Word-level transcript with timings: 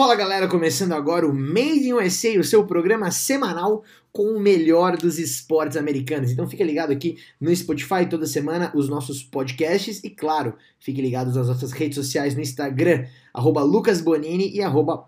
Fala 0.00 0.14
galera, 0.14 0.48
começando 0.48 0.92
agora 0.92 1.26
o 1.26 1.34
Made 1.34 1.86
in 1.86 1.92
USA, 1.92 2.30
o 2.38 2.42
seu 2.42 2.66
programa 2.66 3.10
semanal 3.10 3.84
com 4.10 4.32
o 4.32 4.40
melhor 4.40 4.96
dos 4.96 5.18
esportes 5.18 5.76
americanos. 5.76 6.30
Então 6.30 6.48
fique 6.48 6.64
ligado 6.64 6.90
aqui 6.90 7.22
no 7.38 7.54
Spotify 7.54 8.08
toda 8.08 8.24
semana, 8.24 8.72
os 8.74 8.88
nossos 8.88 9.22
podcasts 9.22 10.02
e 10.02 10.08
claro, 10.08 10.56
fique 10.78 11.02
ligado 11.02 11.34
nas 11.34 11.48
nossas 11.48 11.72
redes 11.72 11.96
sociais 11.96 12.34
no 12.34 12.40
Instagram, 12.40 13.06
arroba 13.34 13.62
Lucas 13.62 14.00
Bonini 14.00 14.50
e 14.50 14.62
arroba. 14.62 15.06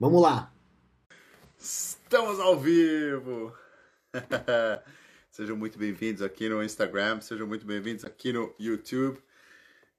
Vamos 0.00 0.22
lá! 0.22 0.52
Estamos 1.56 2.40
ao 2.40 2.58
vivo! 2.58 3.52
sejam 5.30 5.56
muito 5.56 5.78
bem-vindos 5.78 6.20
aqui 6.20 6.48
no 6.48 6.64
Instagram, 6.64 7.20
sejam 7.20 7.46
muito 7.46 7.64
bem-vindos 7.64 8.04
aqui 8.04 8.32
no 8.32 8.52
YouTube. 8.58 9.20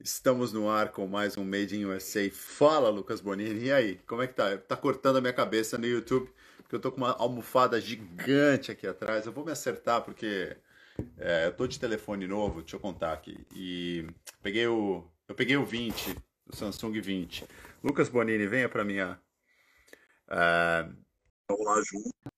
Estamos 0.04 0.52
no 0.52 0.70
ar 0.70 0.92
com 0.92 1.08
mais 1.08 1.38
um 1.38 1.46
Made 1.46 1.78
in 1.78 1.86
USA. 1.86 2.30
Fala, 2.30 2.90
Lucas 2.90 3.22
Bonini. 3.22 3.68
E 3.68 3.72
aí, 3.72 3.96
como 4.06 4.22
é 4.22 4.28
que 4.28 4.34
tá? 4.34 4.58
Tá 4.58 4.76
cortando 4.76 5.16
a 5.16 5.22
minha 5.22 5.32
cabeça 5.32 5.78
no 5.78 5.88
YouTube, 5.88 6.30
porque 6.58 6.76
eu 6.76 6.80
tô 6.82 6.92
com 6.92 6.98
uma 6.98 7.14
almofada 7.14 7.80
gigante 7.80 8.70
aqui 8.70 8.86
atrás. 8.86 9.26
Eu 9.26 9.32
vou 9.32 9.46
me 9.46 9.54
acertar 9.54 10.02
porque 10.02 10.58
é, 11.18 11.46
eu 11.48 11.54
tô 11.54 11.66
de 11.66 11.80
telefone 11.80 12.28
novo, 12.28 12.60
deixa 12.60 12.76
eu 12.76 12.82
contar 12.82 13.14
aqui. 13.14 13.48
E 13.56 14.06
peguei 14.42 14.68
o 14.68 15.06
eu 15.30 15.36
peguei 15.36 15.56
o 15.56 15.66
20, 15.66 16.18
o 16.48 16.54
Samsung 16.54 17.00
20. 17.00 17.46
Lucas 17.82 18.10
Bonini, 18.10 18.46
venha 18.46 18.68
para 18.68 18.84
minha 18.84 19.18
uh, 20.28 20.94
vamos 21.48 21.66
lá 21.66 21.82
junto. 21.82 22.33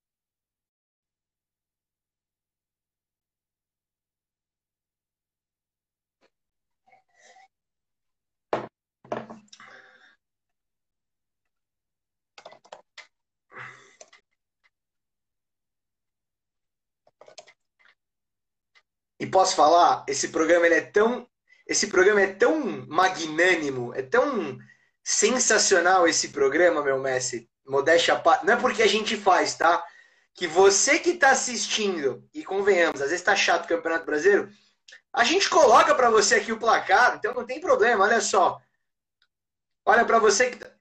Posso 19.36 19.53
falar, 19.53 20.05
esse 20.08 20.30
programa 20.30 20.66
ele 20.66 20.75
é 20.75 20.81
tão, 20.81 21.28
esse 21.67 21.88
programa 21.88 22.22
é 22.22 22.28
tão 22.28 22.86
magnânimo, 22.88 23.94
é 23.94 24.02
tão 24.02 24.58
sensacional 25.03 26.08
esse 26.08 26.30
programa, 26.30 26.81
meu 26.81 26.97
mestre. 27.00 27.50
Modéstia, 27.67 28.23
não 28.45 28.53
é 28.53 28.55
porque 28.55 28.81
a 28.81 28.88
gente 28.88 29.17
faz, 29.17 29.55
tá? 29.55 29.83
Que 30.33 30.47
você 30.47 31.00
que 31.00 31.09
está 31.09 31.31
assistindo 31.31 32.25
e 32.33 32.45
convenhamos, 32.45 33.02
às 33.02 33.09
vezes 33.09 33.19
está 33.19 33.36
chato 33.36 33.66
o 33.66 33.67
Campeonato 33.67 34.05
Brasileiro, 34.05 34.50
a 35.11 35.25
gente 35.25 35.49
coloca 35.49 35.94
para 35.94 36.09
você 36.09 36.36
aqui 36.36 36.53
o 36.53 36.59
placar, 36.59 37.17
então 37.17 37.33
não 37.33 37.45
tem 37.45 37.59
problema. 37.59 38.05
Olha 38.05 38.22
só, 38.22 38.61
olha 39.86 40.05
para 40.05 40.17
você 40.17 40.52
que 40.52 40.75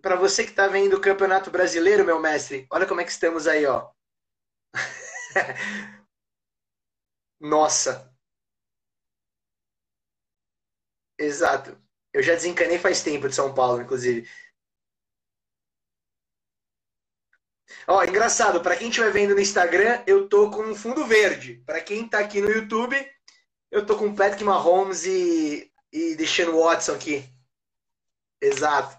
para 0.00 0.14
você 0.14 0.44
que 0.44 0.50
está 0.50 0.68
vendo 0.68 0.94
o 0.94 1.00
Campeonato 1.00 1.50
Brasileiro, 1.50 2.04
meu 2.04 2.20
mestre, 2.20 2.68
olha 2.70 2.86
como 2.86 3.00
é 3.00 3.04
que 3.04 3.10
estamos 3.10 3.48
aí, 3.48 3.66
ó. 3.66 3.88
Nossa. 7.40 8.12
Exato. 11.18 11.76
Eu 12.12 12.22
já 12.22 12.34
desencanei 12.34 12.78
faz 12.78 13.02
tempo 13.02 13.28
de 13.28 13.34
São 13.34 13.52
Paulo, 13.54 13.82
inclusive. 13.82 14.26
Ó, 17.88 18.02
engraçado, 18.04 18.60
para 18.62 18.76
quem 18.76 18.88
estiver 18.88 19.10
vendo 19.12 19.34
no 19.34 19.40
Instagram, 19.40 20.02
eu 20.06 20.28
tô 20.28 20.50
com 20.50 20.62
um 20.62 20.74
fundo 20.74 21.04
verde. 21.06 21.62
Para 21.66 21.80
quem 21.80 22.08
tá 22.08 22.18
aqui 22.20 22.40
no 22.40 22.50
YouTube, 22.50 22.96
eu 23.70 23.84
tô 23.86 23.96
com 23.98 24.14
Patrick 24.14 24.44
Mahomes 24.44 25.04
e, 25.06 25.72
e 25.92 26.14
deixando 26.16 26.58
Watson 26.58 26.94
aqui. 26.94 27.24
Exato. 28.40 28.96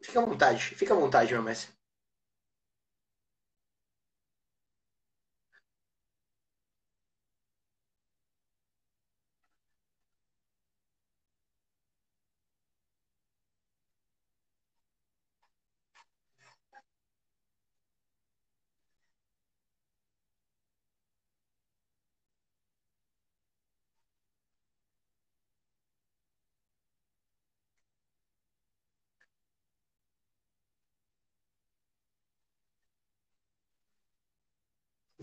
Fica 0.00 0.20
à 0.20 0.24
vontade, 0.24 0.60
fica 0.76 0.94
à 0.94 0.96
vontade, 0.96 1.32
meu 1.32 1.42
mestre. 1.42 1.73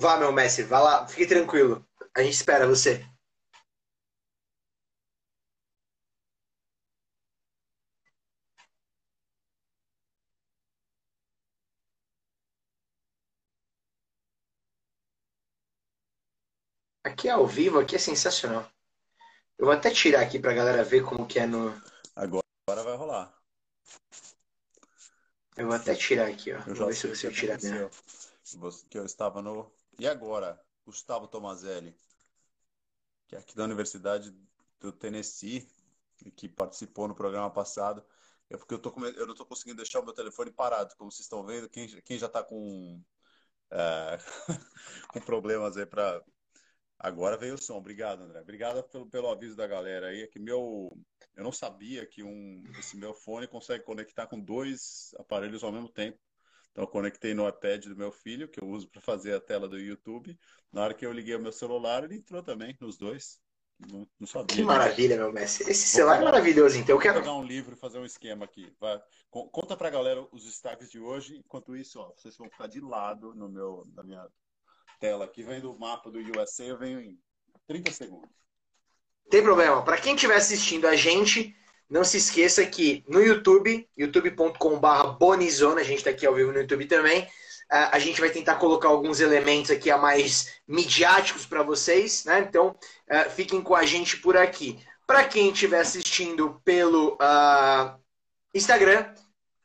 Vá, 0.02 0.18
meu 0.18 0.32
mestre, 0.32 0.64
vá 0.64 0.80
lá, 0.80 1.08
fique 1.08 1.28
tranquilo. 1.28 1.88
A 2.16 2.24
gente 2.24 2.34
espera 2.34 2.66
você. 2.66 3.06
Aqui 17.04 17.28
é 17.28 17.32
ao 17.32 17.46
vivo, 17.46 17.78
aqui 17.78 17.96
é 17.96 18.00
sensacional. 18.00 18.68
Eu 19.56 19.66
vou 19.68 19.72
até 19.76 19.92
tirar 19.92 20.22
aqui 20.22 20.40
pra 20.40 20.56
galera 20.56 20.84
ver 20.84 21.04
como 21.04 21.28
que 21.28 21.38
é 21.38 21.46
no. 21.46 21.80
Agora, 22.16 22.44
agora 22.68 22.84
vai 22.84 22.98
rolar. 22.98 23.32
Eu 25.56 25.68
vou 25.68 25.76
até 25.76 25.94
tirar 25.94 26.28
aqui, 26.28 26.52
ó. 26.54 26.58
Eu 26.66 26.74
Vou 26.74 26.88
ver 26.88 26.96
se 26.96 27.08
você 27.08 27.30
tirar 27.32 27.62
mesmo. 27.62 27.88
Que 28.90 28.98
eu 28.98 29.06
estava 29.06 29.44
no 29.44 29.72
e 30.00 30.08
agora, 30.08 30.60
Gustavo 30.86 31.28
Tomazelli, 31.28 31.96
que 33.28 33.36
é 33.36 33.40
aqui 33.40 33.56
da 33.56 33.64
Universidade 33.64 34.36
do 34.80 34.92
Tennessee, 34.92 35.68
que 36.36 36.50
participou 36.50 37.08
no 37.08 37.16
programa 37.16 37.50
passado. 37.50 38.04
É 38.50 38.58
porque 38.58 38.74
eu, 38.74 38.80
tô, 38.80 38.94
eu 39.06 39.26
não 39.26 39.32
estou 39.32 39.46
conseguindo 39.46 39.78
deixar 39.78 40.02
o 40.02 40.04
meu 40.04 40.14
telefone 40.14 40.52
parado, 40.52 40.94
como 40.98 41.12
vocês 41.12 41.26
estão 41.26 41.46
vendo. 41.46 41.70
Quem, 41.70 41.88
quem 42.02 42.20
já 42.20 42.28
está 42.28 42.44
com, 42.44 43.02
é, 43.72 44.18
com 45.14 45.22
problemas 45.22 45.78
aí 45.78 45.86
para. 45.86 46.22
Agora 47.00 47.38
veio 47.38 47.56
o 47.56 47.58
som. 47.58 47.78
Obrigado, 47.78 48.24
André. 48.24 48.42
Obrigado 48.42 48.84
pelo, 48.90 49.10
pelo 49.10 49.30
aviso 49.30 49.56
da 49.56 49.66
galera 49.66 50.08
aí. 50.08 50.24
É 50.24 50.28
que 50.28 50.38
meu, 50.38 50.92
eu 51.36 51.44
não 51.44 51.52
sabia 51.52 52.06
que 52.06 52.22
um, 52.22 52.62
esse 52.78 52.98
meu 52.98 53.14
fone 53.14 53.48
consegue 53.48 53.84
conectar 53.84 54.28
com 54.28 54.40
dois 54.40 55.16
aparelhos 55.18 55.64
ao 55.64 55.72
mesmo 55.72 55.90
tempo. 55.90 56.20
Então, 56.72 56.84
eu 56.84 56.88
conectei 56.88 57.34
no 57.34 57.48
iPad 57.48 57.86
do 57.86 57.98
meu 57.98 58.12
filho, 58.12 58.48
que 58.48 58.62
eu 58.64 58.68
uso 58.68 58.88
para 58.90 59.02
fazer 59.02 59.34
a 59.36 59.42
tela 59.42 59.68
do 59.68 59.78
YouTube. 59.78 60.38
Na 60.72 60.84
hora 60.84 60.94
que 60.94 61.06
eu 61.06 61.12
liguei 61.12 61.36
o 61.36 61.42
meu 61.42 61.52
celular, 61.52 62.04
ele 62.04 62.16
entrou 62.16 62.42
também, 62.42 62.76
nos 62.80 62.98
dois. 62.98 63.40
Não, 63.90 64.08
não 64.20 64.28
sabia. 64.28 64.56
Que 64.56 64.64
maravilha, 64.64 65.18
meu 65.18 65.34
mestre. 65.34 65.70
Esse 65.70 65.88
celular 65.88 66.22
é 66.22 66.24
maravilhoso, 66.24 66.78
então. 66.78 66.96
Eu 66.96 67.02
quero 67.02 67.20
pegar 67.20 67.34
um 67.34 67.44
livro 67.44 67.74
e 67.74 67.80
fazer 67.80 68.00
um 68.00 68.06
esquema 68.06 68.46
aqui. 68.46 68.72
Vai. 68.80 69.02
Conta 69.30 69.76
pra 69.76 69.90
galera 69.90 70.26
os 70.32 70.46
destaques 70.46 70.90
de 70.90 71.00
hoje. 71.00 71.38
Enquanto 71.38 71.76
isso, 71.76 72.00
ó, 72.00 72.14
vocês 72.16 72.38
vão 72.38 72.50
ficar 72.50 72.68
de 72.68 72.80
lado 72.80 73.34
no 73.34 73.50
meu, 73.50 73.84
na 73.94 74.04
minha 74.04 74.26
tela 75.00 75.26
aqui, 75.26 75.44
vendo 75.44 75.74
o 75.74 75.80
mapa 75.80 76.12
do 76.12 76.20
USA. 76.20 76.64
Eu 76.64 76.78
venho 76.78 77.02
em 77.02 77.20
30 77.68 77.92
segundos. 77.92 78.30
Tem 79.30 79.42
problema. 79.42 79.84
Para 79.84 80.00
quem 80.00 80.14
estiver 80.14 80.36
assistindo 80.36 80.88
a 80.88 80.96
gente, 80.96 81.56
não 81.92 82.06
se 82.06 82.18
esqueça 82.18 82.66
que 82.66 83.04
no 83.10 83.22
YouTube, 83.22 83.86
youtube.com.br 83.98 85.08
Bonizona, 85.20 85.82
a 85.82 85.84
gente 85.84 85.98
está 85.98 86.10
aqui 86.10 86.26
ao 86.26 86.34
vivo 86.34 86.54
no 86.54 86.62
YouTube 86.62 86.86
também, 86.86 87.28
a 87.70 88.00
gente 88.00 88.20
vai 88.20 88.30
tentar 88.30 88.56
colocar 88.56 88.88
alguns 88.88 89.20
elementos 89.20 89.72
aqui 89.72 89.92
a 89.92 89.98
mais 89.98 90.54
midiáticos 90.68 91.46
para 91.46 91.64
vocês, 91.64 92.26
né? 92.26 92.40
Então, 92.40 92.76
fiquem 93.34 93.62
com 93.62 93.76
a 93.76 93.86
gente 93.86 94.18
por 94.18 94.36
aqui. 94.36 94.80
Para 95.08 95.24
quem 95.24 95.52
estiver 95.52 95.80
assistindo 95.80 96.62
pelo 96.66 97.14
uh, 97.14 97.98
Instagram, 98.54 99.06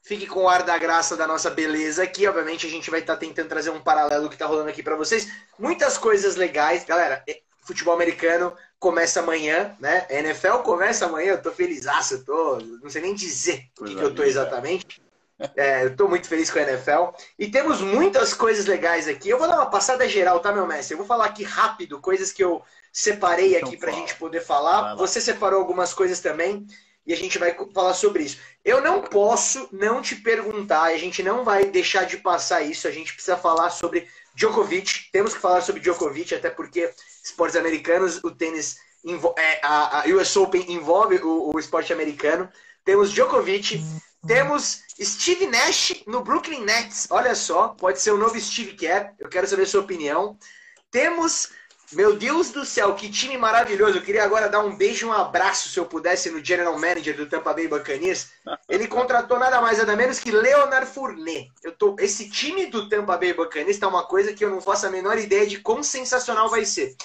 fique 0.02 0.26
com 0.26 0.44
o 0.44 0.48
ar 0.48 0.62
da 0.62 0.78
graça 0.78 1.16
da 1.16 1.26
nossa 1.26 1.50
beleza 1.50 2.04
aqui. 2.04 2.26
Obviamente, 2.26 2.66
a 2.66 2.70
gente 2.70 2.90
vai 2.90 3.00
estar 3.00 3.14
tá 3.14 3.20
tentando 3.20 3.48
trazer 3.48 3.70
um 3.70 3.80
paralelo 3.80 4.28
que 4.28 4.34
está 4.34 4.46
rolando 4.46 4.70
aqui 4.70 4.82
para 4.82 4.96
vocês. 4.96 5.28
Muitas 5.58 5.98
coisas 5.98 6.36
legais. 6.36 6.84
Galera, 6.84 7.24
futebol 7.66 7.94
americano 7.94 8.52
começa 8.78 9.20
amanhã, 9.20 9.74
né? 9.80 10.06
A 10.08 10.14
NFL 10.14 10.58
começa 10.58 11.06
amanhã, 11.06 11.32
eu 11.32 11.42
tô 11.42 11.50
feliz, 11.50 11.86
eu 12.10 12.24
tô. 12.24 12.58
Não 12.82 12.90
sei 12.90 13.02
nem 13.02 13.14
dizer 13.14 13.64
o 13.80 13.84
que, 13.84 13.94
que 13.94 14.02
eu 14.02 14.14
tô 14.14 14.22
exatamente. 14.22 15.02
É, 15.54 15.84
eu 15.84 15.94
tô 15.94 16.08
muito 16.08 16.28
feliz 16.28 16.50
com 16.50 16.58
a 16.58 16.62
NFL. 16.62 17.10
E 17.38 17.48
temos 17.48 17.80
muitas 17.80 18.32
coisas 18.32 18.66
legais 18.66 19.06
aqui. 19.06 19.28
Eu 19.28 19.38
vou 19.38 19.48
dar 19.48 19.56
uma 19.56 19.70
passada 19.70 20.08
geral, 20.08 20.40
tá, 20.40 20.52
meu 20.52 20.66
mestre? 20.66 20.94
Eu 20.94 20.98
vou 20.98 21.06
falar 21.06 21.26
aqui 21.26 21.44
rápido, 21.44 22.00
coisas 22.00 22.32
que 22.32 22.42
eu 22.42 22.62
separei 22.92 23.56
então, 23.56 23.68
aqui 23.68 23.76
pra 23.76 23.90
fala. 23.90 24.00
gente 24.00 24.16
poder 24.16 24.40
falar. 24.40 24.94
Você 24.96 25.20
separou 25.20 25.60
algumas 25.60 25.92
coisas 25.92 26.20
também. 26.20 26.66
E 27.06 27.12
a 27.12 27.16
gente 27.16 27.38
vai 27.38 27.56
falar 27.72 27.94
sobre 27.94 28.24
isso. 28.24 28.38
Eu 28.64 28.80
não 28.80 29.00
posso 29.00 29.68
não 29.70 30.02
te 30.02 30.16
perguntar, 30.16 30.84
a 30.84 30.96
gente 30.96 31.22
não 31.22 31.44
vai 31.44 31.66
deixar 31.66 32.04
de 32.04 32.16
passar 32.16 32.62
isso, 32.62 32.88
a 32.88 32.90
gente 32.90 33.12
precisa 33.12 33.36
falar 33.36 33.70
sobre 33.70 34.08
Djokovic. 34.34 35.10
Temos 35.12 35.32
que 35.32 35.40
falar 35.40 35.60
sobre 35.60 35.80
Djokovic, 35.80 36.34
até 36.34 36.50
porque 36.50 36.90
esportes 37.26 37.56
americanos, 37.56 38.22
o 38.24 38.30
tênis 38.30 38.76
é, 39.38 39.60
a, 39.62 40.00
a, 40.00 40.08
US 40.08 40.36
Open 40.36 40.64
envolve 40.68 41.16
o, 41.16 41.52
o 41.54 41.58
esporte 41.58 41.92
americano. 41.92 42.48
Temos 42.84 43.12
Djokovic, 43.12 43.80
temos 44.26 44.82
Steve 45.00 45.46
Nash 45.46 46.02
no 46.06 46.22
Brooklyn 46.22 46.64
Nets. 46.64 47.06
Olha 47.10 47.34
só, 47.34 47.68
pode 47.68 48.00
ser 48.00 48.12
o 48.12 48.18
novo 48.18 48.38
Steve 48.40 48.74
Kerr. 48.74 49.14
Eu 49.18 49.28
quero 49.28 49.46
saber 49.46 49.62
a 49.62 49.66
sua 49.66 49.82
opinião. 49.82 50.36
Temos, 50.90 51.50
meu 51.92 52.16
Deus 52.16 52.50
do 52.50 52.64
céu, 52.64 52.94
que 52.94 53.10
time 53.10 53.38
maravilhoso. 53.38 53.98
Eu 53.98 54.02
queria 54.02 54.24
agora 54.24 54.48
dar 54.48 54.60
um 54.60 54.76
beijo, 54.76 55.08
um 55.08 55.12
abraço, 55.12 55.68
se 55.68 55.78
eu 55.78 55.86
pudesse, 55.86 56.30
no 56.30 56.44
General 56.44 56.76
Manager 56.78 57.16
do 57.16 57.26
Tampa 57.26 57.52
Bay 57.52 57.68
Buccaneers. 57.68 58.28
Ele 58.68 58.88
contratou 58.88 59.38
nada 59.38 59.60
mais, 59.60 59.78
nada 59.78 59.94
menos 59.94 60.18
que 60.18 60.30
Leonard 60.30 60.86
Fournet. 60.86 61.50
Eu 61.62 61.72
tô, 61.72 61.94
esse 61.98 62.28
time 62.28 62.66
do 62.66 62.88
Tampa 62.88 63.16
Bay 63.16 63.32
Buccaneers 63.32 63.78
tá 63.78 63.86
uma 63.86 64.04
coisa 64.04 64.32
que 64.32 64.44
eu 64.44 64.50
não 64.50 64.60
faço 64.60 64.86
a 64.86 64.90
menor 64.90 65.18
ideia 65.18 65.46
de 65.46 65.60
quão 65.60 65.82
sensacional 65.82 66.48
vai 66.48 66.64
ser. 66.64 66.96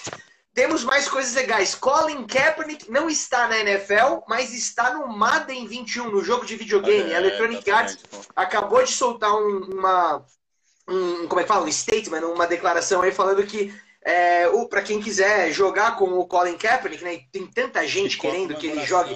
Temos 0.54 0.84
mais 0.84 1.08
coisas 1.08 1.34
legais. 1.34 1.76
Colin 1.76 2.28
Kaepernick 2.28 2.92
não 2.92 3.10
está 3.10 3.48
na 3.48 3.60
NFL, 3.60 4.20
mas 4.28 4.54
está 4.54 4.94
no 4.94 5.08
Madden 5.08 5.66
21, 5.66 6.10
no 6.10 6.24
jogo 6.24 6.46
de 6.46 6.58
videogame. 6.58 7.12
É, 7.12 7.18
Electronic 7.18 7.72
Arts 7.72 8.00
acabou 8.36 8.84
de 8.84 8.92
soltar 8.92 9.34
um, 9.34 9.60
uma, 9.72 10.26
um, 10.90 11.28
como 11.28 11.40
é 11.40 11.44
que 11.44 11.48
fala, 11.48 11.66
um 11.66 11.72
statement, 11.72 12.26
uma 12.26 12.48
declaração 12.48 13.02
aí 13.02 13.14
falando 13.14 13.46
que 13.46 13.74
é, 14.04 14.48
para 14.68 14.82
quem 14.82 15.00
quiser 15.00 15.52
jogar 15.52 15.96
com 15.96 16.18
o 16.18 16.26
Colin 16.26 16.58
Kaepernick, 16.58 17.04
né, 17.04 17.26
tem 17.32 17.46
tanta 17.48 17.88
gente 17.88 18.18
querendo 18.18 18.56
que 18.58 18.68
ele 18.68 18.86
jogue. 18.86 19.16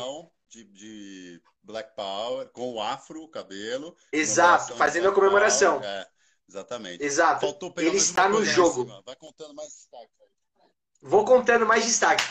De, 0.49 0.63
de, 0.65 1.41
Black 1.63 1.95
Power, 1.95 2.47
com 2.49 2.73
o 2.73 2.81
afro, 2.81 3.23
o 3.23 3.27
cabelo. 3.27 3.95
Exato, 4.13 4.75
fazendo 4.75 5.09
a 5.09 5.11
comemoração. 5.11 5.79
Power, 5.79 5.89
é, 5.89 6.07
exatamente. 6.47 7.03
Exato. 7.03 7.57
ele 7.77 7.97
está 7.97 8.29
no 8.29 8.45
jogo. 8.45 8.85
Vai 9.03 9.15
contando 9.15 9.53
mais 9.55 9.69
destaque. 9.69 10.11
Vou 11.01 11.25
contando 11.25 11.65
mais 11.65 11.83
destaque. 11.85 12.23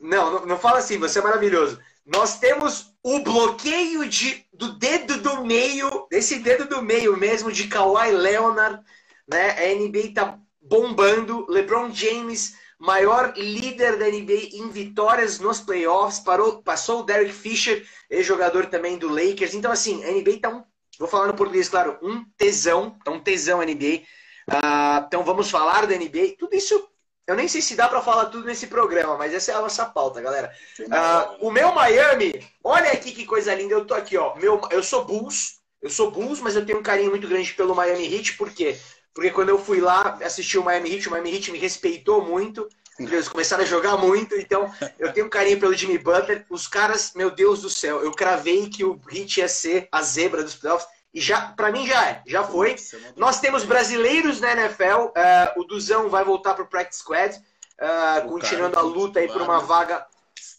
Não, 0.00 0.30
não, 0.30 0.46
não, 0.46 0.58
fala 0.58 0.78
assim, 0.78 0.98
você 0.98 1.18
é 1.18 1.22
maravilhoso. 1.22 1.80
Nós 2.06 2.38
temos 2.38 2.94
o 3.02 3.18
bloqueio 3.18 4.08
de, 4.08 4.46
do 4.52 4.78
dedo 4.78 5.20
do 5.20 5.44
meio, 5.44 6.06
desse 6.08 6.38
dedo 6.38 6.66
do 6.66 6.80
meio 6.80 7.16
mesmo, 7.16 7.52
de 7.52 7.66
Kawhi 7.66 8.12
Leonard. 8.12 8.82
Né? 9.28 9.50
A 9.50 9.74
NBA 9.74 10.14
tá 10.14 10.40
bombando. 10.60 11.46
LeBron 11.48 11.90
James, 11.92 12.54
maior 12.78 13.32
líder 13.36 13.98
da 13.98 14.06
NBA 14.06 14.50
em 14.54 14.68
vitórias 14.70 15.38
nos 15.38 15.60
playoffs, 15.60 16.20
parou, 16.20 16.62
passou 16.62 17.00
o 17.00 17.02
Derek 17.02 17.32
Fisher, 17.32 17.86
ex-jogador 18.10 18.66
também 18.66 18.98
do 18.98 19.08
Lakers. 19.08 19.54
Então, 19.54 19.72
assim, 19.72 20.04
a 20.04 20.10
NBA 20.10 20.40
tá 20.40 20.48
um. 20.48 20.64
Vou 20.98 21.08
falar 21.08 21.28
no 21.28 21.34
português, 21.34 21.68
claro, 21.68 21.96
um 22.02 22.24
tesão. 22.36 22.98
Tá 23.04 23.10
um 23.10 23.20
tesão 23.20 23.62
NBA. 23.62 24.02
Uh, 24.48 24.54
ah, 24.62 25.04
então 25.06 25.22
vamos 25.24 25.50
falar 25.50 25.86
da 25.86 25.96
NBA. 25.96 26.36
Tudo 26.38 26.56
isso 26.56 26.88
eu 27.28 27.36
nem 27.36 27.46
sei 27.46 27.60
se 27.60 27.76
dá 27.76 27.86
para 27.86 28.00
falar 28.00 28.24
tudo 28.26 28.46
nesse 28.46 28.68
programa, 28.68 29.18
mas 29.18 29.34
essa 29.34 29.52
é 29.52 29.54
a 29.54 29.60
nossa 29.60 29.84
pauta, 29.84 30.18
galera. 30.18 30.50
Uh, 30.80 31.46
o 31.46 31.50
meu 31.50 31.74
Miami, 31.74 32.42
olha 32.64 32.90
aqui 32.90 33.12
que 33.12 33.26
coisa 33.26 33.54
linda. 33.54 33.74
Eu 33.74 33.84
tô 33.84 33.92
aqui, 33.92 34.16
ó. 34.16 34.34
Meu, 34.36 34.58
eu 34.70 34.82
sou 34.82 35.04
Bulls, 35.04 35.58
eu 35.82 35.90
sou 35.90 36.10
Bulls, 36.10 36.40
mas 36.40 36.56
eu 36.56 36.64
tenho 36.64 36.78
um 36.78 36.82
carinho 36.82 37.10
muito 37.10 37.28
grande 37.28 37.52
pelo 37.52 37.74
Miami 37.74 38.10
Heat, 38.10 38.38
por 38.38 38.50
quê? 38.50 38.78
Porque 39.18 39.32
quando 39.32 39.48
eu 39.48 39.58
fui 39.58 39.80
lá 39.80 40.16
assistir 40.22 40.58
o 40.58 40.62
Miami 40.62 40.94
Heat, 40.94 41.08
o 41.08 41.10
Miami 41.10 41.34
Heat 41.34 41.50
me 41.50 41.58
respeitou 41.58 42.24
muito. 42.24 42.68
Eles 43.00 43.26
começaram 43.26 43.64
a 43.64 43.66
jogar 43.66 43.96
muito, 43.96 44.36
então 44.36 44.72
eu 44.96 45.12
tenho 45.12 45.26
um 45.26 45.28
carinho 45.28 45.58
pelo 45.58 45.74
Jimmy 45.74 45.98
Butler. 45.98 46.46
Os 46.48 46.68
caras, 46.68 47.14
meu 47.16 47.28
Deus 47.28 47.62
do 47.62 47.68
céu, 47.68 48.00
eu 48.00 48.12
cravei 48.12 48.70
que 48.70 48.84
o 48.84 48.96
Heat 49.10 49.40
ia 49.40 49.48
ser 49.48 49.88
a 49.90 50.02
zebra 50.02 50.44
dos 50.44 50.54
playoffs. 50.54 50.88
E 51.12 51.20
já, 51.20 51.48
para 51.48 51.72
mim 51.72 51.84
já 51.84 52.08
é, 52.08 52.22
já 52.28 52.44
foi. 52.44 52.76
Nós 53.16 53.40
temos 53.40 53.64
brasileiros 53.64 54.40
na 54.40 54.52
NFL. 54.52 55.06
Uh, 55.06 55.12
é, 55.18 55.52
o 55.56 55.64
Duzão 55.64 56.08
vai 56.08 56.22
voltar 56.24 56.54
para 56.54 56.62
o 56.62 56.68
Practice 56.68 57.00
Squad, 57.00 57.36
uh, 57.36 58.28
continuando 58.28 58.78
a 58.78 58.82
luta 58.82 59.18
aí 59.18 59.26
por 59.26 59.42
uma 59.42 59.58
vaga 59.58 60.06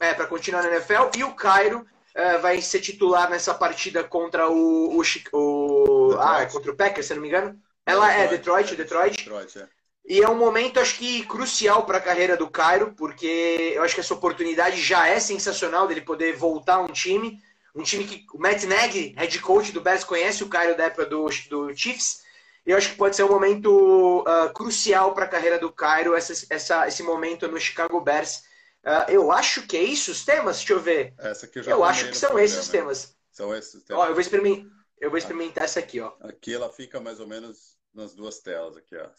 é, 0.01 0.13
para 0.13 0.27
continuar 0.27 0.63
na 0.63 0.69
NFL. 0.71 1.17
E 1.17 1.23
o 1.23 1.33
Cairo 1.33 1.87
uh, 2.13 2.41
vai 2.41 2.61
ser 2.61 2.81
titular 2.81 3.29
nessa 3.29 3.53
partida 3.53 4.03
contra 4.03 4.49
o, 4.49 4.99
o, 4.99 5.01
o 5.31 6.17
ah, 6.19 6.45
contra 6.45 6.73
o 6.73 6.75
Packers, 6.75 7.07
se 7.07 7.13
não 7.13 7.21
me 7.21 7.29
engano. 7.29 7.57
Ela 7.89 8.13
é 8.13 8.27
Detroit, 8.27 8.75
Detroit. 8.75 9.17
Detroit 9.17 9.59
é. 9.59 9.67
E 10.09 10.23
é 10.23 10.27
um 10.27 10.35
momento, 10.35 10.79
acho 10.79 10.97
que, 10.97 11.23
crucial 11.25 11.85
para 11.85 11.99
a 11.99 12.01
carreira 12.01 12.35
do 12.35 12.49
Cairo, 12.49 12.93
porque 12.97 13.73
eu 13.75 13.83
acho 13.83 13.93
que 13.93 14.01
essa 14.01 14.13
oportunidade 14.13 14.81
já 14.81 15.07
é 15.07 15.19
sensacional 15.19 15.87
dele 15.87 16.01
poder 16.01 16.35
voltar 16.35 16.75
a 16.75 16.81
um 16.81 16.87
time. 16.87 17.39
Um 17.75 17.83
time 17.83 18.03
que 18.05 18.25
o 18.33 18.39
Matt 18.39 18.63
Nagy, 18.63 19.13
head 19.15 19.39
coach 19.39 19.71
do 19.71 19.81
Bears, 19.81 20.03
conhece 20.03 20.43
o 20.43 20.49
Cairo 20.49 20.75
da 20.75 20.85
época 20.85 21.05
do, 21.05 21.29
do 21.49 21.75
Chiefs. 21.75 22.23
E 22.65 22.71
eu 22.71 22.77
acho 22.77 22.89
que 22.89 22.97
pode 22.97 23.15
ser 23.15 23.23
um 23.23 23.29
momento 23.29 24.21
uh, 24.21 24.51
crucial 24.51 25.13
para 25.13 25.25
a 25.25 25.27
carreira 25.27 25.59
do 25.59 25.71
Cairo, 25.71 26.15
essa, 26.15 26.33
essa, 26.49 26.87
esse 26.87 27.03
momento 27.03 27.47
no 27.47 27.59
Chicago 27.59 28.01
Bears. 28.01 28.43
Uh, 28.83 29.09
eu 29.09 29.31
acho 29.31 29.67
que 29.67 29.77
é 29.77 29.83
isso 29.83 30.11
os 30.11 30.25
temas? 30.25 30.57
Deixa 30.57 30.73
eu 30.73 30.79
ver. 30.79 31.13
eu, 31.55 31.63
eu 31.63 31.83
acho 31.83 32.09
que 32.09 32.17
são 32.17 32.39
esses 32.39 32.57
os 32.57 32.67
temas. 32.67 33.15
São 33.31 33.55
esses 33.55 33.75
os 33.75 33.83
temas. 33.83 34.03
Ó, 34.03 34.07
eu, 34.07 34.13
vou 34.13 34.21
experimentar, 34.21 34.71
eu 34.99 35.09
vou 35.09 35.19
experimentar 35.19 35.65
essa 35.65 35.79
aqui, 35.79 35.99
ó. 35.99 36.13
Aqui 36.21 36.53
ela 36.53 36.69
fica 36.71 36.99
mais 36.99 37.19
ou 37.19 37.27
menos 37.27 37.78
nas 37.93 38.13
duas 38.13 38.39
telas. 38.39 38.77
Aqui, 38.77 38.95
ó. 38.95 39.09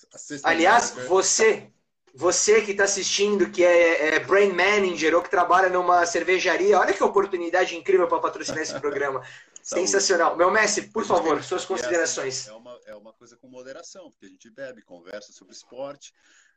Aliás, 0.45 0.91
você 1.09 1.71
você 2.15 2.63
que 2.63 2.73
está 2.73 2.85
assistindo, 2.85 3.51
que 3.51 3.65
é, 3.65 4.15
é 4.15 4.19
brain 4.19 4.53
manager 4.53 5.15
ou 5.15 5.23
que 5.23 5.31
trabalha 5.31 5.69
numa 5.69 6.05
cervejaria, 6.05 6.79
olha 6.79 6.93
que 6.93 7.03
oportunidade 7.03 7.77
incrível 7.77 8.09
para 8.09 8.19
patrocinar 8.19 8.63
esse 8.63 8.79
programa. 8.81 9.23
Sensacional. 9.63 10.37
Meu 10.37 10.51
Messi, 10.51 10.89
por 10.89 11.05
favor, 11.05 11.43
suas 11.43 11.65
considerações. 11.65 12.49
É 12.49 12.53
uma, 12.53 12.81
é 12.87 12.95
uma 12.95 13.13
coisa 13.13 13.37
com 13.37 13.47
moderação, 13.47 14.11
porque 14.11 14.27
a 14.27 14.29
gente 14.29 14.51
bebe, 14.51 14.83
conversa 14.83 15.33
sobre 15.33 15.55
esporte. 15.55 16.13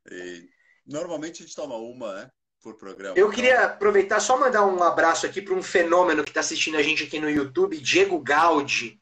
E 0.10 0.50
normalmente 0.86 1.44
a 1.44 1.46
gente 1.46 1.56
toma 1.56 1.76
uma, 1.76 2.14
né? 2.16 2.32
Por 2.62 2.76
programa. 2.76 3.18
Eu 3.18 3.30
queria 3.30 3.66
aproveitar 3.66 4.22
só 4.22 4.38
mandar 4.38 4.66
um 4.66 4.82
abraço 4.82 5.26
aqui 5.26 5.42
para 5.42 5.54
um 5.54 5.62
fenômeno 5.62 6.24
que 6.24 6.30
está 6.30 6.40
assistindo 6.40 6.78
a 6.78 6.82
gente 6.82 7.04
aqui 7.04 7.20
no 7.20 7.30
YouTube, 7.30 7.78
Diego 7.78 8.18
Gaudi. 8.20 9.02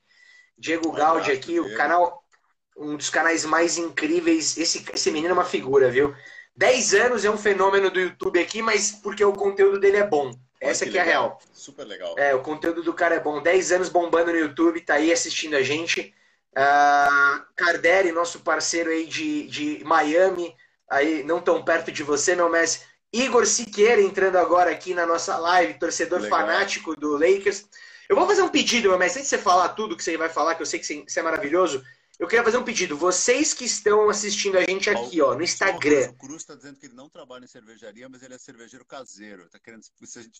Diego 0.57 0.89
um 0.89 0.93
Gaudi 0.93 1.31
aqui, 1.31 1.59
o 1.59 1.75
canal, 1.77 2.20
um 2.81 2.97
dos 2.97 3.09
canais 3.09 3.45
mais 3.45 3.77
incríveis. 3.77 4.57
Esse, 4.57 4.83
esse 4.93 5.11
menino 5.11 5.31
é 5.31 5.33
uma 5.33 5.45
figura, 5.45 5.89
viu? 5.89 6.15
10 6.55 6.93
anos 6.95 7.25
é 7.25 7.29
um 7.29 7.37
fenômeno 7.37 7.89
do 7.89 7.99
YouTube 7.99 8.39
aqui, 8.39 8.61
mas 8.61 8.91
porque 8.91 9.23
o 9.23 9.33
conteúdo 9.33 9.79
dele 9.79 9.97
é 9.97 10.05
bom. 10.05 10.31
Essa 10.59 10.85
aqui 10.85 10.97
é 10.97 11.01
a 11.01 11.03
real. 11.03 11.39
Super 11.53 11.85
legal. 11.85 12.15
É, 12.17 12.35
o 12.35 12.41
conteúdo 12.41 12.83
do 12.83 12.93
cara 12.93 13.15
é 13.15 13.19
bom. 13.19 13.41
10 13.41 13.71
anos 13.71 13.89
bombando 13.89 14.31
no 14.31 14.37
YouTube, 14.37 14.81
tá 14.81 14.95
aí 14.95 15.11
assistindo 15.11 15.55
a 15.55 15.63
gente. 15.63 16.13
Uh, 16.51 17.45
Carderi, 17.55 18.11
nosso 18.11 18.41
parceiro 18.41 18.89
aí 18.89 19.07
de, 19.07 19.47
de 19.47 19.83
Miami, 19.85 20.55
aí 20.89 21.23
não 21.23 21.41
tão 21.41 21.63
perto 21.63 21.91
de 21.91 22.03
você, 22.03 22.35
meu 22.35 22.49
mestre. 22.49 22.85
Igor 23.11 23.45
Siqueira 23.45 24.01
entrando 24.01 24.37
agora 24.37 24.71
aqui 24.71 24.93
na 24.93 25.05
nossa 25.05 25.37
live, 25.37 25.79
torcedor 25.79 26.21
legal. 26.21 26.39
fanático 26.39 26.95
do 26.95 27.13
Lakers. 27.13 27.65
Eu 28.07 28.15
vou 28.15 28.27
fazer 28.27 28.41
um 28.41 28.49
pedido, 28.49 28.89
meu 28.89 28.99
mestre, 28.99 29.19
antes 29.19 29.29
de 29.29 29.37
você 29.37 29.41
falar 29.41 29.69
tudo 29.69 29.95
que 29.97 30.03
você 30.03 30.15
vai 30.17 30.29
falar, 30.29 30.55
que 30.55 30.61
eu 30.61 30.65
sei 30.65 30.79
que 30.79 30.85
você 31.07 31.19
é 31.19 31.23
maravilhoso. 31.23 31.83
Eu 32.21 32.27
queria 32.27 32.43
fazer 32.43 32.57
um 32.57 32.63
pedido. 32.63 32.95
Vocês 32.95 33.51
que 33.51 33.65
estão 33.65 34.07
assistindo 34.07 34.55
a 34.55 34.61
gente 34.61 34.87
aqui, 34.91 35.19
ó, 35.23 35.33
no 35.33 35.41
Instagram. 35.41 36.11
O 36.11 36.13
Cruz 36.13 36.43
está 36.43 36.53
dizendo 36.53 36.77
que 36.77 36.85
ele 36.85 36.93
não 36.93 37.09
trabalha 37.09 37.45
em 37.45 37.47
cervejaria, 37.47 38.07
mas 38.07 38.21
ele 38.21 38.35
é 38.35 38.37
cervejeiro 38.37 38.85
caseiro. 38.85 39.47
Está 39.47 39.57
querendo 39.57 39.81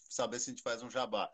saber 0.08 0.40
se 0.40 0.52
a 0.52 0.54
gente 0.54 0.62
faz 0.62 0.84
um 0.84 0.92
jabá. 0.92 1.28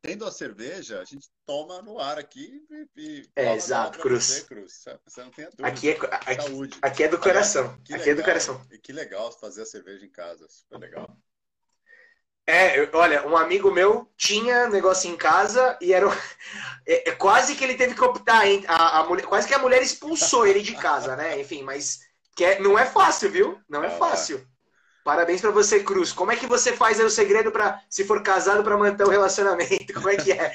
Tendo 0.00 0.24
a 0.24 0.30
cerveja, 0.30 1.00
a 1.00 1.04
gente 1.04 1.28
toma 1.44 1.82
no 1.82 1.98
ar 1.98 2.18
aqui 2.20 2.64
e. 2.96 3.28
é, 3.34 3.56
exato, 3.56 3.98
Cruz. 3.98 4.26
Você, 4.26 4.44
Cruz. 4.44 4.84
Você 5.04 5.24
não 5.24 5.30
tem 5.32 5.46
a 5.46 5.50
dúvida. 5.50 5.66
Aqui 5.66 5.90
é, 5.90 5.98
aqui, 6.12 6.42
Saúde. 6.42 6.78
aqui 6.80 7.02
é 7.02 7.08
do 7.08 7.18
coração. 7.18 7.74
aqui 7.74 7.92
legal, 7.94 8.08
é 8.08 8.14
do 8.14 8.22
coração. 8.22 8.66
E 8.70 8.78
que 8.78 8.92
legal 8.92 9.32
fazer 9.40 9.62
a 9.62 9.66
cerveja 9.66 10.06
em 10.06 10.10
casa. 10.10 10.46
Super 10.48 10.78
legal. 10.78 11.18
É, 12.50 12.90
olha, 12.92 13.24
um 13.28 13.36
amigo 13.36 13.70
meu 13.70 14.08
tinha 14.16 14.68
negócio 14.68 15.08
em 15.08 15.16
casa 15.16 15.78
e 15.80 15.92
era 15.92 16.06
é, 16.84 17.10
é, 17.10 17.12
quase 17.12 17.54
que 17.54 17.62
ele 17.62 17.74
teve 17.74 17.94
que 17.94 18.02
optar, 18.02 18.44
hein? 18.44 18.64
A, 18.66 18.98
a 18.98 19.04
mulher, 19.04 19.24
quase 19.24 19.46
que 19.46 19.54
a 19.54 19.58
mulher 19.58 19.80
expulsou 19.80 20.44
ele 20.44 20.60
de 20.60 20.74
casa, 20.74 21.14
né? 21.14 21.40
Enfim, 21.40 21.62
mas 21.62 22.00
que 22.34 22.44
é, 22.44 22.58
não 22.58 22.76
é 22.76 22.84
fácil, 22.84 23.30
viu? 23.30 23.60
Não 23.68 23.84
é 23.84 23.90
fácil. 23.90 24.44
Parabéns 25.04 25.40
para 25.40 25.52
você, 25.52 25.80
Cruz. 25.80 26.12
Como 26.12 26.32
é 26.32 26.36
que 26.36 26.46
você 26.48 26.72
faz 26.72 26.98
aí 26.98 27.06
o 27.06 27.10
segredo 27.10 27.52
para, 27.52 27.80
se 27.88 28.04
for 28.04 28.20
casado, 28.20 28.64
para 28.64 28.76
manter 28.76 29.04
o 29.04 29.10
relacionamento? 29.10 29.94
Como 29.94 30.10
é 30.10 30.16
que 30.16 30.32
é? 30.32 30.52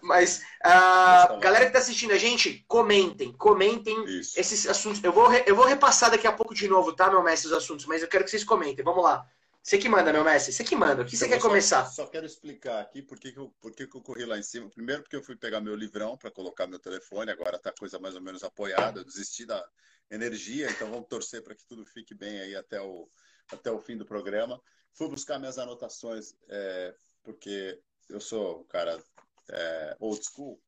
Mas, 0.00 0.40
uh, 0.64 1.38
galera 1.40 1.66
que 1.66 1.72
tá 1.72 1.78
assistindo 1.78 2.12
a 2.12 2.18
gente, 2.18 2.64
comentem, 2.66 3.32
comentem 3.32 4.02
Isso. 4.18 4.40
esses 4.40 4.66
assuntos. 4.66 5.04
Eu 5.04 5.12
vou, 5.12 5.30
eu 5.32 5.54
vou 5.54 5.66
repassar 5.66 6.10
daqui 6.10 6.26
a 6.26 6.32
pouco 6.32 6.54
de 6.54 6.66
novo, 6.68 6.94
tá, 6.94 7.10
meu 7.10 7.22
mestre, 7.22 7.48
os 7.48 7.56
assuntos, 7.56 7.84
mas 7.84 8.00
eu 8.00 8.08
quero 8.08 8.24
que 8.24 8.30
vocês 8.30 8.44
comentem. 8.44 8.82
Vamos 8.82 9.04
lá. 9.04 9.26
Você 9.64 9.78
que 9.78 9.88
manda, 9.88 10.12
meu 10.12 10.22
mestre. 10.22 10.52
Você 10.52 10.62
que 10.62 10.76
manda. 10.76 11.00
O 11.00 11.06
que 11.06 11.16
então, 11.16 11.26
você 11.26 11.28
quer 11.28 11.40
só, 11.40 11.48
começar? 11.48 11.86
Só 11.86 12.06
quero 12.06 12.26
explicar 12.26 12.82
aqui 12.82 13.00
por 13.00 13.18
que, 13.18 13.32
eu, 13.34 13.48
por 13.62 13.74
que, 13.74 13.84
eu 13.84 14.02
corri 14.02 14.26
lá 14.26 14.36
em 14.36 14.42
cima. 14.42 14.68
Primeiro, 14.68 15.00
porque 15.02 15.16
eu 15.16 15.22
fui 15.22 15.36
pegar 15.36 15.58
meu 15.62 15.74
livrão 15.74 16.18
para 16.18 16.30
colocar 16.30 16.66
meu 16.66 16.78
telefone. 16.78 17.30
Agora 17.30 17.58
tá 17.58 17.70
a 17.70 17.74
coisa 17.74 17.98
mais 17.98 18.14
ou 18.14 18.20
menos 18.20 18.44
apoiada. 18.44 19.00
Eu 19.00 19.04
desisti 19.06 19.46
da 19.46 19.66
energia, 20.10 20.70
então 20.70 20.90
vamos 20.90 21.08
torcer 21.08 21.42
para 21.42 21.54
que 21.54 21.66
tudo 21.66 21.82
fique 21.86 22.14
bem 22.14 22.40
aí 22.40 22.54
até 22.54 22.78
o, 22.82 23.08
até 23.50 23.70
o 23.70 23.80
fim 23.80 23.96
do 23.96 24.04
programa. 24.04 24.60
Fui 24.92 25.08
buscar 25.08 25.38
minhas 25.38 25.56
anotações, 25.56 26.34
é, 26.50 26.94
porque 27.22 27.80
eu 28.10 28.20
sou 28.20 28.60
um 28.60 28.64
cara 28.64 29.02
é, 29.48 29.96
old 29.98 30.22
school. 30.22 30.60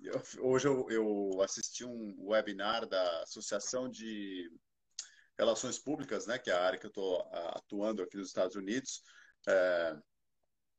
Eu, 0.00 0.22
hoje 0.40 0.66
eu, 0.66 0.90
eu 0.90 1.42
assisti 1.42 1.84
um 1.84 2.16
webinar 2.20 2.86
da 2.86 3.22
Associação 3.22 3.86
de 3.86 4.50
relações 5.40 5.78
públicas, 5.78 6.26
né, 6.26 6.38
que 6.38 6.50
é 6.50 6.52
a 6.52 6.62
área 6.62 6.78
que 6.78 6.84
eu 6.84 6.90
estou 6.90 7.20
atuando 7.54 8.02
aqui 8.02 8.18
nos 8.18 8.28
Estados 8.28 8.56
Unidos, 8.56 9.02
é, 9.48 9.96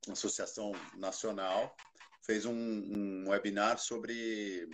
associação 0.08 0.72
nacional, 0.96 1.76
fez 2.24 2.46
um, 2.46 2.54
um 2.54 3.30
webinar 3.30 3.80
sobre 3.80 4.70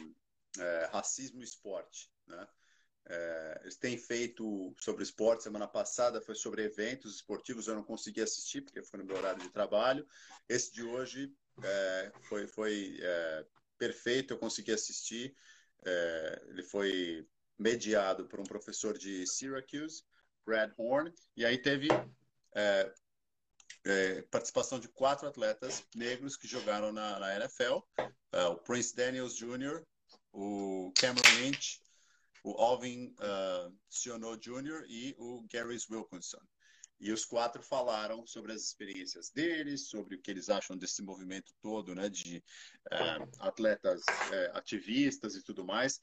é, 0.60 0.89
racismo 0.91 1.39
e 1.39 1.46
esporte. 1.46 2.12
Né? 2.27 2.48
É, 3.06 3.60
eles 3.62 3.77
têm 3.77 3.98
feito 3.98 4.75
sobre 4.77 5.03
esporte, 5.03 5.44
semana 5.44 5.67
passada 5.67 6.22
foi 6.22 6.36
sobre 6.36 6.63
eventos 6.63 7.15
esportivos, 7.15 7.67
eu 7.67 7.75
não 7.75 7.84
consegui 7.84 8.22
assistir 8.22 8.62
porque 8.62 8.84
foi 8.84 9.00
no 9.00 9.06
meu 9.06 9.15
horário 9.15 9.41
de 9.41 9.50
trabalho. 9.50 10.06
Esse 10.50 10.74
de 10.74 10.84
hoje 10.84 11.34
é, 11.63 12.12
foi, 12.27 12.46
foi 12.46 12.98
é, 13.00 13.46
perfeito, 13.77 14.34
eu 14.34 14.38
consegui 14.38 14.74
assistir. 14.74 15.34
É, 15.86 16.46
ele 16.50 16.63
foi 16.63 17.25
mediado 17.57 18.27
por 18.27 18.39
um 18.39 18.43
professor 18.43 18.97
de 18.97 19.25
Syracuse, 19.25 20.03
Brad 20.45 20.71
Horn, 20.77 21.13
e 21.35 21.45
aí 21.45 21.57
teve 21.57 21.87
é, 22.55 22.93
é, 23.85 24.21
participação 24.23 24.79
de 24.79 24.87
quatro 24.89 25.27
atletas 25.27 25.83
negros 25.95 26.37
que 26.37 26.47
jogaram 26.47 26.91
na, 26.91 27.19
na 27.19 27.35
NFL: 27.35 27.79
é, 28.31 28.43
o 28.45 28.57
Prince 28.57 28.95
Daniels 28.95 29.35
Jr., 29.35 29.83
o 30.31 30.91
Cameron 30.99 31.41
Lynch, 31.41 31.81
o 32.43 32.51
Alvin 32.61 33.13
uh, 33.19 33.75
Siono 33.89 34.37
Jr. 34.37 34.85
e 34.87 35.15
o 35.17 35.45
Gary 35.51 35.77
Wilkinson. 35.89 36.39
E 36.99 37.11
os 37.11 37.25
quatro 37.25 37.61
falaram 37.61 38.25
sobre 38.25 38.53
as 38.53 38.63
experiências 38.63 39.29
deles, 39.29 39.89
sobre 39.89 40.15
o 40.15 40.21
que 40.21 40.31
eles 40.31 40.49
acham 40.49 40.77
desse 40.77 41.03
movimento 41.03 41.53
todo, 41.61 41.93
né, 41.93 42.09
de 42.09 42.43
uh, 42.91 43.29
atletas 43.39 44.01
uh, 44.01 44.57
ativistas 44.57 45.35
e 45.35 45.43
tudo 45.43 45.65
mais. 45.65 46.01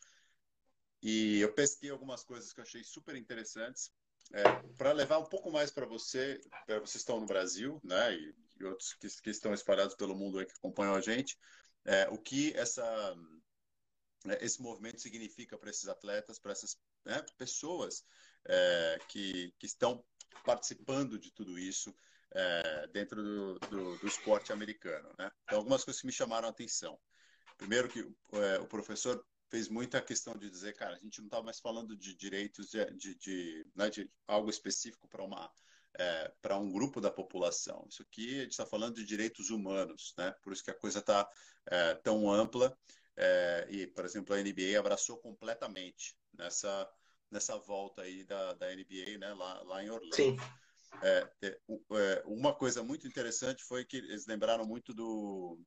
E 1.04 1.40
eu 1.40 1.52
pesquei 1.52 1.90
algumas 1.90 2.24
coisas 2.24 2.50
que 2.50 2.60
eu 2.60 2.64
achei 2.64 2.82
super 2.82 3.14
interessantes. 3.14 3.92
É, 4.32 4.42
para 4.78 4.90
levar 4.92 5.18
um 5.18 5.26
pouco 5.26 5.52
mais 5.52 5.70
para 5.70 5.84
você, 5.84 6.40
é, 6.66 6.80
vocês 6.80 7.02
estão 7.02 7.20
no 7.20 7.26
Brasil, 7.26 7.78
né, 7.84 8.14
e, 8.14 8.34
e 8.58 8.64
outros 8.64 8.94
que, 8.94 9.06
que, 9.20 9.28
estão 9.28 9.52
espalhados 9.52 9.94
pelo 9.94 10.16
mundo 10.16 10.38
aí 10.38 10.46
que 10.46 10.54
acompanham 10.56 10.94
a 10.94 11.02
gente, 11.02 11.38
é, 11.84 12.08
o 12.08 12.16
que 12.16 12.56
essa 12.56 13.14
né, 14.24 14.38
esse 14.40 14.62
movimento 14.62 14.98
significa 14.98 15.58
para 15.58 15.68
esses 15.68 15.86
atletas, 15.88 16.38
para 16.38 16.52
essas 16.52 16.78
né, 17.04 17.22
pessoas 17.36 18.02
é, 18.46 18.98
que, 19.06 19.52
que 19.58 19.66
estão 19.66 20.02
participando 20.42 21.18
de 21.18 21.30
tudo 21.30 21.58
isso 21.58 21.94
é, 22.32 22.86
dentro 22.88 23.22
do, 23.22 23.58
do, 23.58 23.98
do, 23.98 24.06
esporte 24.06 24.54
americano. 24.54 25.10
Né? 25.18 25.30
Então, 25.44 25.58
algumas 25.58 25.84
coisas 25.84 26.00
que 26.00 26.06
me 26.06 26.12
chamaram 26.12 26.48
a 26.48 26.50
atenção. 26.50 26.98
Primeiro 27.58 27.90
que 27.90 28.00
é, 28.32 28.58
o 28.58 28.66
professor 28.66 29.22
fez 29.54 29.68
muita 29.68 30.02
questão 30.02 30.36
de 30.36 30.50
dizer, 30.50 30.74
cara, 30.74 30.96
a 30.96 30.98
gente 30.98 31.20
não 31.20 31.26
está 31.26 31.40
mais 31.40 31.60
falando 31.60 31.96
de 31.96 32.12
direitos 32.16 32.70
de, 32.70 32.84
de, 32.96 33.14
de, 33.14 33.66
né, 33.76 33.88
de 33.88 34.10
algo 34.26 34.50
específico 34.50 35.06
para 35.08 35.22
uma 35.22 35.48
é, 35.96 36.32
para 36.42 36.58
um 36.58 36.72
grupo 36.72 37.00
da 37.00 37.08
população. 37.08 37.86
Isso 37.88 38.02
aqui 38.02 38.40
a 38.40 38.42
gente 38.42 38.50
está 38.50 38.66
falando 38.66 38.96
de 38.96 39.04
direitos 39.04 39.50
humanos, 39.50 40.12
né? 40.18 40.34
Por 40.42 40.52
isso 40.52 40.64
que 40.64 40.72
a 40.72 40.76
coisa 40.76 40.98
está 40.98 41.30
é, 41.70 41.94
tão 41.94 42.28
ampla 42.28 42.76
é, 43.16 43.68
e, 43.70 43.86
por 43.86 44.04
exemplo, 44.04 44.34
a 44.34 44.42
NBA 44.42 44.76
abraçou 44.76 45.18
completamente 45.18 46.16
nessa, 46.36 46.90
nessa 47.30 47.56
volta 47.56 48.02
aí 48.02 48.24
da, 48.24 48.54
da 48.54 48.74
NBA, 48.74 49.18
né, 49.20 49.32
lá, 49.34 49.62
lá 49.62 49.84
em 49.84 49.90
Orlando. 49.90 50.16
Sim. 50.16 50.36
É, 51.00 51.30
é, 51.42 52.22
uma 52.26 52.52
coisa 52.52 52.82
muito 52.82 53.06
interessante 53.06 53.62
foi 53.62 53.84
que 53.84 53.98
eles 53.98 54.26
lembraram 54.26 54.66
muito 54.66 54.92
do 54.92 55.60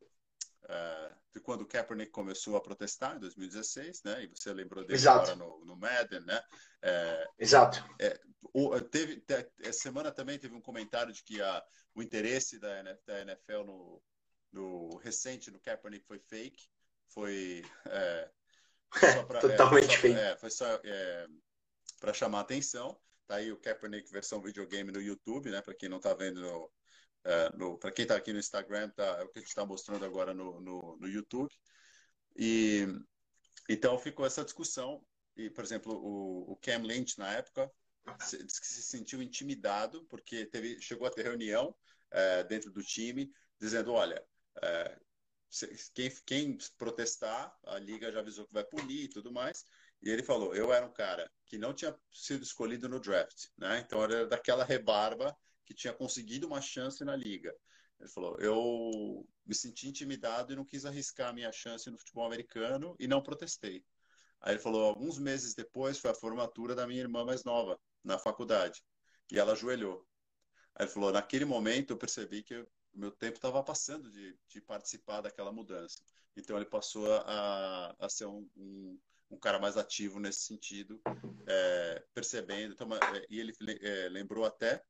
é, 0.70 1.12
de 1.34 1.40
quando 1.40 1.62
o 1.62 1.68
Kaepernick 1.68 2.12
começou 2.12 2.58
a 2.58 2.62
protestar 2.62 3.16
em 3.16 3.20
2016, 3.20 4.04
né? 4.04 4.24
E 4.24 4.28
você 4.28 4.54
lembrou 4.54 4.84
dele 4.84 4.96
Exato. 4.96 5.32
agora 5.32 5.36
no, 5.36 5.66
no 5.66 5.76
Madden, 5.78 6.22
né? 6.22 6.42
É, 6.82 7.28
Exato. 7.40 7.84
É, 8.00 8.20
o, 8.54 8.80
teve, 8.82 9.24
essa 9.62 9.80
semana 9.80 10.12
também 10.12 10.38
teve 10.38 10.56
um 10.56 10.62
comentário 10.62 11.14
de 11.14 11.24
que 11.24 11.42
a, 11.42 11.64
o 11.96 12.02
interesse 12.02 12.60
da, 12.60 12.82
da 13.06 13.22
NFL 13.22 13.64
no, 13.66 14.04
no 14.52 14.98
recente 14.98 15.50
no 15.52 15.60
Kaepernick 15.60 16.06
foi 16.06 16.20
fake 16.20 16.68
foi. 17.08 17.64
É, 19.04 19.24
pra, 19.24 19.42
Totalmente 19.42 19.98
feito. 19.98 20.18
É, 20.18 20.38
foi 20.38 20.50
só 20.50 20.66
para 22.00 22.14
chamar 22.14 22.40
atenção. 22.40 22.98
Tá 23.28 23.36
aí 23.36 23.52
o 23.52 23.58
Kaepernick 23.58 24.10
versão 24.10 24.42
videogame 24.42 24.94
no 24.94 25.02
YouTube, 25.02 25.52
né? 25.52 25.62
Para 25.62 25.76
quem 25.76 25.90
não 25.90 25.98
está 25.98 26.14
vendo 26.14 26.40
no, 26.40 26.72
é, 27.27 27.50
para 27.77 27.91
quem 27.91 28.03
está 28.03 28.15
aqui 28.15 28.31
no 28.31 28.39
Instagram, 28.39 28.89
tá, 28.91 29.03
é 29.19 29.24
o 29.24 29.27
que 29.27 29.39
a 29.39 29.41
gente 29.41 29.50
está 29.50 29.65
mostrando 29.65 30.05
agora 30.05 30.34
no, 30.34 30.62
no, 30.62 30.98
no, 30.98 31.07
YouTube. 31.10 31.53
E 32.38 32.88
então 33.69 34.00
ficou 34.00 34.25
essa 34.25 34.46
discussão. 34.46 35.05
E, 35.36 35.50
por 35.50 35.63
exemplo, 35.63 35.93
o, 35.93 36.53
o 36.53 36.55
Cam 36.55 36.84
Lynch, 36.84 37.19
na 37.19 37.34
época, 37.34 37.69
se, 38.22 38.41
disse 38.43 38.62
que 38.62 38.67
se 38.67 38.81
sentiu 38.81 39.22
intimidado, 39.22 40.05
porque 40.05 40.46
teve, 40.46 40.79
chegou 40.81 41.05
a 41.05 41.12
ter 41.12 41.24
reunião 41.24 41.75
é, 42.12 42.46
dentro 42.46 42.72
do 42.72 42.81
time, 42.81 43.29
dizendo: 43.60 43.91
olha, 43.91 44.24
é, 44.63 44.98
quem, 45.93 46.10
quem 46.25 46.57
protestar, 46.77 47.53
a 47.65 47.77
liga 47.77 48.10
já 48.10 48.22
avisou 48.22 48.48
que 48.48 48.53
vai 48.53 48.63
punir 48.63 49.03
e 49.03 49.10
tudo 49.10 49.34
mais. 49.34 49.65
E 50.01 50.10
ele 50.10 50.24
falou: 50.24 50.55
eu 50.55 50.72
era 50.72 50.86
um 50.86 50.93
cara 50.93 51.29
que 51.46 51.57
não 51.57 51.74
tinha 51.74 51.93
sido 52.10 52.43
escolhido 52.43 52.88
no 52.88 53.01
draft, 53.01 53.48
né? 53.57 53.84
Então 53.86 54.01
era 54.01 54.25
daquela 54.25 54.63
rebarba 54.63 55.36
que 55.68 55.74
tinha 55.74 55.94
conseguido 55.94 56.48
uma 56.48 56.62
chance 56.62 57.04
na 57.04 57.16
liga. 57.16 57.54
Ele 58.00 58.10
falou: 58.10 58.38
eu 58.40 59.28
me 59.46 59.54
senti 59.54 59.90
intimidado 59.90 60.54
e 60.54 60.56
não 60.56 60.64
quis 60.64 60.86
arriscar 60.86 61.30
a 61.30 61.34
minha 61.34 61.52
chance 61.52 61.92
no 61.92 61.98
futebol 61.98 62.26
americano 62.26 62.96
e 62.98 63.08
não 63.08 63.22
protestei. 63.22 63.84
Aí 64.40 64.54
ele 64.54 64.62
falou: 64.62 64.86
alguns 64.86 65.20
meses 65.20 65.54
depois 65.54 66.00
foi 66.00 66.10
a 66.12 66.16
formatura 66.16 66.74
da 66.74 66.88
minha 66.88 67.02
irmã 67.02 67.26
mais 67.26 67.44
nova 67.44 67.78
na 68.04 68.18
faculdade 68.18 68.82
e 69.30 69.38
ela 69.38 69.52
ajoelhou. 69.52 70.08
Aí 70.76 70.86
ele 70.86 70.94
falou: 70.94 71.12
naquele 71.12 71.44
momento 71.44 71.92
eu 71.92 71.98
percebi 71.98 72.44
que 72.44 72.66
meu 72.94 73.12
tempo 73.12 73.36
estava 73.36 73.62
passando 73.62 74.10
de, 74.10 74.40
de, 74.48 74.62
participar 74.62 75.22
daquela 75.22 75.52
mudança. 75.52 75.98
Então 76.36 76.56
ele 76.56 76.66
passou 76.66 77.12
a, 77.14 77.96
a 78.00 78.10
ser 78.10 78.26
um, 78.26 78.48
um, 78.56 79.00
um, 79.32 79.38
cara 79.38 79.60
mais 79.60 79.76
ativo 79.76 80.20
nesse 80.20 80.42
sentido, 80.42 81.02
é, 81.46 82.04
percebendo. 82.14 82.74
Então, 82.74 82.88
é, 82.94 83.26
e 83.30 83.40
ele 83.40 83.54
é, 83.82 84.10
lembrou 84.10 84.46
até 84.46 84.82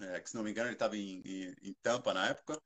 é, 0.00 0.20
que, 0.20 0.30
se 0.30 0.36
não 0.36 0.42
me 0.42 0.50
engano, 0.50 0.68
ele 0.68 0.74
estava 0.74 0.96
em, 0.96 1.22
em, 1.24 1.54
em, 1.62 1.74
Tampa 1.82 2.14
na 2.14 2.28
época, 2.28 2.60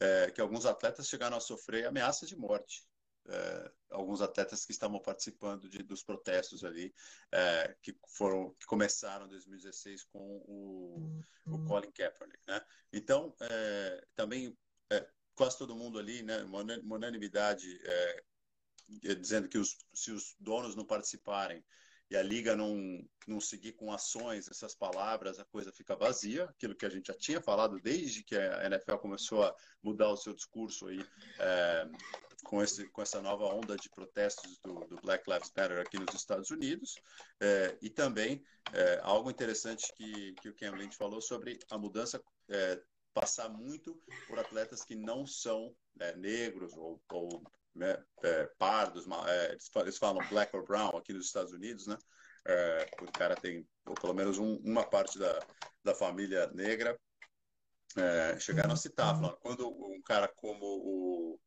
é, 0.00 0.30
que 0.30 0.40
alguns 0.40 0.66
atletas 0.66 1.08
chegaram 1.08 1.36
a 1.36 1.40
sofrer 1.40 1.86
ameaças 1.86 2.28
de 2.28 2.36
morte 2.36 2.88
é, 3.28 3.72
alguns 3.90 4.20
atletas 4.20 4.64
que 4.64 4.72
estavam 4.72 5.00
participando 5.00 5.68
de, 5.68 5.82
dos 5.82 6.02
protestos 6.02 6.64
ali, 6.64 6.94
é, 7.32 7.76
que 7.82 7.94
foram 8.16 8.54
que 8.58 8.66
começaram 8.66 9.26
em 9.26 9.28
2016 9.28 10.04
com 10.04 10.42
o, 10.46 11.22
o 11.46 11.50
uhum. 11.50 11.64
Colin 11.66 11.90
Kaepernick, 11.92 12.40
né? 12.46 12.60
Então, 12.92 13.34
é, 13.40 14.06
também 14.16 14.56
é, 14.90 15.06
quase 15.34 15.58
todo 15.58 15.76
mundo 15.76 15.98
ali, 15.98 16.22
né, 16.22 16.42
uma 16.42 16.96
unanimidade 16.96 17.80
é, 17.84 18.24
dizendo 19.16 19.48
que 19.48 19.58
os, 19.58 19.76
se 19.92 20.10
os 20.10 20.34
donos 20.40 20.74
não 20.74 20.86
participarem 20.86 21.62
e 22.10 22.16
a 22.16 22.22
liga 22.22 22.56
não, 22.56 22.76
não 23.26 23.40
seguir 23.40 23.72
com 23.72 23.92
ações 23.92 24.48
essas 24.48 24.74
palavras, 24.74 25.38
a 25.38 25.44
coisa 25.44 25.72
fica 25.72 25.94
vazia, 25.94 26.44
aquilo 26.44 26.74
que 26.74 26.86
a 26.86 26.88
gente 26.88 27.08
já 27.08 27.14
tinha 27.14 27.40
falado 27.40 27.78
desde 27.80 28.22
que 28.22 28.36
a 28.36 28.64
NFL 28.66 28.96
começou 28.96 29.44
a 29.44 29.54
mudar 29.82 30.08
o 30.10 30.16
seu 30.16 30.34
discurso 30.34 30.86
aí 30.86 31.04
é, 31.38 31.88
com, 32.44 32.62
esse, 32.62 32.88
com 32.88 33.02
essa 33.02 33.20
nova 33.20 33.44
onda 33.44 33.76
de 33.76 33.90
protestos 33.90 34.58
do, 34.60 34.80
do 34.86 34.96
Black 35.02 35.30
Lives 35.30 35.52
Matter 35.54 35.80
aqui 35.80 35.98
nos 35.98 36.14
Estados 36.14 36.50
Unidos, 36.50 36.94
é, 37.40 37.76
e 37.82 37.90
também 37.90 38.42
é, 38.72 39.00
algo 39.02 39.30
interessante 39.30 39.92
que, 39.94 40.34
que 40.40 40.48
o 40.48 40.54
Cam 40.54 40.72
Lynch 40.76 40.96
falou 40.96 41.20
sobre 41.20 41.58
a 41.70 41.76
mudança 41.76 42.22
passar 43.12 43.48
muito 43.48 44.00
por 44.26 44.38
atletas 44.38 44.84
que 44.84 44.94
não 44.94 45.26
são 45.26 45.74
né, 45.96 46.14
negros 46.14 46.72
ou, 46.76 47.02
ou 47.10 47.42
né, 47.78 47.96
é, 48.24 48.44
pardos, 48.58 49.06
é, 49.26 49.56
eles 49.80 49.98
falam 49.98 50.26
black 50.28 50.54
or 50.54 50.64
brown 50.64 50.96
aqui 50.96 51.12
nos 51.12 51.26
Estados 51.26 51.52
Unidos, 51.52 51.86
né? 51.86 51.96
É, 52.46 52.90
o 53.02 53.12
cara 53.12 53.36
tem, 53.36 53.66
ou 53.86 53.94
pelo 53.94 54.14
menos 54.14 54.38
um, 54.38 54.56
uma 54.64 54.84
parte 54.84 55.18
da, 55.18 55.38
da 55.84 55.94
família 55.94 56.48
negra, 56.48 56.98
é, 57.96 58.38
chegaram 58.40 58.72
a 58.72 58.76
citar, 58.76 59.14
falando, 59.14 59.36
quando 59.40 59.68
um 59.68 60.02
cara 60.02 60.28
como 60.28 60.64
o 60.64 61.40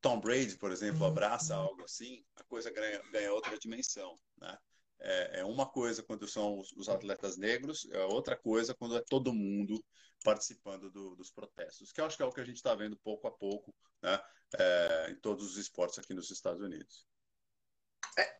Tom 0.00 0.20
Brady, 0.20 0.56
por 0.58 0.70
exemplo, 0.70 1.06
abraça 1.06 1.54
algo 1.54 1.82
assim, 1.84 2.22
a 2.36 2.44
coisa 2.44 2.70
ganha, 2.70 3.00
ganha 3.10 3.32
outra 3.32 3.58
dimensão, 3.58 4.18
né? 4.38 4.56
É, 5.00 5.40
é, 5.40 5.44
uma 5.44 5.66
coisa 5.66 6.02
quando 6.02 6.28
são 6.28 6.60
os, 6.60 6.72
os, 6.72 6.88
atletas 6.88 7.36
negros, 7.36 7.88
é 7.90 8.04
outra 8.04 8.36
coisa 8.36 8.72
quando 8.72 8.96
é 8.96 9.02
todo 9.08 9.32
mundo 9.32 9.82
participando 10.22 10.90
do, 10.90 11.14
dos 11.16 11.30
protestos, 11.30 11.92
que 11.92 12.00
eu 12.00 12.06
acho 12.06 12.16
que 12.16 12.22
é 12.22 12.26
o 12.26 12.32
que 12.32 12.40
a 12.40 12.44
gente 12.44 12.56
está 12.56 12.74
vendo 12.74 12.96
pouco 12.96 13.26
a 13.26 13.30
pouco 13.30 13.74
né, 14.02 14.20
é, 14.58 15.10
em 15.10 15.16
todos 15.16 15.44
os 15.44 15.56
esportes 15.56 15.98
aqui 15.98 16.14
nos 16.14 16.30
Estados 16.30 16.60
Unidos. 16.62 17.06
É, 18.18 18.36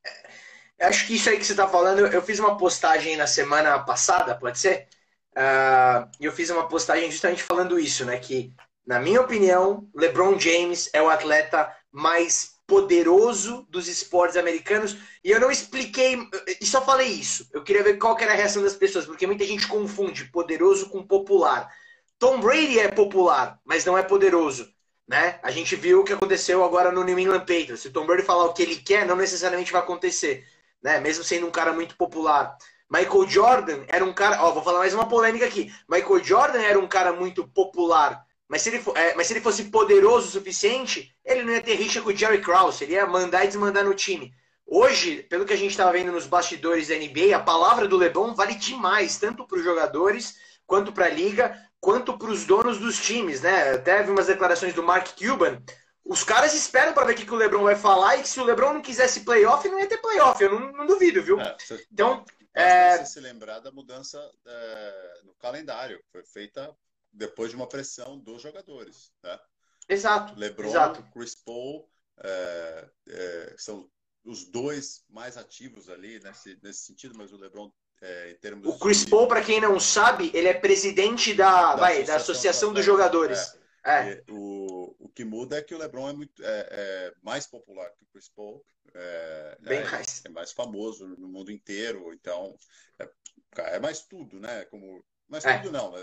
é 0.78 0.86
acho 0.86 1.06
que 1.06 1.14
isso 1.14 1.28
aí 1.28 1.38
que 1.38 1.44
você 1.44 1.52
está 1.52 1.68
falando, 1.68 2.06
eu 2.06 2.22
fiz 2.22 2.38
uma 2.38 2.56
postagem 2.56 3.16
na 3.16 3.26
semana 3.26 3.78
passada, 3.80 4.34
pode 4.34 4.58
ser? 4.58 4.88
Uh, 5.32 6.10
eu 6.20 6.30
fiz 6.30 6.50
uma 6.50 6.68
postagem 6.68 7.10
justamente 7.10 7.42
falando 7.42 7.78
isso, 7.78 8.04
né? 8.04 8.18
Que, 8.18 8.54
na 8.86 8.98
minha 8.98 9.20
opinião, 9.20 9.88
LeBron 9.94 10.38
James 10.38 10.90
é 10.92 11.00
o 11.00 11.08
atleta 11.08 11.74
mais 11.90 12.58
poderoso 12.72 13.66
dos 13.68 13.86
esportes 13.86 14.34
americanos. 14.34 14.96
E 15.22 15.30
eu 15.30 15.38
não 15.38 15.50
expliquei, 15.50 16.16
e 16.58 16.64
só 16.64 16.80
falei 16.80 17.08
isso. 17.08 17.46
Eu 17.52 17.62
queria 17.62 17.82
ver 17.82 17.98
qual 17.98 18.18
era 18.18 18.32
a 18.32 18.34
reação 18.34 18.62
das 18.62 18.74
pessoas, 18.74 19.04
porque 19.04 19.26
muita 19.26 19.44
gente 19.44 19.68
confunde 19.68 20.24
poderoso 20.24 20.88
com 20.88 21.06
popular. 21.06 21.70
Tom 22.18 22.40
Brady 22.40 22.78
é 22.78 22.88
popular, 22.88 23.60
mas 23.62 23.84
não 23.84 23.98
é 23.98 24.02
poderoso. 24.02 24.72
Né? 25.06 25.38
A 25.42 25.50
gente 25.50 25.76
viu 25.76 26.00
o 26.00 26.04
que 26.04 26.14
aconteceu 26.14 26.64
agora 26.64 26.90
no 26.90 27.04
New 27.04 27.18
England 27.18 27.40
Patriots. 27.40 27.80
Se 27.80 27.88
o 27.88 27.92
Tom 27.92 28.06
Brady 28.06 28.22
falar 28.22 28.46
o 28.46 28.54
que 28.54 28.62
ele 28.62 28.76
quer, 28.76 29.04
não 29.04 29.16
necessariamente 29.16 29.70
vai 29.70 29.82
acontecer, 29.82 30.46
né? 30.82 30.98
Mesmo 30.98 31.22
sendo 31.22 31.46
um 31.46 31.50
cara 31.50 31.74
muito 31.74 31.94
popular. 31.94 32.56
Michael 32.90 33.28
Jordan 33.28 33.84
era 33.86 34.02
um 34.02 34.14
cara, 34.14 34.42
ó, 34.42 34.52
vou 34.52 34.62
falar 34.62 34.78
mais 34.78 34.94
uma 34.94 35.06
polêmica 35.06 35.44
aqui. 35.44 35.70
Michael 35.86 36.24
Jordan 36.24 36.62
era 36.62 36.78
um 36.78 36.88
cara 36.88 37.12
muito 37.12 37.46
popular, 37.46 38.24
mas 38.48 38.62
se 38.62 38.70
ele, 38.70 38.82
é, 38.94 39.14
mas 39.14 39.26
se 39.26 39.32
ele 39.32 39.40
fosse 39.40 39.64
poderoso 39.64 40.28
o 40.28 40.30
suficiente, 40.30 41.14
ele 41.24 41.42
não 41.42 41.52
ia 41.52 41.62
ter 41.62 41.74
rixa 41.74 42.02
com 42.02 42.10
o 42.10 42.16
Jerry 42.16 42.40
Krause, 42.40 42.84
ele 42.84 42.94
ia 42.94 43.06
mandar 43.06 43.44
e 43.44 43.48
desmandar 43.48 43.84
no 43.84 43.94
time. 43.94 44.32
Hoje, 44.66 45.22
pelo 45.24 45.44
que 45.44 45.52
a 45.52 45.56
gente 45.56 45.72
estava 45.72 45.92
vendo 45.92 46.12
nos 46.12 46.26
bastidores 46.26 46.88
da 46.88 46.94
NBA, 46.94 47.36
a 47.36 47.40
palavra 47.40 47.86
do 47.86 47.96
LeBron 47.96 48.34
vale 48.34 48.54
demais, 48.54 49.18
tanto 49.18 49.46
para 49.46 49.58
os 49.58 49.64
jogadores 49.64 50.36
quanto 50.66 50.92
para 50.92 51.06
a 51.06 51.10
liga, 51.10 51.54
quanto 51.80 52.16
para 52.16 52.30
os 52.30 52.44
donos 52.44 52.78
dos 52.78 52.98
times, 52.98 53.40
né? 53.42 53.74
Até 53.74 54.02
vi 54.02 54.10
umas 54.10 54.28
declarações 54.28 54.72
do 54.72 54.82
Mark 54.82 55.08
Cuban. 55.18 55.60
Os 56.04 56.24
caras 56.24 56.54
esperam 56.54 56.92
para 56.92 57.04
ver 57.04 57.12
o 57.12 57.16
que, 57.16 57.26
que 57.26 57.34
o 57.34 57.36
LeBron 57.36 57.62
vai 57.62 57.76
falar 57.76 58.16
e 58.16 58.22
que 58.22 58.28
se 58.28 58.40
o 58.40 58.44
LeBron 58.44 58.72
não 58.72 58.82
quisesse 58.82 59.20
playoff, 59.20 59.68
não 59.68 59.78
ia 59.78 59.88
ter 59.88 59.98
playoff. 59.98 60.42
Eu 60.42 60.50
não, 60.50 60.72
não 60.72 60.86
duvido, 60.86 61.22
viu? 61.22 61.40
É, 61.40 61.56
então, 61.92 62.24
é... 62.54 62.98
você 62.98 63.06
se 63.06 63.20
lembrar 63.20 63.60
da 63.60 63.70
mudança 63.70 64.18
é, 64.46 65.20
no 65.24 65.34
calendário, 65.34 66.02
foi 66.10 66.22
feita 66.24 66.74
depois 67.12 67.50
de 67.50 67.56
uma 67.56 67.68
pressão 67.68 68.18
dos 68.18 68.42
jogadores, 68.42 69.12
né? 69.22 69.38
Exato. 69.88 70.38
LeBron, 70.38 70.68
exato. 70.68 71.02
Chris 71.12 71.34
Paul, 71.34 71.88
é, 72.18 72.90
é, 73.08 73.54
são 73.58 73.90
os 74.24 74.44
dois 74.44 75.04
mais 75.08 75.36
ativos 75.36 75.88
ali 75.88 76.20
nesse, 76.20 76.58
nesse 76.62 76.86
sentido, 76.86 77.14
mas 77.16 77.32
o 77.32 77.36
LeBron 77.36 77.72
é, 78.04 78.36
o 78.64 78.76
Chris 78.80 79.04
Paul, 79.04 79.28
para 79.28 79.44
quem 79.44 79.60
não 79.60 79.78
sabe, 79.78 80.32
ele 80.34 80.48
é 80.48 80.54
presidente 80.54 81.32
da, 81.34 81.74
da, 81.74 81.76
vai, 81.76 81.92
Associação, 81.92 82.06
da 82.06 82.16
Associação 82.16 82.72
dos 82.72 82.84
Jogadores. 82.84 83.56
É. 83.84 84.10
é. 84.10 84.24
O, 84.28 84.96
o 84.98 85.08
que 85.08 85.24
muda 85.24 85.56
é 85.56 85.62
que 85.62 85.72
o 85.72 85.78
LeBron 85.78 86.08
é, 86.08 86.12
muito, 86.12 86.42
é, 86.44 86.68
é 86.70 87.12
mais 87.22 87.46
popular 87.46 87.88
que 87.90 88.02
o 88.02 88.06
Chris 88.12 88.28
Paul. 88.28 88.64
É, 88.92 89.58
Bem 89.60 89.78
é, 89.78 89.84
mais. 89.88 90.24
É 90.24 90.28
mais 90.30 90.50
famoso 90.50 91.06
no 91.06 91.28
mundo 91.28 91.52
inteiro, 91.52 92.12
então 92.12 92.56
é, 93.56 93.78
mais 93.78 94.02
tudo, 94.02 94.40
né? 94.40 94.64
Como, 94.64 95.04
mais 95.28 95.44
tudo 95.44 95.72
não, 95.72 95.94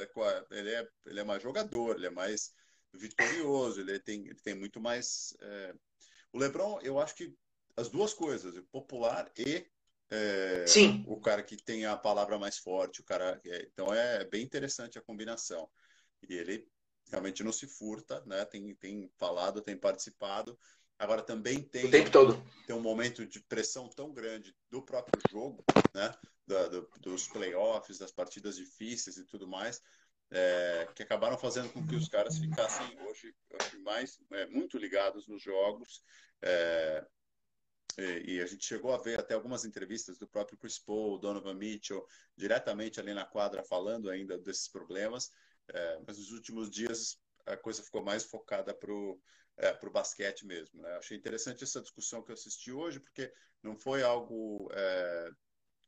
ele 0.51 0.71
é, 0.71 0.87
ele 1.05 1.19
é 1.19 1.23
mais 1.23 1.41
jogador, 1.41 1.95
ele 1.95 2.07
é 2.07 2.11
mais 2.11 2.51
vitorioso, 2.93 3.81
ele 3.81 3.99
tem, 3.99 4.25
ele 4.25 4.41
tem 4.41 4.55
muito 4.55 4.79
mais. 4.79 5.35
O 6.33 6.39
LeBron, 6.39 6.79
eu 6.81 6.99
acho 6.99 7.15
que 7.15 7.35
as 7.77 7.89
duas 7.89 8.13
coisas, 8.13 8.59
popular 8.71 9.31
e 9.37 9.65
é, 10.11 10.65
Sim. 10.65 11.03
o 11.07 11.19
cara 11.19 11.43
que 11.43 11.55
tem 11.55 11.85
a 11.85 11.95
palavra 11.95 12.37
mais 12.39 12.57
forte, 12.57 13.01
o 13.01 13.03
cara. 13.03 13.39
É, 13.45 13.67
então 13.71 13.93
é 13.93 14.25
bem 14.25 14.43
interessante 14.43 14.97
a 14.97 15.01
combinação. 15.01 15.69
E 16.27 16.33
ele 16.33 16.67
realmente 17.09 17.43
não 17.43 17.51
se 17.51 17.67
furta, 17.67 18.23
né? 18.25 18.43
Tem, 18.45 18.75
tem 18.75 19.09
falado, 19.17 19.61
tem 19.61 19.77
participado. 19.77 20.57
Agora 20.97 21.21
também 21.21 21.61
tem 21.61 21.85
o 21.85 21.91
tempo 21.91 22.11
todo. 22.11 22.43
tem 22.67 22.75
um 22.75 22.81
momento 22.81 23.25
de 23.25 23.39
pressão 23.41 23.87
tão 23.87 24.11
grande 24.11 24.53
do 24.69 24.81
próprio 24.81 25.21
jogo, 25.29 25.63
né? 25.93 26.13
Da, 26.49 26.67
do, 26.67 26.89
dos 26.99 27.27
playoffs, 27.27 27.99
das 27.99 28.11
partidas 28.11 28.55
difíceis 28.55 29.17
e 29.17 29.25
tudo 29.25 29.47
mais, 29.47 29.83
é, 30.31 30.87
que 30.95 31.03
acabaram 31.03 31.37
fazendo 31.37 31.71
com 31.71 31.85
que 31.85 31.95
os 31.95 32.07
caras 32.07 32.39
ficassem 32.39 32.99
hoje 33.03 33.35
mais 33.83 34.19
é, 34.31 34.47
muito 34.47 34.75
ligados 34.79 35.27
nos 35.27 35.43
jogos. 35.43 36.01
É, 36.41 37.05
e, 38.25 38.41
a 38.41 38.47
gente 38.47 38.65
chegou 38.65 38.91
a 38.93 38.97
ver 38.97 39.19
até 39.19 39.35
algumas 39.35 39.63
entrevistas 39.63 40.17
do 40.17 40.27
próprio 40.27 40.57
Chris 40.57 40.79
Paul, 40.79 41.19
Donovan 41.19 41.53
Mitchell, 41.53 42.03
diretamente 42.35 42.99
ali 42.99 43.13
na 43.13 43.25
quadra 43.25 43.63
falando 43.63 44.09
ainda 44.09 44.35
desses 44.35 44.67
problemas. 44.67 45.29
É, 45.67 45.99
mas 46.07 46.17
nos 46.17 46.31
últimos 46.31 46.71
dias 46.71 47.19
a 47.45 47.55
coisa 47.55 47.83
ficou 47.83 48.03
mais 48.03 48.23
focada 48.23 48.73
para 48.73 48.91
o 48.91 49.21
é, 49.57 49.73
pro 49.73 49.91
basquete 49.91 50.45
mesmo. 50.45 50.81
Né? 50.81 50.89
Achei 50.97 51.17
interessante 51.17 51.63
essa 51.63 51.81
discussão 51.81 52.23
que 52.23 52.31
eu 52.31 52.33
assisti 52.33 52.71
hoje, 52.71 52.99
porque 52.99 53.31
não 53.61 53.75
foi 53.75 54.01
algo 54.01 54.69
é, 54.73 55.29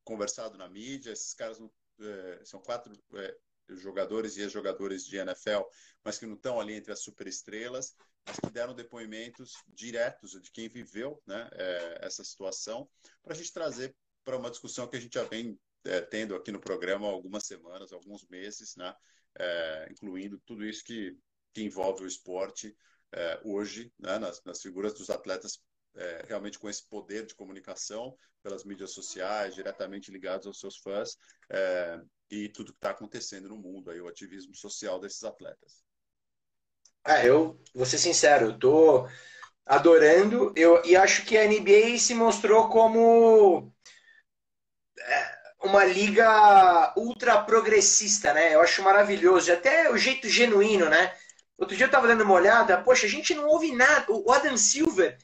conversado 0.03 0.57
na 0.57 0.69
mídia. 0.69 1.11
Esses 1.11 1.33
caras 1.33 1.59
não, 1.59 1.71
é, 1.99 2.41
são 2.43 2.61
quatro 2.61 2.93
é, 3.15 3.37
jogadores 3.69 4.37
e 4.37 4.41
ex-jogadores 4.41 5.05
de 5.05 5.17
NFL, 5.17 5.61
mas 6.03 6.17
que 6.17 6.25
não 6.25 6.35
estão 6.35 6.59
ali 6.59 6.73
entre 6.73 6.91
as 6.91 7.01
superestrelas 7.03 7.95
mas 8.25 8.39
que 8.39 8.51
deram 8.51 8.73
depoimentos 8.73 9.53
diretos 9.67 10.31
de 10.31 10.51
quem 10.51 10.69
viveu 10.69 11.21
né, 11.25 11.49
é, 11.53 11.99
essa 12.01 12.23
situação, 12.23 12.89
para 13.23 13.33
a 13.33 13.35
gente 13.35 13.51
trazer 13.51 13.95
para 14.23 14.37
uma 14.37 14.51
discussão 14.51 14.87
que 14.87 14.95
a 14.95 14.99
gente 14.99 15.13
já 15.13 15.23
vem 15.23 15.59
é, 15.83 16.01
tendo 16.01 16.35
aqui 16.35 16.51
no 16.51 16.59
programa 16.59 17.07
há 17.07 17.11
algumas 17.11 17.45
semanas, 17.45 17.91
alguns 17.91 18.27
meses, 18.27 18.75
né, 18.75 18.93
é, 19.37 19.87
incluindo 19.91 20.39
tudo 20.45 20.65
isso 20.65 20.83
que, 20.83 21.17
que 21.53 21.63
envolve 21.63 22.03
o 22.03 22.07
esporte 22.07 22.75
é, 23.11 23.41
hoje, 23.43 23.91
né, 23.99 24.19
nas, 24.19 24.43
nas, 24.43 24.61
figuras 24.61 24.93
dos 24.93 25.09
atletas 25.09 25.61
é, 25.95 26.25
realmente 26.27 26.59
com 26.59 26.69
esse 26.69 26.87
poder 26.87 27.25
de 27.25 27.35
comunicação 27.35 28.15
pelas 28.41 28.63
mídias 28.63 28.91
sociais, 28.91 29.55
diretamente 29.55 30.11
ligados 30.11 30.47
aos 30.47 30.59
seus 30.59 30.77
fãs, 30.77 31.17
é, 31.49 31.99
e 32.29 32.49
tudo 32.49 32.71
que 32.71 32.77
está 32.77 32.91
acontecendo 32.91 33.49
no 33.49 33.57
mundo, 33.57 33.91
aí, 33.91 34.01
o 34.01 34.07
ativismo 34.07 34.55
social 34.55 34.99
desses 34.99 35.23
atletas. 35.23 35.83
É, 37.05 37.27
eu 37.27 37.59
vou 37.73 37.85
ser 37.85 37.97
sincero, 37.97 38.47
eu 38.47 38.59
tô 38.59 39.07
adorando 39.65 40.53
eu, 40.55 40.83
e 40.85 40.95
acho 40.95 41.25
que 41.25 41.37
a 41.37 41.45
NBA 41.45 41.97
se 41.97 42.13
mostrou 42.13 42.69
como 42.69 43.71
é, 44.99 45.41
uma 45.63 45.83
liga 45.85 46.93
ultra 46.95 47.43
progressista, 47.43 48.33
né? 48.33 48.55
Eu 48.55 48.61
acho 48.61 48.81
maravilhoso, 48.83 49.51
até 49.51 49.91
o 49.91 49.97
jeito 49.97 50.27
genuíno, 50.27 50.89
né? 50.89 51.15
Outro 51.57 51.75
dia 51.75 51.85
eu 51.85 51.91
tava 51.91 52.07
dando 52.07 52.23
uma 52.23 52.33
olhada, 52.33 52.81
poxa, 52.81 53.05
a 53.05 53.09
gente 53.09 53.35
não 53.35 53.47
ouve 53.47 53.71
nada. 53.71 54.05
O 54.09 54.31
Adam 54.31 54.57
Silver, 54.57 55.17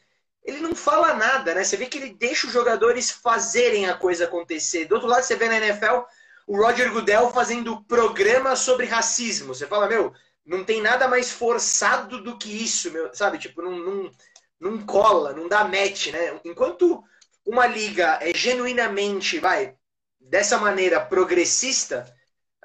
ele 0.48 0.62
não 0.62 0.74
fala 0.74 1.14
nada, 1.14 1.54
né? 1.54 1.64
Você 1.64 1.76
vê 1.76 1.88
que 1.88 1.98
ele 1.98 2.14
deixa 2.14 2.48
os 2.48 2.54
jogadores 2.54 3.12
fazerem 3.12 3.90
a 3.90 3.94
coisa 3.94 4.24
acontecer. 4.24 4.86
Do 4.86 4.96
outro 4.96 5.10
lado, 5.10 5.24
você 5.24 5.36
vê 5.36 5.50
na 5.50 5.58
NFL 5.58 6.04
o 6.48 6.56
Roger 6.56 6.90
Goodell 6.94 7.30
fazendo 7.32 7.84
programa 7.84 8.56
sobre 8.56 8.86
racismo. 8.86 9.54
Você 9.54 9.68
fala, 9.68 9.90
meu, 9.90 10.14
não 10.46 10.64
tem 10.64 10.82
nada 10.82 11.06
mais 11.10 11.30
forçado 11.30 12.24
do 12.24 12.38
que 12.38 12.50
isso, 12.50 12.90
meu, 12.92 13.14
sabe? 13.14 13.38
Tipo, 13.38 13.62
não, 13.62 13.78
não, 13.78 14.12
não 14.58 14.86
cola, 14.86 15.34
não 15.34 15.50
dá 15.50 15.66
match, 15.66 16.08
né? 16.14 16.40
Enquanto 16.46 17.04
uma 17.46 17.68
liga 17.68 18.18
é 18.22 18.34
genuinamente, 18.34 19.40
vai, 19.40 19.76
dessa 20.18 20.58
maneira 20.58 21.02
progressista, 21.02 22.06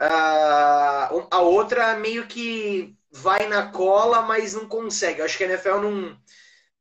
uh, 0.00 1.26
a 1.28 1.40
outra 1.40 1.96
meio 1.96 2.28
que 2.28 2.96
vai 3.10 3.48
na 3.48 3.72
cola, 3.72 4.22
mas 4.22 4.54
não 4.54 4.68
consegue. 4.68 5.18
Eu 5.18 5.24
acho 5.24 5.36
que 5.36 5.42
a 5.42 5.48
NFL 5.48 5.78
não, 5.78 6.16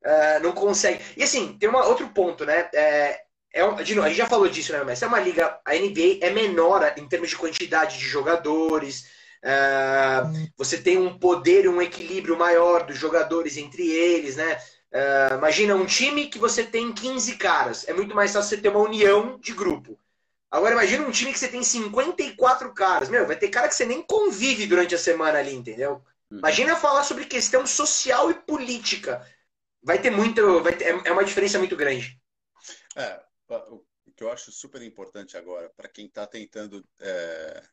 uh, 0.06 0.44
não 0.44 0.52
consegue. 0.52 1.04
E 1.16 1.24
assim, 1.24 1.58
tem 1.60 1.70
um 1.70 1.76
outro 1.76 2.08
ponto, 2.10 2.46
né? 2.46 2.70
É, 2.74 3.22
é, 3.54 3.84
de 3.84 3.96
novo, 3.96 4.06
a 4.06 4.10
gente 4.10 4.18
já 4.18 4.28
falou 4.28 4.48
disso, 4.48 4.72
né, 4.72 4.82
mas 4.84 5.02
é 5.02 5.08
uma 5.08 5.20
liga, 5.20 5.60
a 5.66 5.74
NBA 5.74 6.20
é 6.22 6.30
menor 6.30 6.94
em 6.96 7.08
termos 7.08 7.30
de 7.30 7.36
quantidade 7.36 7.98
de 7.98 8.06
jogadores, 8.06 9.06
Uh, 9.44 10.52
você 10.56 10.78
tem 10.78 11.00
um 11.00 11.18
poder 11.18 11.66
e 11.66 11.68
um 11.68 11.82
equilíbrio 11.82 12.38
maior 12.38 12.86
dos 12.86 12.98
jogadores 12.98 13.58
entre 13.58 13.90
eles, 13.90 14.36
né? 14.36 14.58
Uh, 14.94 15.36
imagina 15.36 15.76
um 15.76 15.86
time 15.86 16.28
que 16.28 16.38
você 16.38 16.64
tem 16.64 16.94
15 16.94 17.38
caras. 17.38 17.88
É 17.88 17.94
muito 17.94 18.14
mais 18.14 18.32
fácil 18.32 18.50
você 18.50 18.62
ter 18.62 18.70
uma 18.70 18.80
união 18.80 19.40
de 19.40 19.52
grupo. 19.54 19.98
Agora 20.52 20.74
imagina 20.74 21.08
um 21.08 21.12
time 21.12 21.32
que 21.32 21.40
você 21.40 21.48
tem 21.48 21.64
54 21.64 22.72
caras. 22.74 23.10
Meu, 23.10 23.26
vai 23.26 23.36
ter 23.36 23.48
cara 23.48 23.68
que 23.68 23.74
você 23.74 23.86
nem 23.86 24.04
convive 24.04 24.68
durante 24.68 24.94
a 24.94 25.00
semana 25.00 25.40
ali, 25.40 25.56
entendeu? 25.56 26.04
Uhum. 26.30 26.38
Imagina 26.38 26.76
falar 26.76 27.04
sobre 27.04 27.26
questão 27.26 27.66
social 27.66 28.30
e 28.30 28.36
política. 28.36 29.26
Vai 29.84 30.02
ter 30.02 30.12
muito. 30.12 30.62
Vai 30.62 30.78
ter, 30.78 30.86
é, 30.86 31.08
é 31.08 31.12
uma 31.12 31.24
diferença 31.24 31.58
muito 31.60 31.76
grande. 31.76 32.20
É, 32.96 33.24
o 33.50 33.84
que 34.16 34.24
eu 34.24 34.32
acho 34.32 34.52
super 34.52 34.82
importante 34.82 35.38
agora, 35.38 35.70
para 35.70 35.90
quem 35.90 36.06
está 36.06 36.28
tentando 36.28 36.86
é 37.00 37.64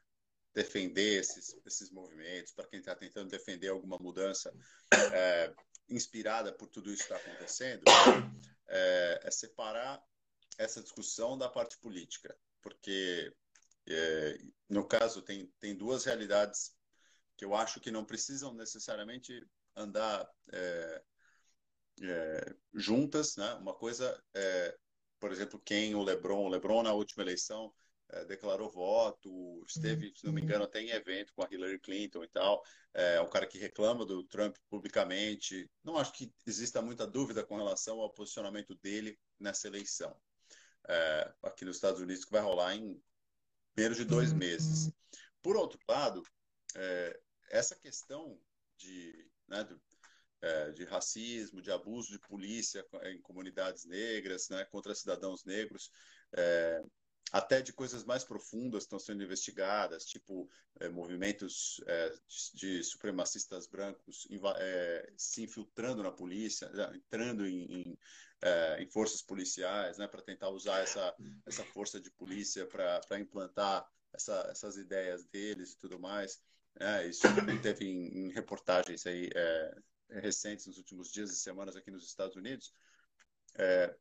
defender 0.54 1.20
esses, 1.20 1.54
esses 1.64 1.90
movimentos, 1.90 2.52
para 2.52 2.66
quem 2.66 2.80
está 2.80 2.94
tentando 2.94 3.30
defender 3.30 3.68
alguma 3.68 3.96
mudança 3.98 4.52
é, 5.12 5.54
inspirada 5.88 6.52
por 6.52 6.68
tudo 6.68 6.92
isso 6.92 7.06
que 7.06 7.12
está 7.12 7.16
acontecendo, 7.16 7.84
é, 8.66 9.20
é, 9.22 9.30
separar 9.30 10.02
essa 10.58 10.82
discussão 10.82 11.38
da 11.38 11.48
parte 11.48 11.78
política, 11.78 12.36
porque 12.60 13.32
é, 13.86 14.38
no 14.68 14.84
caso 14.84 15.22
tem, 15.22 15.46
tem 15.60 15.76
duas 15.76 16.04
realidades 16.04 16.74
que 17.36 17.44
eu 17.44 17.54
acho 17.54 17.80
que 17.80 17.92
não 17.92 18.04
precisam 18.04 18.52
necessariamente 18.52 19.46
andar 19.76 20.28
é, 22.02 22.10
é, 22.10 22.54
juntas, 22.74 23.36
né? 23.36 23.54
Uma 23.54 23.74
coisa 23.74 24.20
é, 24.34 24.76
por 25.18 25.32
exemplo, 25.32 25.60
quem 25.64 25.94
o 25.94 26.02
LeBron, 26.02 26.46
o 26.46 26.48
LeBron 26.48 26.82
na 26.82 26.92
última 26.92 27.22
eleição 27.22 27.72
é, 28.10 28.24
declarou 28.24 28.70
voto, 28.70 29.64
esteve, 29.66 30.12
se 30.14 30.24
não 30.24 30.32
me 30.32 30.40
engano, 30.40 30.64
até 30.64 30.80
em 30.80 30.90
evento 30.90 31.32
com 31.34 31.42
a 31.42 31.48
Hillary 31.50 31.78
Clinton 31.80 32.24
e 32.24 32.28
tal. 32.28 32.62
É 32.94 33.20
um 33.20 33.28
cara 33.28 33.46
que 33.46 33.58
reclama 33.58 34.06
do 34.06 34.24
Trump 34.24 34.56
publicamente. 34.70 35.68
Não 35.84 35.96
acho 35.96 36.12
que 36.12 36.32
exista 36.46 36.80
muita 36.80 37.06
dúvida 37.06 37.44
com 37.44 37.56
relação 37.56 38.00
ao 38.00 38.12
posicionamento 38.12 38.74
dele 38.76 39.18
nessa 39.38 39.66
eleição. 39.66 40.16
É, 40.88 41.32
aqui 41.42 41.64
nos 41.64 41.76
Estados 41.76 42.00
Unidos, 42.00 42.24
que 42.24 42.32
vai 42.32 42.40
rolar 42.40 42.74
em 42.74 43.00
menos 43.76 43.98
de 43.98 44.04
dois 44.04 44.32
meses. 44.32 44.90
Por 45.42 45.56
outro 45.56 45.78
lado, 45.88 46.22
é, 46.76 47.20
essa 47.50 47.76
questão 47.76 48.40
de, 48.78 49.30
né, 49.46 49.64
do, 49.64 49.80
é, 50.40 50.70
de 50.70 50.84
racismo, 50.84 51.60
de 51.60 51.70
abuso 51.70 52.10
de 52.10 52.18
polícia 52.18 52.84
em 53.04 53.20
comunidades 53.20 53.84
negras, 53.84 54.48
né, 54.48 54.64
contra 54.66 54.94
cidadãos 54.94 55.44
negros, 55.44 55.90
é, 56.32 56.82
até 57.30 57.60
de 57.60 57.72
coisas 57.72 58.04
mais 58.04 58.24
profundas 58.24 58.84
estão 58.84 58.98
sendo 58.98 59.22
investigadas, 59.22 60.04
tipo 60.04 60.48
é, 60.80 60.88
movimentos 60.88 61.82
é, 61.86 62.12
de, 62.54 62.82
supremacistas 62.82 63.66
brancos 63.66 64.26
é, 64.56 65.12
se 65.16 65.42
infiltrando 65.42 66.02
na 66.02 66.10
polícia, 66.10 66.68
né, 66.70 66.90
entrando 66.94 67.46
em, 67.46 67.64
em, 67.64 67.98
é, 68.40 68.82
em 68.82 68.88
forças 68.88 69.20
policiais, 69.20 69.98
né, 69.98 70.06
para 70.06 70.22
tentar 70.22 70.48
usar 70.50 70.80
essa, 70.80 71.14
essa 71.44 71.64
força 71.64 72.00
de 72.00 72.10
polícia 72.10 72.66
para 72.66 73.20
implantar 73.20 73.86
essa, 74.12 74.48
essas 74.50 74.76
ideias 74.76 75.24
deles 75.26 75.72
e 75.72 75.78
tudo 75.78 75.98
mais. 75.98 76.40
É, 76.80 77.06
isso 77.08 77.22
também 77.34 77.60
teve 77.60 77.84
em, 77.84 78.26
em 78.26 78.32
reportagens 78.32 79.04
aí 79.06 79.28
é, 79.34 79.74
recentes 80.10 80.66
nos 80.66 80.78
últimos 80.78 81.10
dias 81.10 81.30
e 81.30 81.36
semanas 81.36 81.76
aqui 81.76 81.90
nos 81.90 82.06
Estados 82.06 82.36
Unidos. 82.36 82.72
É, 83.56 83.94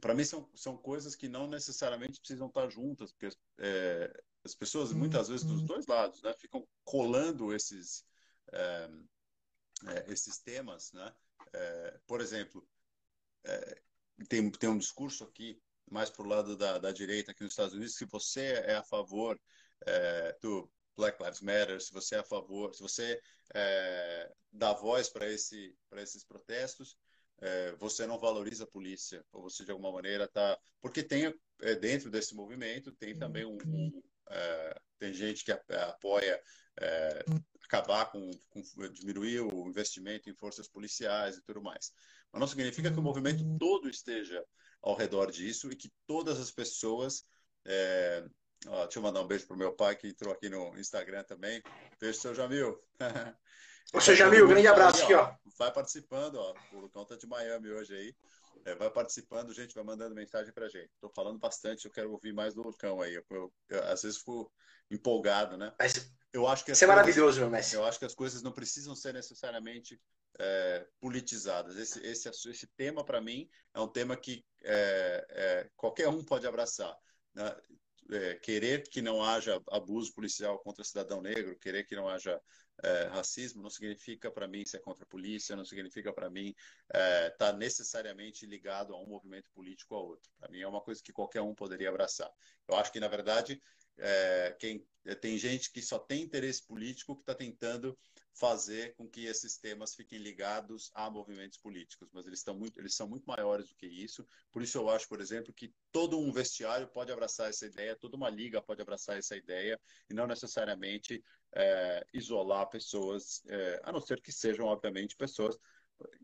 para 0.00 0.14
mim 0.14 0.24
são, 0.24 0.48
são 0.54 0.76
coisas 0.76 1.16
que 1.16 1.28
não 1.28 1.46
necessariamente 1.46 2.20
precisam 2.20 2.48
estar 2.48 2.68
juntas, 2.68 3.12
porque 3.12 3.36
é, 3.58 4.22
as 4.44 4.54
pessoas 4.54 4.92
muitas 4.92 5.28
vezes 5.28 5.46
dos 5.46 5.62
dois 5.62 5.86
lados, 5.86 6.22
né, 6.22 6.32
ficam 6.34 6.66
colando 6.84 7.52
esses 7.54 8.04
é, 8.52 8.88
esses 10.08 10.38
temas, 10.38 10.92
né? 10.92 11.12
Por 12.06 12.20
exemplo, 12.20 12.66
tem 14.28 14.50
tem 14.50 14.68
um 14.68 14.78
discurso 14.78 15.24
aqui 15.24 15.60
mais 15.90 16.10
para 16.10 16.22
o 16.22 16.28
lado 16.28 16.56
da, 16.56 16.78
da 16.78 16.92
direita 16.92 17.32
aqui 17.32 17.42
nos 17.42 17.52
Estados 17.52 17.74
Unidos 17.74 17.96
que 17.96 18.04
você 18.04 18.62
é 18.66 18.74
a 18.74 18.82
favor 18.82 19.40
do 20.42 20.70
Black 21.00 21.22
Lives 21.22 21.40
Matter, 21.40 21.80
se 21.80 21.92
você 21.92 22.16
é 22.16 22.18
a 22.18 22.24
favor, 22.24 22.74
se 22.74 22.82
você 22.82 23.18
dá 24.52 24.72
voz 24.72 25.08
para 25.08 25.26
esse 25.26 25.74
esses 25.96 26.22
protestos, 26.24 26.96
é, 27.40 27.72
você 27.72 28.06
não 28.06 28.18
valoriza 28.18 28.64
a 28.64 28.66
polícia, 28.66 29.24
ou 29.32 29.42
você 29.42 29.64
de 29.64 29.70
alguma 29.70 29.90
maneira 29.90 30.24
está. 30.24 30.58
Porque 30.80 31.02
tem 31.02 31.34
é, 31.62 31.74
dentro 31.74 32.10
desse 32.10 32.34
movimento, 32.34 32.92
tem 32.92 33.16
também 33.16 33.44
um. 33.44 33.56
um 33.66 34.02
é, 34.28 34.80
tem 34.98 35.14
gente 35.14 35.44
que 35.44 35.50
apoia 35.50 36.40
é, 36.78 37.24
acabar 37.64 38.12
com, 38.12 38.30
com, 38.50 38.62
diminuir 38.92 39.40
o 39.40 39.66
investimento 39.66 40.28
em 40.28 40.34
forças 40.34 40.68
policiais 40.68 41.36
e 41.36 41.42
tudo 41.42 41.62
mais. 41.62 41.92
Mas 42.30 42.40
não 42.40 42.46
significa 42.46 42.92
que 42.92 42.98
o 42.98 43.02
movimento 43.02 43.42
todo 43.58 43.88
esteja 43.88 44.44
ao 44.82 44.94
redor 44.94 45.30
disso 45.30 45.72
e 45.72 45.76
que 45.76 45.90
todas 46.06 46.38
as 46.38 46.50
pessoas. 46.50 47.24
É, 47.64 48.24
ó, 48.66 48.82
deixa 48.84 48.98
eu 48.98 49.02
mandar 49.02 49.20
um 49.20 49.26
beijo 49.26 49.46
pro 49.46 49.56
meu 49.56 49.72
pai 49.72 49.96
que 49.96 50.08
entrou 50.08 50.32
aqui 50.32 50.48
no 50.48 50.76
Instagram 50.78 51.24
também. 51.24 51.62
Beijo, 52.00 52.20
seu 52.20 52.34
Jamil. 52.34 52.78
Ô, 53.92 54.00
seu 54.00 54.14
Jamil, 54.14 54.46
grande 54.46 54.66
abraço 54.66 55.02
aqui, 55.02 55.14
ó. 55.14 55.34
Vai 55.58 55.72
participando, 55.72 56.36
ó. 56.36 56.54
O 56.72 56.80
Lucão 56.80 57.04
tá 57.04 57.16
de 57.16 57.26
Miami 57.26 57.70
hoje 57.70 57.94
aí. 57.94 58.14
É, 58.64 58.74
vai 58.74 58.90
participando, 58.90 59.54
gente, 59.54 59.74
vai 59.74 59.82
mandando 59.82 60.14
mensagem 60.14 60.52
pra 60.52 60.68
gente. 60.68 60.90
Tô 61.00 61.08
falando 61.08 61.38
bastante, 61.38 61.86
eu 61.86 61.90
quero 61.90 62.12
ouvir 62.12 62.32
mais 62.32 62.54
do 62.54 62.62
Lucão 62.62 63.00
aí. 63.00 63.14
Eu, 63.14 63.24
eu, 63.30 63.52
eu 63.68 63.84
às 63.84 64.02
vezes 64.02 64.18
fico 64.18 64.52
empolgado, 64.90 65.56
né? 65.56 65.72
Mas, 65.78 66.10
eu 66.32 66.46
acho 66.46 66.64
que 66.64 66.72
isso 66.72 66.84
é 66.84 66.86
maravilhoso, 66.86 67.40
meu 67.40 67.50
mestre. 67.50 67.76
Eu 67.76 67.84
acho 67.84 67.98
que 67.98 68.04
as 68.04 68.14
coisas 68.14 68.42
não 68.42 68.52
precisam 68.52 68.94
ser 68.94 69.12
necessariamente 69.14 70.00
é, 70.38 70.86
politizadas. 71.00 71.76
Esse, 71.76 72.00
esse, 72.06 72.28
esse 72.28 72.66
tema, 72.76 73.04
para 73.04 73.20
mim, 73.20 73.48
é 73.74 73.80
um 73.80 73.88
tema 73.88 74.16
que 74.16 74.44
é, 74.62 75.26
é, 75.30 75.70
qualquer 75.76 76.08
um 76.08 76.24
pode 76.24 76.46
abraçar. 76.46 76.94
Né? 77.34 77.56
É, 78.12 78.34
querer 78.36 78.88
que 78.88 79.00
não 79.00 79.22
haja 79.22 79.60
abuso 79.70 80.12
policial 80.12 80.58
contra 80.58 80.82
cidadão 80.84 81.20
negro, 81.22 81.58
querer 81.58 81.84
que 81.84 81.94
não 81.94 82.08
haja 82.08 82.40
é, 82.82 83.04
racismo 83.08 83.62
não 83.62 83.70
significa 83.70 84.30
para 84.30 84.48
mim 84.48 84.64
ser 84.64 84.80
contra 84.80 85.04
a 85.04 85.08
polícia, 85.08 85.56
não 85.56 85.64
significa 85.64 86.12
para 86.12 86.30
mim 86.30 86.54
estar 86.86 86.98
é, 86.98 87.30
tá 87.30 87.52
necessariamente 87.52 88.46
ligado 88.46 88.94
a 88.94 89.00
um 89.00 89.06
movimento 89.06 89.50
político 89.52 89.94
ou 89.94 90.08
outro. 90.10 90.30
Para 90.38 90.50
mim 90.50 90.60
é 90.60 90.66
uma 90.66 90.80
coisa 90.80 91.02
que 91.02 91.12
qualquer 91.12 91.42
um 91.42 91.54
poderia 91.54 91.90
abraçar. 91.90 92.30
Eu 92.66 92.76
acho 92.76 92.90
que, 92.90 93.00
na 93.00 93.08
verdade, 93.08 93.60
é, 93.98 94.56
quem, 94.58 94.84
tem 95.20 95.36
gente 95.36 95.70
que 95.70 95.82
só 95.82 95.98
tem 95.98 96.22
interesse 96.22 96.66
político 96.66 97.14
que 97.16 97.22
está 97.22 97.34
tentando 97.34 97.98
fazer 98.32 98.94
com 98.94 99.08
que 99.08 99.26
esses 99.26 99.58
temas 99.58 99.94
fiquem 99.94 100.18
ligados 100.18 100.90
a 100.94 101.10
movimentos 101.10 101.58
políticos, 101.58 102.08
mas 102.12 102.26
eles, 102.26 102.40
estão 102.40 102.54
muito, 102.54 102.78
eles 102.80 102.94
são 102.94 103.08
muito 103.08 103.26
maiores 103.26 103.68
do 103.68 103.74
que 103.74 103.86
isso. 103.86 104.26
Por 104.52 104.62
isso 104.62 104.78
eu 104.78 104.88
acho, 104.88 105.08
por 105.08 105.20
exemplo, 105.20 105.52
que 105.52 105.74
todo 105.92 106.18
um 106.18 106.32
vestiário 106.32 106.88
pode 106.88 107.12
abraçar 107.12 107.50
essa 107.50 107.66
ideia, 107.66 107.96
toda 107.96 108.16
uma 108.16 108.30
liga 108.30 108.62
pode 108.62 108.80
abraçar 108.80 109.18
essa 109.18 109.36
ideia, 109.36 109.78
e 110.08 110.14
não 110.14 110.26
necessariamente 110.26 111.22
é, 111.54 112.06
isolar 112.14 112.68
pessoas, 112.68 113.42
é, 113.46 113.80
a 113.84 113.92
não 113.92 114.00
ser 114.00 114.20
que 114.20 114.32
sejam, 114.32 114.66
obviamente, 114.66 115.16
pessoas. 115.16 115.58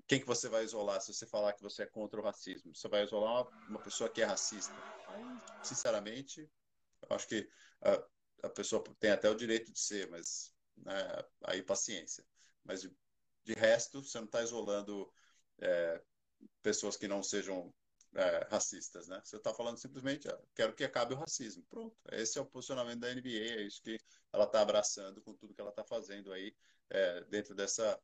Quem 0.07 0.21
que 0.21 0.27
você 0.27 0.49
vai 0.49 0.65
isolar 0.65 1.01
se 1.01 1.13
você 1.13 1.27
falar 1.27 1.53
que 1.53 1.63
você 1.63 1.83
é 1.83 1.87
contra 1.87 2.19
o 2.19 2.25
racismo? 2.25 2.75
Você 2.75 2.89
vai 2.89 3.05
isolar 3.05 3.43
uma, 3.43 3.69
uma 3.69 3.83
pessoa 3.83 4.09
que 4.09 4.23
é 4.23 4.25
racista? 4.25 4.75
Sinceramente, 5.63 6.49
eu 7.09 7.17
acho 7.17 7.29
que 7.29 7.47
a, 7.83 8.47
a 8.47 8.49
pessoa 8.49 8.83
tem 8.99 9.11
até 9.11 9.29
o 9.29 9.35
direito 9.35 9.71
de 9.71 9.79
ser, 9.79 10.09
mas 10.09 10.56
né, 10.77 11.25
aí 11.45 11.63
paciência. 11.63 12.25
Mas 12.65 12.83
de, 12.83 12.93
de 13.45 13.55
resto, 13.55 14.03
você 14.03 14.19
não 14.19 14.27
está 14.27 14.43
isolando 14.43 15.11
é, 15.61 16.03
pessoas 16.63 16.97
que 16.97 17.09
não 17.09 17.23
sejam 17.23 17.73
é, 18.15 18.47
racistas, 18.51 19.09
né? 19.09 19.21
Você 19.23 19.37
está 19.37 19.53
falando 19.53 19.79
simplesmente, 19.79 20.29
quero 20.55 20.75
que 20.75 20.85
acabe 20.85 21.15
o 21.15 21.19
racismo. 21.19 21.65
Pronto, 21.69 21.97
esse 22.13 22.39
é 22.39 22.41
o 22.41 22.47
posicionamento 22.47 23.01
da 23.01 23.15
NBA, 23.15 23.59
é 23.59 23.63
isso 23.63 23.83
que 23.83 23.99
ela 24.33 24.45
está 24.45 24.61
abraçando 24.61 25.21
com 25.23 25.35
tudo 25.35 25.55
que 25.55 25.61
ela 25.61 25.71
está 25.71 25.85
fazendo 25.85 26.33
aí 26.33 26.55
é, 26.91 27.25
dentro 27.25 27.55
dessa 27.55 27.99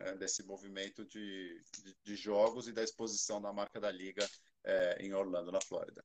é, 0.00 0.14
desse 0.16 0.44
movimento 0.44 1.04
de, 1.04 1.60
de, 1.82 1.96
de, 2.04 2.16
jogos 2.16 2.68
e 2.68 2.72
da 2.72 2.84
exposição 2.84 3.40
da 3.40 3.52
marca 3.52 3.80
da 3.80 3.90
liga 3.90 4.28
é, 4.62 4.98
em 5.00 5.12
Orlando, 5.12 5.50
na 5.50 5.60
Flórida. 5.60 6.04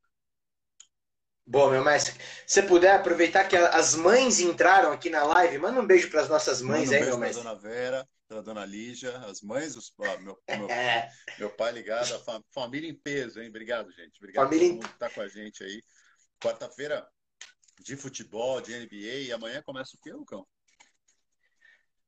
Bom, 1.46 1.70
meu 1.70 1.84
mestre, 1.84 2.16
se 2.48 2.62
puder 2.64 2.96
aproveitar 2.96 3.44
que 3.48 3.56
as 3.56 3.96
mães 3.96 4.40
entraram 4.40 4.94
aqui 4.94 5.10
na 5.10 5.24
live, 5.24 5.58
manda 5.58 5.82
um 5.82 5.86
beijo 5.86 6.10
para 6.10 6.22
as 6.22 6.30
nossas 6.30 6.62
mães 6.62 6.90
manda 6.90 7.00
um 7.00 7.04
aí, 7.04 7.06
meu 7.10 7.18
mestre. 7.18 7.44
Dona 7.44 7.56
Vera, 7.56 8.08
para 8.30 8.42
dona 8.42 8.66
Lígia, 8.66 9.18
as 9.18 9.42
mães, 9.42 9.76
os, 9.76 9.92
ó, 10.00 10.18
meu, 10.20 10.42
meu, 10.48 10.70
é. 10.70 11.10
meu, 11.38 11.50
pai 11.50 11.74
ligado, 11.74 12.14
a 12.16 12.20
fam, 12.20 12.42
família 12.54 12.90
em 12.90 12.96
peso, 12.96 13.42
hein? 13.42 13.50
Obrigado, 13.50 13.92
gente. 13.92 14.18
Obrigado 14.18 14.46
família... 14.46 14.68
a 14.68 14.70
todo 14.70 14.76
mundo 14.76 14.88
que 14.88 14.94
está 14.94 15.10
com 15.10 15.22
a 15.22 15.28
gente 15.28 15.64
aí. 15.64 15.84
Quarta-feira 16.42 17.06
de 17.82 17.98
futebol, 17.98 18.62
de 18.62 18.74
NBA, 18.74 19.28
e 19.28 19.32
amanhã 19.34 19.62
começa 19.62 19.98
o 19.98 20.00
quê, 20.02 20.14
Lucão? 20.14 20.48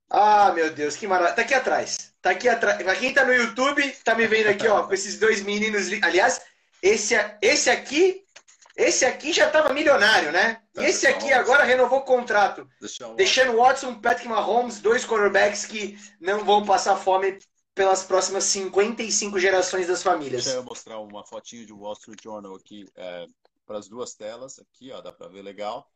Ah, 0.09 0.53
meu 0.53 0.73
Deus, 0.73 0.95
que 0.95 1.07
maravilha. 1.07 1.35
Tá 1.35 1.41
aqui 1.41 1.53
atrás. 1.53 2.13
Tá 2.21 2.29
aqui 2.29 2.47
atrás. 2.47 2.81
Pra 2.81 2.95
quem 2.95 3.13
tá 3.13 3.25
no 3.25 3.33
YouTube, 3.33 3.91
tá 4.03 4.15
me 4.15 4.27
vendo 4.27 4.47
aqui, 4.47 4.67
ó, 4.67 4.87
com 4.87 4.93
esses 4.93 5.19
dois 5.19 5.41
meninos. 5.41 5.87
Aliás, 6.03 6.41
esse, 6.81 7.15
esse 7.41 7.69
aqui 7.69 8.24
esse 8.75 9.05
aqui 9.05 9.31
já 9.31 9.47
estava 9.47 9.73
milionário, 9.73 10.31
né? 10.31 10.61
Tá, 10.73 10.83
Esse 10.83 11.07
aqui 11.07 11.31
agora 11.31 11.63
renovou 11.63 11.99
o 11.99 12.03
contrato. 12.03 12.67
Deixando 13.15 13.55
Watson, 13.55 14.01
Patrick 14.01 14.27
Mahomes, 14.27 14.81
dois 14.81 15.05
quarterbacks 15.05 15.65
que 15.65 15.97
não 16.19 16.43
vão 16.43 16.65
passar 16.65 16.97
fome 16.97 17.39
pelas 17.73 18.03
próximas 18.03 18.43
55 18.45 19.39
gerações 19.39 19.87
das 19.87 20.03
famílias. 20.03 20.43
Deixa 20.43 20.57
eu 20.57 20.63
mostrar 20.63 20.99
uma 20.99 21.25
fotinho 21.25 21.65
de 21.65 21.71
Wall 21.71 21.93
Street 21.93 22.21
Journal 22.21 22.55
aqui 22.55 22.85
é, 22.95 23.25
para 23.65 23.77
as 23.77 23.87
duas 23.87 24.13
telas. 24.13 24.59
Aqui, 24.59 24.91
ó, 24.91 24.99
dá 24.99 25.11
para 25.11 25.29
ver 25.29 25.41
legal. 25.41 25.89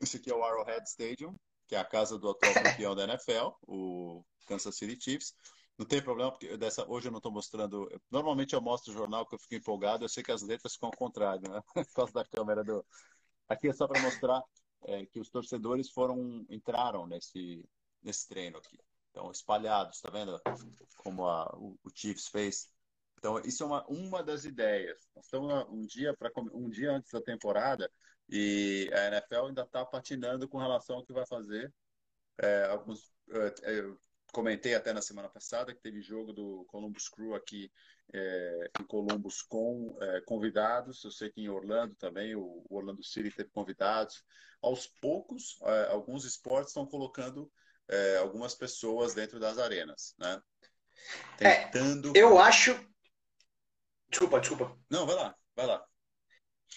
Esse 0.00 0.16
aqui 0.16 0.30
é 0.30 0.34
o 0.34 0.42
Arrowhead 0.42 0.88
Stadium, 0.88 1.34
que 1.68 1.76
é 1.76 1.78
a 1.78 1.84
casa 1.84 2.18
do 2.18 2.30
atual 2.30 2.52
campeão 2.54 2.96
da 2.96 3.04
NFL, 3.04 3.50
o 3.66 4.24
Kansas 4.46 4.76
City 4.76 4.98
Chiefs. 5.00 5.34
Não 5.80 5.86
tem 5.86 6.02
problema, 6.02 6.30
porque 6.30 6.58
dessa, 6.58 6.86
hoje 6.86 7.08
eu 7.08 7.10
não 7.10 7.20
estou 7.20 7.32
mostrando. 7.32 7.88
Normalmente 8.10 8.54
eu 8.54 8.60
mostro 8.60 8.92
o 8.92 8.94
jornal 8.94 9.26
que 9.26 9.34
eu 9.34 9.38
fico 9.38 9.54
empolgado, 9.54 10.04
eu 10.04 10.10
sei 10.10 10.22
que 10.22 10.30
as 10.30 10.42
letras 10.42 10.74
ficam 10.74 10.90
ao 10.90 10.94
contrário, 10.96 11.50
né? 11.50 11.62
Por 11.72 11.94
causa 11.94 12.12
da 12.12 12.22
câmera 12.22 12.62
do. 12.62 12.84
Aqui 13.48 13.66
é 13.66 13.72
só 13.72 13.88
para 13.88 14.02
mostrar 14.02 14.42
é, 14.84 15.06
que 15.06 15.18
os 15.18 15.30
torcedores 15.30 15.88
foram 15.90 16.44
entraram 16.50 17.06
nesse, 17.06 17.66
nesse 18.02 18.28
treino 18.28 18.58
aqui. 18.58 18.78
Então, 19.10 19.30
espalhados, 19.30 20.02
tá 20.02 20.10
vendo? 20.10 20.38
Como 20.98 21.26
a, 21.26 21.50
o, 21.56 21.78
o 21.82 21.90
Chiefs 21.94 22.28
fez. 22.28 22.68
Então, 23.16 23.40
isso 23.40 23.62
é 23.62 23.66
uma, 23.66 23.82
uma 23.88 24.22
das 24.22 24.44
ideias. 24.44 25.08
Nós 25.16 25.24
estamos 25.24 25.50
um 25.70 25.86
dia, 25.86 26.14
pra, 26.14 26.30
um 26.52 26.68
dia 26.68 26.92
antes 26.92 27.10
da 27.10 27.22
temporada 27.22 27.90
e 28.28 28.90
a 28.92 29.06
NFL 29.06 29.46
ainda 29.46 29.62
está 29.62 29.82
patinando 29.86 30.46
com 30.46 30.58
relação 30.58 30.96
ao 30.96 31.06
que 31.06 31.12
vai 31.14 31.26
fazer. 31.26 31.72
É, 32.36 32.64
alguns, 32.66 33.10
é, 33.30 33.78
é 33.78 34.09
comentei 34.30 34.74
até 34.74 34.92
na 34.92 35.02
semana 35.02 35.28
passada 35.28 35.74
que 35.74 35.80
teve 35.80 36.00
jogo 36.00 36.32
do 36.32 36.64
Columbus 36.68 37.08
Crew 37.08 37.34
aqui 37.34 37.70
é, 38.12 38.70
em 38.80 38.84
Columbus 38.84 39.42
com 39.42 39.96
é, 40.00 40.20
convidados. 40.22 41.02
Eu 41.04 41.10
sei 41.10 41.30
que 41.30 41.40
em 41.40 41.48
Orlando 41.48 41.94
também, 41.94 42.34
o, 42.34 42.64
Orlando 42.68 43.02
City 43.02 43.30
teve 43.30 43.50
convidados. 43.50 44.24
Aos 44.62 44.86
poucos, 44.86 45.58
é, 45.62 45.86
alguns 45.90 46.24
esportes 46.24 46.70
estão 46.70 46.86
colocando 46.86 47.50
é, 47.88 48.18
algumas 48.18 48.54
pessoas 48.54 49.14
dentro 49.14 49.40
das 49.40 49.58
arenas, 49.58 50.14
né? 50.18 50.40
É, 51.38 51.66
Tentando. 51.66 52.12
eu 52.14 52.38
acho. 52.38 52.78
Desculpa, 54.08 54.40
desculpa. 54.40 54.78
Não, 54.90 55.06
vai 55.06 55.16
lá, 55.16 55.34
vai 55.56 55.66
lá. 55.66 55.84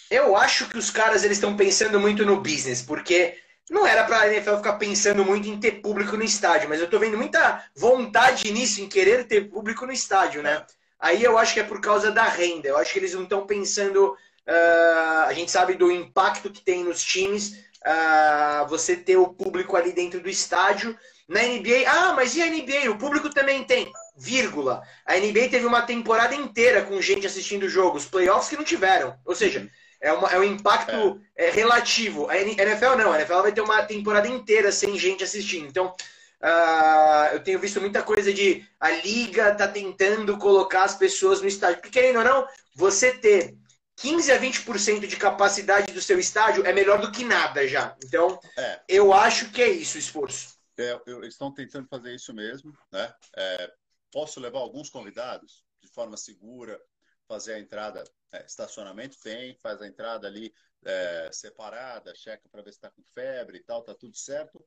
Eu 0.10 0.36
acho 0.36 0.70
que 0.70 0.78
os 0.78 0.90
caras 0.90 1.24
eles 1.24 1.38
estão 1.38 1.56
pensando 1.56 2.00
muito 2.00 2.26
no 2.26 2.42
business, 2.42 2.82
porque 2.82 3.40
não 3.70 3.88
era 3.88 4.04
para 4.04 4.22
a 4.22 4.28
NFL 4.28 4.58
ficar 4.58 4.74
pensando 4.74 5.24
muito 5.24 5.48
em 5.48 5.60
ter 5.60 5.82
público 5.82 6.18
no 6.18 6.24
estádio, 6.24 6.68
mas 6.70 6.80
eu 6.80 6.86
estou 6.86 7.00
vendo 7.00 7.18
muita 7.18 7.64
vontade 7.76 8.52
nisso, 8.52 8.82
em 8.82 8.90
querer 8.90 9.26
ter 9.26 9.50
público 9.50 9.86
no 9.86 9.92
estádio, 9.92 10.44
né? 10.44 10.66
Aí 11.00 11.22
eu 11.22 11.38
acho 11.38 11.54
que 11.54 11.60
é 11.60 11.64
por 11.64 11.82
causa 11.82 12.12
da 12.12 12.24
renda. 12.24 12.70
Eu 12.70 12.78
acho 12.78 12.94
que 12.94 13.00
eles 13.00 13.14
não 13.14 13.24
estão 13.24 13.46
pensando. 13.46 14.14
Uh, 14.48 15.26
a 15.28 15.34
gente 15.34 15.52
sabe 15.52 15.76
do 15.76 15.92
impacto 15.92 16.50
que 16.50 16.62
tem 16.62 16.84
nos 16.84 17.04
times 17.04 17.58
uh, 17.86 18.68
você 18.70 18.96
ter 18.96 19.18
o 19.18 19.28
público 19.28 19.76
ali 19.76 19.92
dentro 19.92 20.22
do 20.22 20.30
estádio. 20.30 20.98
Na 21.28 21.42
NBA, 21.42 21.84
ah, 21.88 22.14
mas 22.14 22.36
e 22.36 22.42
a 22.42 22.48
NBA? 22.48 22.90
O 22.90 22.98
público 22.98 23.30
também 23.30 23.66
tem. 23.66 23.92
Vírgula. 24.16 24.82
A 25.06 25.18
NBA 25.18 25.50
teve 25.50 25.66
uma 25.66 25.82
temporada 25.82 26.36
inteira 26.36 26.84
com 26.84 27.02
gente 27.02 27.28
assistindo 27.28 27.68
jogos, 27.68 28.06
playoffs 28.06 28.50
que 28.50 28.58
não 28.58 28.64
tiveram. 28.64 29.18
Ou 29.26 29.36
seja. 29.36 29.70
É, 30.04 30.12
uma, 30.12 30.28
é 30.28 30.38
um 30.38 30.44
impacto 30.44 31.22
é. 31.34 31.48
É, 31.48 31.50
relativo. 31.50 32.30
A 32.30 32.38
NFL 32.38 32.98
não, 32.98 33.14
a 33.14 33.16
NFL 33.16 33.42
vai 33.42 33.54
ter 33.54 33.62
uma 33.62 33.82
temporada 33.84 34.28
inteira 34.28 34.70
sem 34.70 35.00
gente 35.00 35.24
assistindo. 35.24 35.66
Então, 35.66 35.96
uh, 36.42 37.34
eu 37.34 37.42
tenho 37.42 37.58
visto 37.58 37.80
muita 37.80 38.04
coisa 38.04 38.34
de 38.34 38.68
a 38.78 38.92
liga 38.92 39.56
tá 39.56 39.66
tentando 39.66 40.38
colocar 40.38 40.84
as 40.84 40.94
pessoas 40.94 41.42
no 41.42 41.48
estádio. 41.48 41.78
Porque, 41.78 42.02
querendo 42.02 42.18
ou 42.18 42.26
não, 42.26 42.46
você 42.76 43.14
ter 43.14 43.56
15 43.96 44.30
a 44.34 44.38
20% 44.38 45.08
de 45.08 45.16
capacidade 45.16 45.94
do 45.94 46.02
seu 46.02 46.20
estádio 46.20 46.66
é 46.66 46.74
melhor 46.74 47.00
do 47.00 47.10
que 47.10 47.24
nada 47.24 47.66
já. 47.66 47.96
Então, 48.04 48.38
é. 48.58 48.82
eu 48.90 49.14
acho 49.14 49.52
que 49.52 49.62
é 49.62 49.70
isso 49.70 49.96
o 49.96 50.00
esforço. 50.00 50.58
É, 50.78 51.00
eles 51.08 51.36
estão 51.36 51.54
tentando 51.54 51.88
fazer 51.88 52.14
isso 52.14 52.34
mesmo. 52.34 52.78
Né? 52.92 53.14
É, 53.38 53.72
posso 54.12 54.42
levar 54.42 54.60
alguns 54.60 54.90
convidados 54.90 55.64
de 55.82 55.88
forma 55.88 56.18
segura, 56.18 56.78
fazer 57.26 57.54
a 57.54 57.60
entrada, 57.60 58.04
é, 58.34 58.46
estacionamento 58.46 59.18
tem, 59.20 59.56
faz 59.62 59.82
a 59.82 59.88
entrada 59.88 60.28
ali 60.28 60.54
é, 60.84 61.30
separada, 61.32 62.14
checa 62.16 62.50
para 62.50 62.64
ver 62.64 62.72
se 62.72 62.78
está 62.78 62.90
com 62.90 63.04
febre 63.14 63.60
e 63.60 63.64
tal, 63.64 63.84
tá 63.84 63.94
tudo 63.94 64.18
certo. 64.18 64.66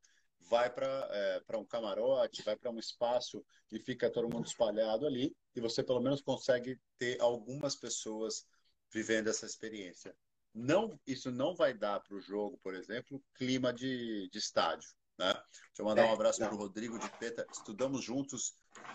Vai 0.49 0.73
para 0.73 0.87
é, 1.11 1.57
um 1.57 1.65
camarote, 1.65 2.45
vai 2.45 2.57
para 2.57 2.71
um 2.71 2.79
espaço 2.79 3.45
e 3.73 3.81
fica 3.81 4.09
todo 4.09 4.33
mundo 4.33 4.47
espalhado 4.47 5.05
ali, 5.05 5.37
e 5.55 5.61
você 5.61 5.83
pelo 5.83 6.01
menos 6.01 6.23
consegue 6.23 6.79
ter 6.99 7.21
algumas 7.21 7.75
pessoas 7.75 8.47
vivendo 8.93 9.29
essa 9.29 9.45
experiência. 9.45 10.15
Não, 10.55 10.99
isso 11.07 11.31
não 11.31 11.55
vai 11.55 11.75
dar 11.75 12.01
para 12.01 12.17
o 12.17 12.21
jogo, 12.21 12.59
por 12.63 12.75
exemplo, 12.75 13.23
clima 13.35 13.73
de, 13.73 14.29
de 14.31 14.39
estádio. 14.39 14.89
Né? 15.19 15.33
Deixa 15.33 15.81
eu 15.81 15.85
mandar 15.85 16.05
um 16.05 16.11
é, 16.11 16.13
abraço 16.13 16.39
para 16.39 16.55
o 16.55 16.59
Rodrigo 16.59 16.99
de 16.99 17.11
Peta. 17.19 17.47
Estudamos 17.53 18.05
juntos 18.05 18.55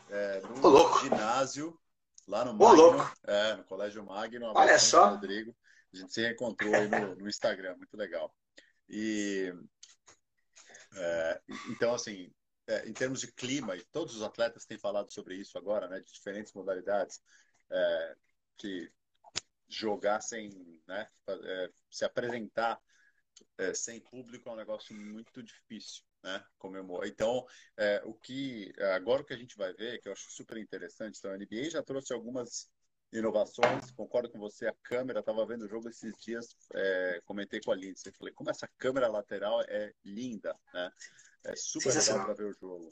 é, 0.10 0.42
no 0.42 1.00
ginásio 1.02 1.78
lá 2.32 2.46
no 2.46 2.54
Magno, 2.54 3.12
é, 3.28 3.56
no 3.58 3.64
Colégio 3.66 4.06
Magno. 4.06 4.54
Olha 4.56 4.80
só. 4.80 5.10
Rodrigo. 5.10 5.54
A 5.94 5.98
gente 5.98 6.14
se 6.14 6.32
encontrou 6.32 6.74
aí 6.74 6.88
no, 6.88 7.16
no 7.20 7.28
Instagram, 7.28 7.76
muito 7.76 7.96
legal. 7.98 8.34
E 8.88 9.54
é, 10.96 11.42
então, 11.70 11.94
assim, 11.94 12.34
é, 12.68 12.88
em 12.88 12.94
termos 12.94 13.20
de 13.20 13.32
clima, 13.34 13.76
e 13.76 13.84
todos 13.92 14.16
os 14.16 14.22
atletas 14.22 14.66
têm 14.66 14.80
falado 14.80 15.12
sobre 15.12 15.36
isso 15.36 15.58
agora, 15.58 15.90
né, 15.90 16.00
de 16.00 16.12
diferentes 16.12 16.54
modalidades, 16.54 17.22
é, 17.70 18.16
que 18.58 18.90
jogar 19.68 20.22
sem, 20.22 20.50
né, 20.88 21.08
é, 21.28 21.70
se 21.90 22.06
apresentar 22.06 22.80
é, 23.58 23.74
sem 23.74 24.00
público 24.00 24.48
é 24.48 24.52
um 24.54 24.58
negócio 24.58 24.96
muito 24.96 25.44
difícil 25.44 26.04
né, 26.24 26.44
comemora. 26.58 27.08
Então, 27.08 27.46
é, 27.78 28.02
o 28.06 28.14
que 28.14 28.72
agora 28.96 29.22
o 29.22 29.26
que 29.26 29.34
a 29.34 29.38
gente 29.38 29.58
vai 29.58 29.74
ver, 29.74 30.02
que 30.02 30.08
eu 30.08 30.14
acho 30.14 30.32
super 30.32 30.58
interessante, 30.58 31.18
então 31.18 31.32
a 31.32 31.36
NBA 31.36 31.70
já 31.70 31.84
trouxe 31.84 32.14
algumas 32.14 32.70
inovações. 33.12 33.92
Concordo 33.92 34.30
com 34.30 34.40
você, 34.40 34.68
a 34.68 34.76
câmera. 34.84 35.20
Estava 35.20 35.46
vendo 35.46 35.64
o 35.64 35.68
jogo 35.68 35.90
esses 35.90 36.14
dias, 36.18 36.56
é, 36.74 37.22
comentei 37.26 37.60
com 37.62 37.72
a 37.72 37.76
Lindsay, 37.76 38.12
falei 38.14 38.34
como 38.34 38.50
essa 38.50 38.70
câmera 38.78 39.08
lateral 39.08 39.62
é 39.62 39.94
linda, 40.04 40.56
né? 40.74 40.92
É 41.44 41.56
super 41.56 41.94
legal 41.94 42.26
para 42.26 42.34
ver 42.34 42.46
o 42.46 42.54
jogo. 42.54 42.90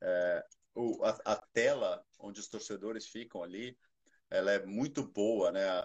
É, 0.00 0.44
o, 0.74 1.04
a, 1.04 1.10
a, 1.24 1.36
tela 1.52 2.04
onde 2.18 2.40
os 2.40 2.48
torcedores 2.48 3.06
ficam 3.06 3.42
ali, 3.42 3.76
ela 4.30 4.52
é 4.52 4.64
muito 4.64 5.06
boa, 5.06 5.52
né? 5.52 5.64
A, 5.68 5.80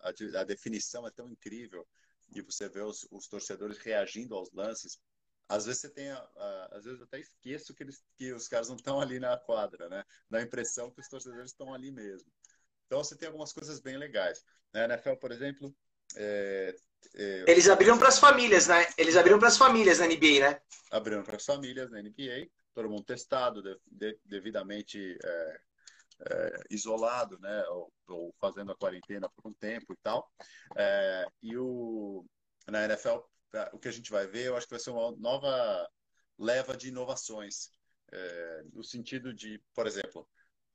a, 0.00 0.40
a 0.40 0.44
definição 0.44 1.06
é 1.06 1.10
tão 1.10 1.28
incrível 1.28 1.86
e 2.34 2.42
você 2.42 2.68
vê 2.68 2.82
os, 2.82 3.06
os 3.10 3.26
torcedores 3.26 3.78
reagindo 3.78 4.34
aos 4.34 4.52
lances 4.52 5.00
às 5.48 5.64
vezes 5.64 5.80
você 5.80 5.88
tem, 5.88 6.10
às 6.70 6.84
vezes 6.84 7.00
eu 7.00 7.06
até 7.06 7.18
esqueço 7.18 7.74
que, 7.74 7.82
eles, 7.82 8.04
que 8.16 8.32
os 8.32 8.48
caras 8.48 8.68
não 8.68 8.76
estão 8.76 9.00
ali 9.00 9.18
na 9.18 9.36
quadra, 9.36 9.88
né? 9.88 10.04
Dá 10.28 10.38
a 10.38 10.42
impressão 10.42 10.90
que 10.90 11.00
os 11.00 11.08
torcedores 11.08 11.50
estão 11.50 11.72
ali 11.72 11.90
mesmo. 11.90 12.30
Então 12.86 13.02
você 13.02 13.16
tem 13.16 13.26
algumas 13.26 13.52
coisas 13.52 13.80
bem 13.80 13.96
legais. 13.96 14.44
Na 14.72 14.84
NFL, 14.84 15.14
por 15.14 15.32
exemplo, 15.32 15.74
é, 16.16 16.74
é, 17.14 17.44
eles 17.46 17.68
abriram 17.68 17.98
para 17.98 18.08
as 18.08 18.18
famílias, 18.18 18.66
né? 18.66 18.86
Eles 18.96 19.16
abriram 19.16 19.38
para 19.38 19.48
as 19.48 19.56
famílias 19.56 19.98
na 19.98 20.06
NBA, 20.06 20.40
né? 20.40 20.60
Abriram 20.90 21.22
para 21.22 21.36
as 21.36 21.44
famílias 21.44 21.90
na 21.90 22.02
NBA, 22.02 22.48
todo 22.74 22.88
mundo 22.88 23.04
testado, 23.04 23.62
de, 23.62 23.78
de, 23.86 24.18
devidamente 24.24 25.18
é, 25.24 25.60
é, 26.30 26.60
isolado, 26.70 27.38
né? 27.40 27.64
Ou, 27.68 27.92
ou, 28.08 28.34
fazendo 28.40 28.72
a 28.72 28.76
quarentena 28.76 29.28
por 29.30 29.48
um 29.48 29.54
tempo 29.54 29.92
e 29.92 29.96
tal. 30.02 30.30
É, 30.76 31.26
e 31.42 31.56
o 31.56 32.24
na 32.66 32.84
NFL 32.84 33.18
o 33.72 33.78
que 33.78 33.88
a 33.88 33.92
gente 33.92 34.10
vai 34.10 34.26
ver, 34.26 34.46
eu 34.46 34.56
acho 34.56 34.66
que 34.66 34.74
vai 34.74 34.80
ser 34.80 34.90
uma 34.90 35.12
nova 35.12 35.88
leva 36.38 36.76
de 36.76 36.88
inovações. 36.88 37.70
É, 38.10 38.62
no 38.72 38.82
sentido 38.82 39.34
de, 39.34 39.62
por 39.74 39.86
exemplo, 39.86 40.26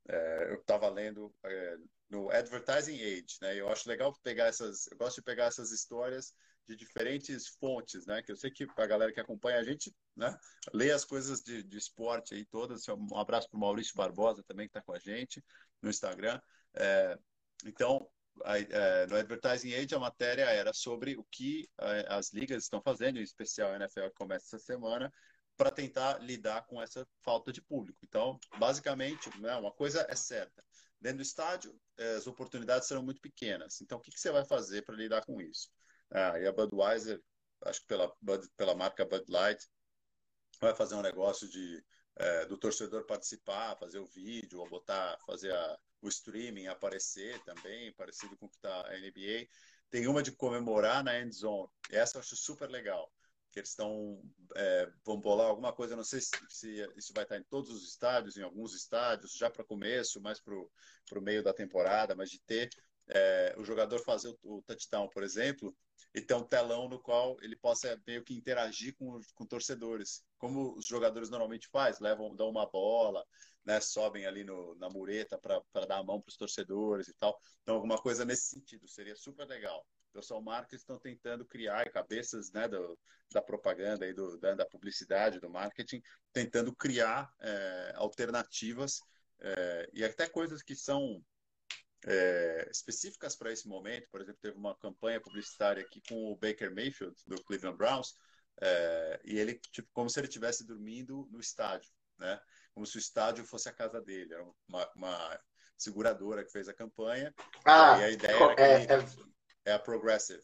é, 0.08 0.52
eu 0.52 0.56
estava 0.56 0.90
lendo 0.90 1.34
é, 1.44 1.78
no 2.10 2.30
Advertising 2.30 3.02
Age, 3.02 3.38
né? 3.42 3.60
Eu 3.60 3.70
acho 3.70 3.90
legal 3.90 4.14
pegar 4.22 4.46
essas, 4.46 4.88
eu 4.88 4.98
gosto 4.98 5.18
de 5.18 5.24
pegar 5.24 5.46
essas 5.46 5.72
histórias 5.72 6.34
de 6.68 6.76
diferentes 6.76 7.48
fontes, 7.60 8.06
né? 8.06 8.22
Que 8.22 8.32
eu 8.32 8.36
sei 8.36 8.52
que 8.52 8.68
a 8.78 8.86
galera 8.86 9.12
que 9.12 9.20
acompanha 9.20 9.60
a 9.60 9.64
gente, 9.64 9.94
né? 10.16 10.36
Lê 10.74 10.92
as 10.92 11.04
coisas 11.04 11.42
de, 11.42 11.64
de 11.64 11.78
esporte 11.78 12.34
aí 12.36 12.46
todas. 12.46 12.88
Um 12.88 13.18
abraço 13.18 13.50
para 13.50 13.58
o 13.58 13.60
Maurício 13.60 13.96
Barbosa 13.96 14.44
também 14.44 14.68
que 14.68 14.72
está 14.72 14.82
com 14.82 14.94
a 14.94 15.00
gente 15.00 15.44
no 15.82 15.90
Instagram. 15.90 16.40
É, 16.76 17.18
então, 17.66 18.08
é, 18.46 19.08
no 19.08 19.16
Advertising 19.16 19.74
Age, 19.74 19.96
a 19.96 20.00
matéria 20.00 20.44
era 20.44 20.74
sobre 20.74 21.16
o 21.16 21.24
que 21.26 21.68
é, 21.80 22.06
as 22.10 22.34
ligas 22.34 22.64
estão 22.64 22.82
fazendo, 22.82 23.20
em 23.20 23.24
especial 23.24 23.72
a 23.72 23.76
NFL 23.76 24.08
que 24.08 24.16
começa 24.16 24.56
essa 24.56 24.60
semana, 24.60 25.12
para 25.56 25.72
tentar 25.72 26.18
lidar 26.20 26.66
com 26.66 26.82
essa 26.82 27.08
falta 27.22 27.52
de 27.52 27.62
público. 27.62 28.00
Então, 28.04 28.40
basicamente, 28.58 29.30
né, 29.40 29.56
uma 29.56 29.72
coisa 29.72 30.06
é 30.10 30.16
certa: 30.16 30.64
dentro 31.00 31.18
do 31.18 31.24
estádio, 31.24 31.80
é, 31.98 32.16
as 32.16 32.28
oportunidades 32.28 32.88
serão 32.88 33.04
muito 33.04 33.22
pequenas. 33.22 33.82
Então, 33.82 33.98
o 33.98 34.02
que, 34.02 34.12
que 34.12 34.20
você 34.20 34.32
vai 34.32 34.46
fazer 34.46 34.84
para 34.84 34.96
lidar 34.96 35.24
com 35.26 35.40
isso? 35.42 35.70
Ah, 36.12 36.40
e 36.40 36.48
a 36.48 36.52
Budweiser, 36.52 37.22
acho 37.66 37.82
que 37.82 37.88
pela, 37.88 38.12
pela 38.58 38.76
marca 38.76 39.06
Bud 39.06 39.26
Light, 39.30 39.64
vai 40.60 40.76
fazer 40.76 40.96
um 40.96 41.02
negócio 41.02 41.48
de 41.48 41.84
é, 42.16 42.46
do 42.46 42.58
torcedor 42.58 43.06
participar, 43.06 43.78
fazer 43.78 44.00
o 44.00 44.08
vídeo, 44.08 44.60
ou 44.60 44.70
botar, 44.70 45.18
fazer 45.26 45.54
a, 45.54 45.80
o 46.04 46.10
streaming 46.10 46.68
aparecer 46.68 47.42
também, 47.44 47.94
parecido 47.94 48.38
com 48.38 48.46
o 48.46 48.50
que 48.50 48.58
está 48.58 48.88
a 48.88 48.98
NBA. 48.98 49.48
Tem 49.90 50.08
uma 50.08 50.22
de 50.22 50.32
comemorar 50.32 51.04
na 51.04 51.20
end 51.20 51.34
zone. 51.34 51.70
Essa 51.90 52.18
eu 52.18 52.20
acho 52.20 52.36
super 52.36 52.70
legal. 52.70 53.12
Que 53.52 53.60
eles 53.60 53.70
estão. 53.70 54.22
É, 54.56 54.92
vão 55.06 55.20
bolar 55.20 55.48
alguma 55.48 55.72
coisa, 55.72 55.96
não 55.96 56.04
sei 56.04 56.20
se, 56.20 56.32
se, 56.50 56.88
isso 56.98 57.14
vai 57.14 57.24
estar 57.24 57.38
em 57.38 57.44
todos 57.44 57.70
os 57.70 57.88
estádios, 57.88 58.36
em 58.36 58.42
alguns 58.42 58.74
estádios, 58.74 59.34
já 59.34 59.50
para 59.50 59.64
começo, 59.64 60.20
mais 60.20 60.40
para 60.40 60.56
o 60.56 61.22
meio 61.22 61.44
da 61.44 61.54
temporada, 61.54 62.16
mas 62.16 62.30
de 62.30 62.40
ter 62.42 62.70
é, 63.08 63.56
o 63.58 63.64
jogador 63.64 64.00
fazer 64.00 64.30
o, 64.30 64.58
o, 64.58 64.62
touchdown, 64.64 65.08
por 65.10 65.24
exemplo, 65.24 65.76
e 66.14 66.22
ter 66.22 66.34
um 66.34 66.44
telão 66.44 66.88
no 66.88 67.00
qual 67.00 67.38
ele 67.42 67.56
possa 67.56 68.00
meio 68.06 68.24
que 68.24 68.34
interagir 68.34 68.96
com, 68.96 69.20
com 69.36 69.46
torcedores, 69.46 70.24
como 70.38 70.76
os 70.76 70.86
jogadores 70.86 71.30
normalmente 71.30 71.68
fazem, 71.68 72.04
levam, 72.04 72.36
dão 72.36 72.50
uma 72.50 72.66
bola, 72.66 73.24
né, 73.66 73.80
sobem 73.80 74.26
ali 74.26 74.44
no, 74.44 74.76
na 74.76 74.90
mureta 74.90 75.38
para 75.38 75.86
dar 75.86 76.00
a 76.00 76.04
mão 76.04 76.22
para 76.22 76.30
os 76.30 76.38
torcedores 76.38 77.08
e 77.08 77.14
tal. 77.14 77.38
Então, 77.62 77.76
alguma 77.76 77.98
coisa 77.98 78.26
nesse 78.26 78.48
sentido 78.48 78.88
seria 78.88 79.16
super 79.16 79.48
legal. 79.48 79.86
O 80.10 80.14
pessoal 80.14 80.42
marketing 80.42 80.76
estão 80.76 81.00
tentando 81.00 81.46
criar 81.46 81.90
cabeças 81.92 82.52
né, 82.52 82.68
do, 82.68 82.98
da 83.32 83.42
propaganda, 83.42 84.08
e 84.08 84.14
do, 84.14 84.38
da, 84.38 84.54
da, 84.54 84.66
publicidade, 84.66 85.40
do 85.40 85.50
marketing, 85.50 86.02
tentando 86.32 86.76
criar 86.76 87.32
é, 87.42 87.94
alternativas 87.96 89.00
é, 89.40 89.90
e 89.94 90.04
até 90.04 90.28
coisas 90.28 90.62
que 90.62 90.76
são 90.76 91.24
é, 92.06 92.70
específicas 92.72 93.36
para 93.36 93.52
esse 93.52 93.68
momento. 93.68 94.08
Por 94.12 94.22
exemplo, 94.22 94.40
teve 94.42 94.58
uma 94.58 94.78
campanha 94.78 95.20
publicitária 95.20 95.84
aqui 95.84 96.02
com 96.08 96.32
o 96.32 96.36
Baker 96.36 96.74
Mayfield, 96.74 97.16
do 97.26 97.42
Cleveland 97.44 97.78
Browns, 97.78 98.14
é, 98.62 99.22
e 99.24 99.40
ele, 99.40 99.60
tipo, 99.72 99.90
como 99.94 100.10
se 100.10 100.20
ele 100.20 100.28
estivesse 100.28 100.66
dormindo 100.66 101.28
no 101.32 101.40
estádio, 101.40 101.90
né? 102.18 102.40
Como 102.74 102.86
se 102.86 102.98
o 102.98 103.00
estádio 103.00 103.46
fosse 103.46 103.70
a 103.70 103.74
casa 103.74 104.02
dele. 104.02 104.34
Era 104.34 104.44
uma, 104.68 104.92
uma 104.96 105.40
seguradora 105.78 106.44
que 106.44 106.52
fez 106.52 106.68
a 106.68 106.74
campanha. 106.74 107.34
Ah, 107.66 108.00
e 108.00 108.04
a 108.04 108.12
ideia 108.12 108.36
era 108.36 108.56
que 108.56 108.62
é, 108.62 108.76
ele, 108.76 108.94
é, 109.66 109.72
é 109.72 109.74
a 109.74 109.80
Progressive. 109.80 110.44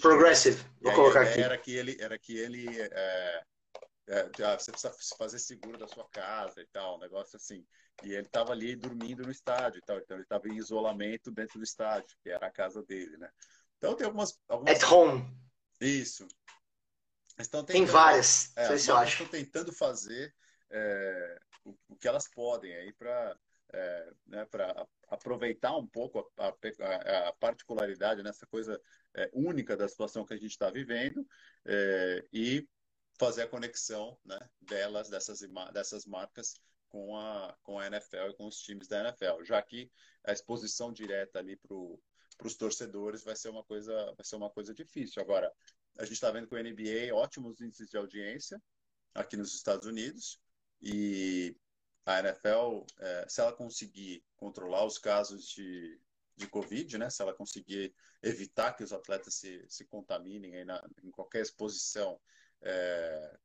Progressive, 0.00 0.64
vou 0.80 0.94
colocar 0.94 1.22
aqui. 1.22 1.40
Era 1.40 1.58
que 1.58 1.74
ele, 1.74 1.96
era 2.00 2.18
que 2.18 2.36
ele 2.36 2.66
é, 2.80 3.42
é, 4.08 4.58
você 4.58 4.70
precisa 4.70 4.94
fazer 5.18 5.38
seguro 5.38 5.78
da 5.78 5.86
sua 5.86 6.08
casa 6.08 6.60
e 6.60 6.66
tal, 6.66 6.96
um 6.96 7.00
negócio 7.00 7.36
assim. 7.36 7.64
E 8.02 8.12
ele 8.12 8.26
estava 8.26 8.52
ali 8.52 8.74
dormindo 8.74 9.22
no 9.22 9.30
estádio 9.30 9.78
e 9.78 9.82
tal, 9.82 9.98
então 9.98 10.16
ele 10.16 10.24
estava 10.24 10.48
em 10.48 10.56
isolamento 10.56 11.30
dentro 11.30 11.58
do 11.58 11.64
estádio, 11.64 12.16
que 12.22 12.30
era 12.30 12.46
a 12.46 12.50
casa 12.50 12.82
dele, 12.82 13.16
né? 13.16 13.30
Então 13.76 13.94
tem 13.94 14.06
algumas. 14.06 14.38
algumas... 14.48 14.76
At 14.76 14.90
home. 14.90 15.24
Isso. 15.80 16.26
Tentando, 17.36 17.66
Tem 17.66 17.84
várias, 17.84 18.52
é, 18.56 18.76
se 18.76 18.90
eu 18.90 18.96
acho. 18.96 19.22
Estão 19.22 19.26
tentando 19.26 19.72
fazer 19.72 20.34
é, 20.72 21.38
o, 21.64 21.76
o, 21.88 21.96
que 21.96 22.08
elas 22.08 22.28
podem 22.28 22.74
aí 22.74 22.92
para 22.92 23.36
é, 23.72 24.12
né, 24.26 24.44
para 24.46 24.86
aproveitar 25.08 25.76
um 25.76 25.86
pouco 25.86 26.30
a, 26.36 26.48
a, 26.48 27.28
a 27.28 27.32
particularidade 27.32 28.22
nessa 28.22 28.46
coisa 28.46 28.80
é, 29.14 29.30
única 29.32 29.76
da 29.76 29.88
situação 29.88 30.26
que 30.26 30.34
a 30.34 30.36
gente 30.36 30.50
está 30.50 30.70
vivendo 30.70 31.26
é, 31.64 32.24
e 32.32 32.68
fazer 33.18 33.42
a 33.42 33.48
conexão 33.48 34.18
né, 34.24 34.38
delas, 34.60 35.08
dessas, 35.08 35.40
dessas 35.72 36.04
marcas 36.06 36.54
com 36.88 37.16
a, 37.16 37.56
com 37.62 37.78
a 37.78 37.86
NFL 37.86 38.30
e 38.30 38.34
com 38.34 38.46
os 38.46 38.58
times 38.58 38.88
da 38.88 39.00
NFL, 39.00 39.42
já 39.44 39.62
que 39.62 39.90
a 40.24 40.32
exposição 40.32 40.92
direta 40.92 41.38
ali 41.38 41.56
para 41.56 41.74
os 42.46 42.54
torcedores 42.56 43.24
vai 43.24 43.34
ser 43.34 43.48
uma 43.48 43.64
coisa 43.64 43.94
vai 44.14 44.24
ser 44.24 44.36
uma 44.36 44.50
coisa 44.50 44.74
difícil. 44.74 45.22
Agora, 45.22 45.50
a 45.98 46.04
gente 46.04 46.14
está 46.14 46.30
vendo 46.30 46.48
com 46.48 46.56
o 46.56 46.62
NBA 46.62 47.14
ótimos 47.14 47.60
índices 47.60 47.88
de 47.88 47.96
audiência 47.96 48.60
aqui 49.14 49.36
nos 49.36 49.54
Estados 49.54 49.86
Unidos 49.86 50.38
e 50.82 51.56
a 52.04 52.18
NFL, 52.18 52.84
é, 52.98 53.26
se 53.28 53.40
ela 53.40 53.52
conseguir 53.52 54.24
controlar 54.36 54.84
os 54.84 54.98
casos 54.98 55.46
de, 55.48 56.00
de 56.36 56.48
Covid, 56.48 56.98
né, 56.98 57.08
se 57.08 57.22
ela 57.22 57.32
conseguir 57.32 57.94
evitar 58.22 58.72
que 58.72 58.82
os 58.82 58.92
atletas 58.92 59.34
se, 59.34 59.64
se 59.68 59.84
contaminem 59.84 60.64
na, 60.64 60.84
em 61.02 61.10
qualquer 61.10 61.42
exposição 61.42 62.20
é, 62.60 63.38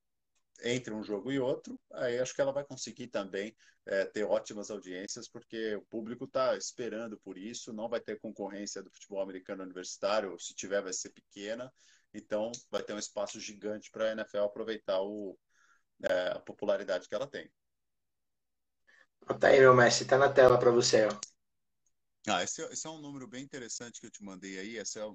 entre 0.63 0.93
um 0.93 1.04
jogo 1.04 1.32
e 1.32 1.39
outro, 1.39 1.80
aí 1.93 2.17
acho 2.17 2.34
que 2.34 2.41
ela 2.41 2.52
vai 2.52 2.63
conseguir 2.63 3.08
também 3.08 3.56
é, 3.86 4.06
ter 4.06 4.23
ótimas 4.23 4.71
audiências, 4.71 5.28
porque 5.28 5.76
o 5.76 5.86
público 5.86 6.26
está 6.26 6.58
esperando 6.58 7.17
por 7.19 7.38
isso, 7.38 7.71
não 7.71 7.88
vai 7.88 8.00
ter 8.00 8.19
concorrência 8.19 8.82
do 8.82 8.89
futebol 8.89 9.21
americano 9.21 9.63
universitário, 9.63 10.38
se 10.39 10.56
tiver 10.56 10.82
vai 10.82 10.93
ser 10.93 11.12
pequena, 11.12 11.71
então 12.12 12.52
vai 12.71 12.82
ter 12.82 12.93
um 12.93 13.00
espaço 13.00 13.39
gigante 13.39 13.91
para 13.91 14.06
a 14.06 14.12
NFL 14.13 14.39
aproveitar 14.39 15.00
o, 15.02 15.38
é, 16.04 16.30
a 16.30 16.40
popularidade 16.40 17.08
que 17.08 17.16
ela 17.16 17.28
tem. 17.28 17.50
Tá 19.40 19.50
aí, 19.50 19.60
meu 19.60 19.74
mestre, 19.74 20.08
tá 20.08 20.18
na 20.18 20.32
tela 20.32 20.58
para 20.58 20.72
você, 20.72 21.06
ó. 21.06 21.10
Ah, 22.30 22.44
esse, 22.44 22.62
é, 22.62 22.72
esse, 22.74 22.86
é 22.86 22.90
um 22.90 23.00
número 23.00 23.28
bem 23.28 23.44
interessante 23.44 24.00
que 24.00 24.06
eu 24.06 24.12
te 24.12 24.24
mandei 24.24 24.60
aí. 24.60 24.78
Essa 24.78 25.00
é 25.00 25.06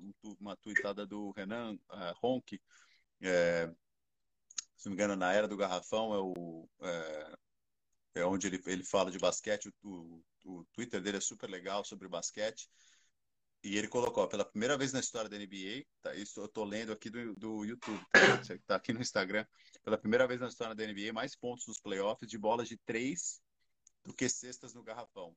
uma 0.41 0.57
tweetada 0.57 1.07
do 1.07 1.31
Renan 1.33 1.75
uh, 1.75 2.15
Ronk. 2.23 2.61
É, 3.21 3.71
se 4.77 4.87
não 4.87 4.91
me 4.91 4.95
engano, 4.95 5.15
na 5.15 5.33
Era 5.33 5.47
do 5.47 5.57
Garrafão 5.57 6.15
é, 6.15 6.19
o, 6.19 6.69
é, 6.81 7.37
é 8.17 8.27
onde 8.27 8.47
ele, 8.47 8.61
ele 8.67 8.83
fala 8.83 9.11
de 9.11 9.19
basquete. 9.19 9.73
O, 9.83 10.23
o, 10.45 10.61
o, 10.61 10.65
Twitter 10.73 11.01
dele 11.01 11.19
é 11.19 11.21
super 11.21 11.49
legal 11.49 11.85
sobre 11.85 12.09
basquete. 12.09 12.69
E 13.63 13.79
ele 13.79 13.87
colocou, 13.87 14.27
pela 14.27 14.45
primeira 14.45 14.77
vez 14.77 14.93
na 14.93 14.99
história 14.99 15.31
da 15.31 15.37
NBA, 15.37 15.85
tá, 16.01 16.15
isso 16.17 16.41
eu 16.41 16.49
tô 16.49 16.65
lendo 16.65 16.91
aqui 16.91 17.09
do, 17.09 17.33
do 17.35 17.65
YouTube, 17.65 18.05
tá, 18.11 18.59
tá 18.67 18.77
aqui 18.77 18.93
no 18.93 19.01
Instagram, 19.01 19.47
pela 19.85 19.97
primeira 19.97 20.27
vez 20.27 20.41
na 20.41 20.49
história 20.49 20.75
da 20.75 20.85
NBA, 20.85 21.13
mais 21.13 21.37
pontos 21.37 21.67
nos 21.69 21.81
playoffs 21.81 22.29
de 22.29 22.37
bolas 22.37 22.69
de 22.69 22.77
três 22.79 23.41
do 24.05 24.13
que 24.13 24.29
cestas 24.29 24.75
no 24.75 24.83
garrafão. 24.83 25.37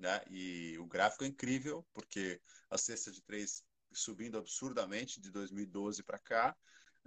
Né? 0.00 0.20
E 0.30 0.76
o 0.78 0.86
gráfico 0.86 1.22
é 1.22 1.28
incrível, 1.28 1.86
porque 1.92 2.40
a 2.68 2.76
cesta 2.76 3.12
de 3.12 3.22
três 3.22 3.62
subindo 3.92 4.36
absurdamente 4.36 5.20
de 5.20 5.30
2012 5.30 6.02
para 6.02 6.18
cá, 6.18 6.56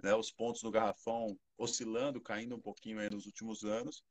né? 0.02 0.14
os 0.14 0.30
pontos 0.30 0.62
no 0.62 0.70
garrafão 0.70 1.38
oscilando, 1.58 2.22
caindo 2.22 2.56
um 2.56 2.60
pouquinho 2.60 3.00
aí 3.00 3.10
nos 3.10 3.26
últimos 3.26 3.64
anos, 3.64 4.02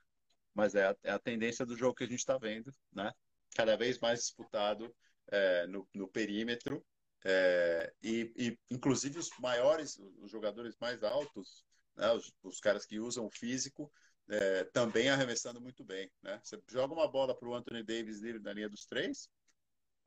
mas 0.54 0.76
é 0.76 0.86
a, 0.86 0.96
é 1.02 1.12
a 1.12 1.20
tendência 1.20 1.66
do 1.66 1.76
jogo 1.76 1.96
que 1.96 2.04
a 2.04 2.08
gente 2.08 2.20
está 2.20 2.38
vendo, 2.38 2.72
né? 2.92 3.12
cada 3.56 3.76
vez 3.76 4.00
mais 4.00 4.20
disputado 4.20 4.94
é, 5.32 5.68
no, 5.68 5.88
no, 5.94 6.08
perímetro, 6.08 6.86
é, 7.26 7.94
e, 8.02 8.34
e, 8.36 8.60
inclusive 8.70 9.18
os 9.18 9.30
maiores, 9.40 10.00
os 10.20 10.30
jogadores 10.30 10.76
mais 10.80 11.04
altos, 11.04 11.64
né? 11.96 12.12
os, 12.12 12.34
os 12.44 12.60
caras 12.60 12.86
que 12.86 13.00
usam 13.00 13.26
o 13.26 13.32
físico, 13.32 13.92
é, 14.30 14.64
também 14.66 15.10
arremessando 15.10 15.62
muito 15.62 15.84
bem. 15.84 16.12
Né? 16.22 16.40
Você 16.44 16.60
joga 16.70 16.94
uma 16.94 17.08
bola 17.08 17.38
para 17.38 17.48
o 17.48 17.56
Anthony 17.56 17.84
Davis 17.84 18.22
na 18.42 18.54
linha 18.54 18.70
dos 18.70 18.86
três, 18.86 19.30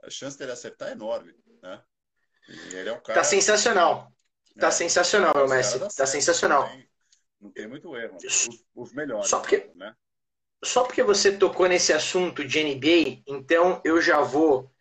a 0.03 0.11
chance 0.11 0.39
dele 0.39 0.53
acertar 0.53 0.89
é 0.89 0.93
enorme. 0.93 1.35
Né? 1.63 1.83
E 2.49 2.77
ele 2.77 2.89
é 2.89 2.93
um 2.93 3.01
cara. 3.01 3.21
Tá 3.21 3.25
sensacional. 3.25 4.13
Tá 4.59 4.69
é, 4.69 4.71
sensacional, 4.71 5.35
meu 5.35 5.49
mestre. 5.49 5.81
Tá 5.95 6.07
sensacional. 6.07 6.63
Não 6.63 6.71
tem, 6.71 6.89
não 7.41 7.51
tem 7.51 7.67
muito 7.67 7.97
erro. 7.97 8.17
Os, 8.17 8.49
os, 8.75 8.93
melhores. 8.93 9.29
Só 9.29 9.41
porque, 9.41 9.71
né? 9.75 9.95
só 10.65 10.85
porque 10.85 11.03
você 11.03 11.37
tocou 11.37 11.69
nesse 11.69 11.93
assunto 11.93 12.45
de 12.45 12.63
NBA, 12.63 13.23
então 13.27 13.81
eu 13.85 14.01
já 14.01 14.21
vou 14.21 14.73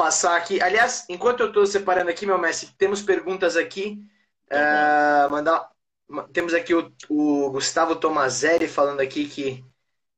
passar 0.00 0.34
aqui. 0.34 0.62
Aliás, 0.62 1.04
enquanto 1.10 1.40
eu 1.40 1.48
estou 1.48 1.66
separando 1.66 2.08
aqui, 2.08 2.24
meu 2.24 2.38
mestre, 2.38 2.70
temos 2.78 3.02
perguntas 3.02 3.54
aqui. 3.54 4.02
Tá 4.48 5.26
uh, 5.28 5.30
mandar, 5.30 5.68
temos 6.32 6.54
aqui 6.54 6.74
o, 6.74 6.90
o 7.10 7.50
Gustavo 7.50 7.94
Tomazelli 7.94 8.66
falando 8.66 9.00
aqui 9.00 9.26
que 9.28 9.62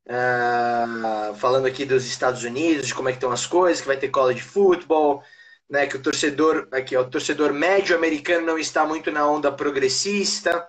uh, 0.07 1.35
falando 1.35 1.67
aqui 1.67 1.85
dos 1.85 2.07
Estados 2.07 2.45
Unidos, 2.45 2.87
de 2.87 2.95
como 2.95 3.09
é 3.09 3.13
que 3.13 3.17
estão 3.17 3.33
as 3.33 3.45
coisas, 3.45 3.81
que 3.81 3.89
vai 3.89 3.97
ter 3.97 4.09
college 4.09 4.41
football, 4.41 5.21
né, 5.69 5.89
que 5.89 5.97
o 5.97 6.03
torcedor 6.03 6.69
aqui, 6.71 6.97
ó, 6.97 7.03
o 7.03 7.11
torcedor 7.11 7.53
médio 7.53 7.97
americano 7.97 8.47
não 8.47 8.59
está 8.61 8.87
muito 8.87 9.11
na 9.11 9.29
onda 9.29 9.51
progressista. 9.51 10.65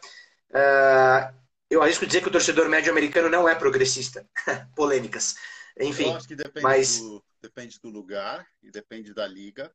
Uh, 0.50 1.32
eu 1.70 1.84
arrisco 1.84 2.08
dizer 2.08 2.22
que 2.22 2.30
o 2.30 2.32
torcedor 2.32 2.68
médio 2.68 2.92
americano 2.92 3.30
não 3.30 3.48
é 3.48 3.54
progressista. 3.54 4.26
Polêmicas. 4.76 5.36
Enfim, 5.80 6.18
mas... 6.64 7.00
do, 7.00 7.24
depende 7.44 7.80
do 7.80 7.90
lugar 7.90 8.48
e 8.62 8.72
depende 8.72 9.14
da 9.14 9.28
liga. 9.28 9.74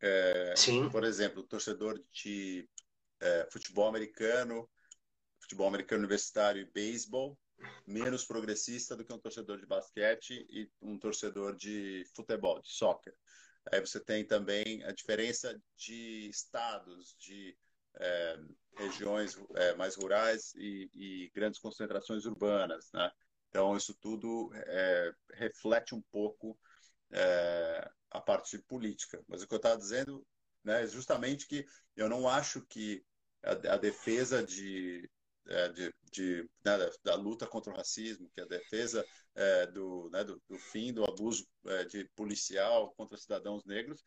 É, 0.00 0.54
Sim. 0.54 0.90
Por 0.90 1.04
exemplo, 1.04 1.40
o 1.40 1.46
torcedor 1.46 1.98
de 2.12 2.68
é, 3.20 3.48
futebol 3.50 3.88
americano, 3.88 4.68
futebol 5.40 5.66
americano 5.66 6.00
universitário 6.00 6.60
e 6.60 6.70
beisebol, 6.70 7.38
menos 7.86 8.24
progressista 8.24 8.94
do 8.94 9.04
que 9.04 9.12
um 9.12 9.18
torcedor 9.18 9.58
de 9.58 9.66
basquete 9.66 10.46
e 10.50 10.70
um 10.80 10.98
torcedor 10.98 11.56
de 11.56 12.04
futebol, 12.14 12.60
de 12.60 12.68
soccer. 12.68 13.14
Aí 13.70 13.80
você 13.80 14.00
tem 14.00 14.24
também 14.24 14.82
a 14.84 14.92
diferença 14.92 15.58
de 15.76 16.28
estados, 16.28 17.16
de 17.18 17.56
é, 17.94 18.38
regiões 18.76 19.40
é, 19.54 19.74
mais 19.76 19.94
rurais 19.94 20.52
e, 20.56 20.90
e, 20.94 21.30
grandes 21.34 21.60
concentrações 21.60 22.26
urbanas, 22.26 22.90
né? 22.92 23.10
Então 23.48 23.76
isso 23.76 23.94
tudo 23.94 24.50
é, 24.54 25.12
reflete 25.34 25.94
um 25.94 26.02
pouco 26.10 26.58
é, 27.12 27.90
a 28.10 28.20
parte 28.20 28.58
política. 28.58 29.22
Mas 29.28 29.42
o 29.42 29.48
que 29.48 29.54
eu 29.54 29.58
estava 29.58 29.76
dizendo 29.76 30.26
né, 30.64 30.84
é 30.84 30.86
justamente 30.86 31.46
que 31.46 31.66
eu 31.96 32.08
não 32.08 32.28
acho 32.28 32.64
que 32.66 33.04
a, 33.42 33.74
a 33.74 33.76
defesa 33.76 34.42
de, 34.42 35.08
é, 35.46 35.68
de, 35.70 35.94
de 36.10 36.42
né, 36.64 36.78
da, 36.78 36.90
da, 37.04 37.14
luta 37.14 37.46
contra 37.46 37.72
o 37.72 37.76
racismo, 37.76 38.30
que 38.34 38.40
é 38.40 38.44
a 38.44 38.48
defesa 38.48 39.04
é, 39.34 39.66
do, 39.66 40.08
né, 40.10 40.24
do, 40.24 40.40
do, 40.48 40.58
fim 40.58 40.92
do 40.92 41.04
abuso 41.04 41.46
é, 41.66 41.84
de 41.84 42.04
policial 42.14 42.92
contra 42.96 43.16
cidadãos 43.16 43.64
negros, 43.64 44.04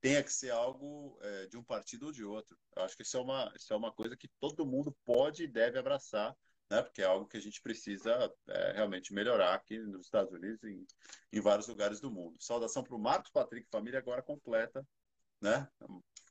tenha 0.00 0.22
que 0.22 0.32
ser 0.32 0.50
algo 0.50 1.18
é, 1.22 1.46
de 1.46 1.56
um 1.56 1.64
partido 1.64 2.06
ou 2.06 2.12
de 2.12 2.24
outro. 2.24 2.56
Eu 2.76 2.82
acho 2.82 2.96
que 2.96 3.02
isso 3.02 3.16
é, 3.16 3.20
uma, 3.20 3.52
isso 3.56 3.72
é 3.72 3.76
uma 3.76 3.92
coisa 3.92 4.16
que 4.16 4.28
todo 4.40 4.66
mundo 4.66 4.96
pode 5.04 5.44
e 5.44 5.48
deve 5.48 5.78
abraçar, 5.78 6.36
né, 6.70 6.82
porque 6.82 7.02
é 7.02 7.06
algo 7.06 7.26
que 7.26 7.36
a 7.36 7.40
gente 7.40 7.62
precisa 7.62 8.32
é, 8.48 8.72
realmente 8.72 9.12
melhorar 9.12 9.54
aqui 9.54 9.78
nos 9.78 10.06
Estados 10.06 10.32
Unidos 10.32 10.62
e 10.64 10.68
em, 10.68 10.86
em 11.32 11.40
vários 11.40 11.66
lugares 11.66 12.00
do 12.00 12.10
mundo. 12.10 12.36
Saudação 12.38 12.82
para 12.82 12.94
o 12.94 12.98
Marcos 12.98 13.30
Patrick, 13.30 13.66
família 13.70 13.98
agora 13.98 14.22
completa, 14.22 14.86
né? 15.40 15.66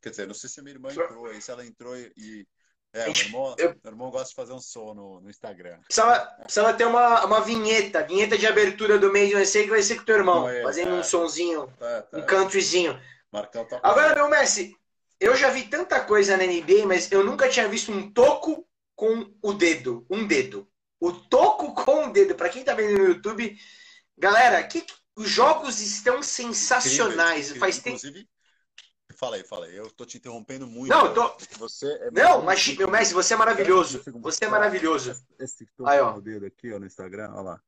Quer 0.02 0.12
dizer, 0.12 0.28
não 0.28 0.34
sei 0.34 0.50
se 0.50 0.60
a 0.60 0.64
minha 0.64 0.76
irmã 0.76 0.92
entrou 0.92 1.26
aí, 1.26 1.42
se 1.42 1.52
ela 1.52 1.66
entrou 1.66 1.98
e. 1.98 2.48
É, 2.94 3.04
meu 3.04 3.16
irmão, 3.16 3.56
eu... 3.58 3.70
meu 3.70 3.92
irmão 3.92 4.10
gosta 4.10 4.30
de 4.30 4.36
fazer 4.36 4.54
um 4.54 4.62
som 4.62 4.94
no, 4.94 5.20
no 5.20 5.30
Instagram. 5.30 5.80
Precisava, 5.82 6.26
precisava 6.44 6.74
ter 6.74 6.86
uma, 6.86 7.26
uma 7.26 7.42
vinheta, 7.42 8.04
vinheta 8.04 8.38
de 8.38 8.48
abertura 8.48 8.98
do 8.98 9.12
mês, 9.12 9.34
não 9.34 9.44
sei 9.46 9.66
que 9.66 9.70
vai 9.70 9.82
ser 9.82 9.98
com 9.98 10.06
teu 10.06 10.18
irmão, 10.18 10.48
é, 10.48 10.62
fazendo 10.64 10.92
é, 10.92 11.00
um 11.00 11.04
sonzinho, 11.04 11.68
tá, 11.78 12.02
tá. 12.04 12.18
um 12.18 12.26
countryzinho. 12.26 13.00
Marcão 13.32 13.68
tá 13.68 13.80
Agora, 13.84 14.16
meu 14.16 14.30
Messi, 14.30 14.74
eu 15.20 15.36
já 15.36 15.50
vi 15.50 15.68
tanta 15.68 16.00
coisa 16.00 16.38
na 16.38 16.46
NBA, 16.46 16.86
mas 16.88 17.12
eu 17.12 17.24
nunca 17.24 17.50
tinha 17.50 17.68
visto 17.68 17.92
um 17.92 18.12
toco 18.12 18.67
com 18.98 19.32
o 19.42 19.54
dedo. 19.54 20.06
Um 20.10 20.28
dedo. 20.28 20.68
O 21.00 21.14
toco 21.14 21.74
com 21.74 22.08
o 22.08 22.12
dedo. 22.12 22.36
Para 22.36 22.50
quem 22.50 22.64
tá 22.64 22.74
vendo 22.74 22.98
no 22.98 23.06
YouTube, 23.06 23.56
galera, 24.18 24.62
que, 24.64 24.84
os 25.16 25.30
jogos 25.30 25.80
estão 25.80 26.22
sensacionais. 26.22 27.46
Incrível, 27.46 27.60
Faz 27.60 27.80
tempo. 27.80 28.00
Fala 29.16 29.36
aí, 29.38 29.44
fala 29.44 29.66
aí. 29.68 29.76
Eu 29.76 29.90
tô 29.92 30.06
te 30.06 30.18
interrompendo 30.18 30.68
muito. 30.68 30.90
Não, 30.90 31.14
tô... 31.14 31.36
Você 31.58 31.88
é 31.88 32.12
não, 32.12 32.42
mas, 32.42 32.68
meu 32.76 32.90
mestre, 32.90 33.16
você 33.16 33.34
é 33.34 33.38
maravilhoso. 33.38 34.04
Você 34.22 34.46
é 34.46 34.48
maravilhoso. 34.48 35.16
Esse 35.40 35.66
toco 35.76 35.90
aí, 35.90 36.00
ó. 36.00 36.20
dedo 36.20 36.46
aqui, 36.46 36.74
ó, 36.74 36.80
no 36.80 36.86
Instagram, 36.86 37.32
olha 37.34 37.42
lá. 37.42 37.62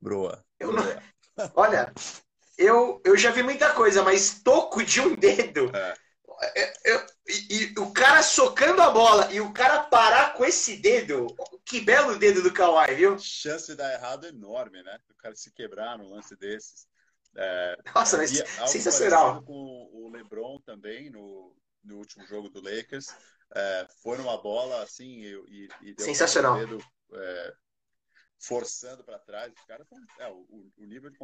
Broa. 0.00 0.44
Eu 0.60 0.72
não... 0.72 0.84
Olha, 1.54 1.92
eu, 2.56 3.00
eu 3.04 3.16
já 3.16 3.30
vi 3.30 3.42
muita 3.42 3.74
coisa, 3.74 4.02
mas 4.02 4.40
toco 4.42 4.82
de 4.82 5.00
um 5.00 5.14
dedo. 5.14 5.74
É. 5.74 5.96
Eu, 6.54 6.94
eu, 6.94 7.06
e, 7.28 7.54
e, 7.54 7.80
o 7.80 7.92
cara 7.92 8.22
socando 8.22 8.82
a 8.82 8.90
bola 8.90 9.32
e 9.32 9.40
o 9.40 9.52
cara 9.52 9.84
parar 9.84 10.34
com 10.34 10.44
esse 10.44 10.76
dedo. 10.76 11.26
Que 11.64 11.80
belo 11.80 12.18
dedo 12.18 12.42
do 12.42 12.52
Kawhi, 12.52 12.94
viu? 12.94 13.18
Chance 13.18 13.68
de 13.68 13.76
dar 13.76 13.92
errado 13.92 14.26
enorme, 14.26 14.82
né? 14.82 14.98
O 15.10 15.14
cara 15.14 15.34
se 15.34 15.50
quebrar 15.52 15.98
num 15.98 16.10
lance 16.10 16.36
desses. 16.36 16.86
É, 17.34 17.76
Nossa, 17.94 18.16
mas 18.16 18.30
sensacional. 18.66 19.42
Com 19.42 19.88
o 19.92 20.10
LeBron 20.10 20.60
também 20.60 21.10
no, 21.10 21.54
no 21.84 21.96
último 21.96 22.26
jogo 22.26 22.48
do 22.48 22.60
Lakers. 22.62 23.14
É, 23.54 23.86
foi 24.02 24.18
numa 24.18 24.40
bola 24.40 24.82
assim 24.82 25.22
e, 25.22 25.68
e 25.82 25.94
deu 25.94 26.04
Sensacional. 26.04 26.58
dedo, 26.58 26.78
é, 27.12 27.54
forçando 28.38 29.04
para 29.04 29.18
trás. 29.18 29.52
Os 29.52 29.64
caras 29.64 29.86
tão, 29.88 29.98
é, 30.18 30.28
o, 30.28 30.72
o, 30.76 30.84
nível 30.84 31.10
de 31.10 31.18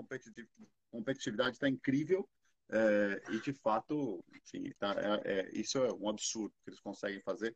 competitividade 0.91 1.57
está 1.57 1.69
incrível. 1.69 2.29
É, 2.71 3.23
e 3.31 3.41
de 3.41 3.53
fato, 3.53 4.25
enfim, 4.35 4.73
tá, 4.79 4.95
é, 5.25 5.41
é, 5.41 5.51
isso 5.53 5.79
é 5.79 5.93
um 5.93 6.09
absurdo 6.09 6.55
que 6.63 6.71
eles 6.71 6.81
conseguem 6.81 7.21
fazer. 7.23 7.55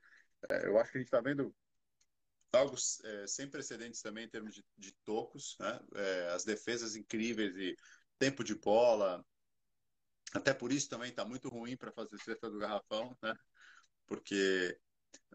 É, 0.51 0.67
eu 0.67 0.79
acho 0.79 0.93
que 0.93 0.99
a 0.99 1.01
gente 1.01 1.09
está 1.09 1.21
vendo 1.21 1.55
algo 2.53 2.77
é, 3.05 3.27
sem 3.27 3.49
precedentes 3.49 4.01
também 4.01 4.25
em 4.25 4.29
termos 4.29 4.55
de, 4.55 4.65
de 4.77 4.93
tocos, 5.05 5.57
né? 5.61 5.81
É, 5.95 6.29
as 6.33 6.45
defesas 6.45 6.97
incríveis 6.97 7.57
e 7.57 7.77
tempo 8.19 8.43
de 8.45 8.55
bola. 8.55 9.25
Até 10.35 10.53
por 10.53 10.73
isso 10.73 10.89
também 10.89 11.11
está 11.11 11.25
muito 11.25 11.49
ruim 11.49 11.77
para 11.77 11.93
fazer 11.93 12.19
cesta 12.19 12.51
do 12.51 12.59
garrafão, 12.59 13.17
né? 13.23 13.35
Porque 14.07 14.79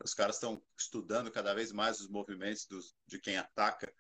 os 0.04 0.14
caras 0.14 0.36
estão 0.36 0.62
estudando 0.78 1.32
cada 1.32 1.54
vez 1.54 1.72
mais 1.72 2.00
os 2.00 2.08
movimentos 2.08 2.66
dos, 2.66 2.96
de 3.08 3.20
quem 3.20 3.38
ataca 3.38 3.92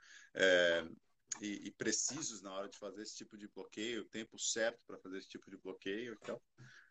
e, 1.40 1.68
e, 1.68 1.72
precisos 1.72 2.42
na 2.42 2.54
hora 2.54 2.68
de 2.68 2.78
fazer 2.78 3.02
esse 3.02 3.16
tipo 3.16 3.38
de 3.38 3.48
bloqueio, 3.48 4.02
o 4.02 4.10
tempo 4.10 4.38
certo 4.38 4.80
para 4.86 4.98
fazer 4.98 5.20
esse 5.20 5.30
tipo 5.30 5.50
de 5.50 5.58
bloqueio. 5.58 6.18
Então, 6.22 6.42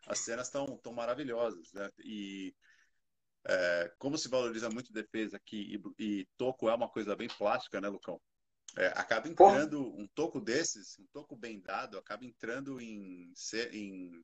as 0.07 0.19
cenas 0.19 0.47
estão 0.47 0.65
tão 0.77 0.93
maravilhosas, 0.93 1.71
né? 1.73 1.89
E 1.99 2.55
é, 3.45 3.93
como 3.97 4.17
se 4.17 4.29
valoriza 4.29 4.69
muito 4.69 4.93
defesa 4.93 5.37
aqui 5.37 5.81
e, 5.97 6.03
e, 6.03 6.27
toco 6.37 6.69
é 6.69 6.73
uma 6.73 6.89
coisa 6.89 7.15
bem 7.15 7.27
plástica, 7.27 7.79
né, 7.79 7.87
Lucão? 7.87 8.19
É, 8.77 8.87
acaba 8.87 9.27
entrando 9.27 9.83
um 9.97 10.07
toco 10.15 10.39
desses, 10.39 10.97
um 10.97 11.05
toco 11.11 11.35
bem 11.35 11.59
dado, 11.59 11.97
acaba 11.97 12.23
entrando 12.23 12.79
em, 12.79 13.33
em 13.73 14.23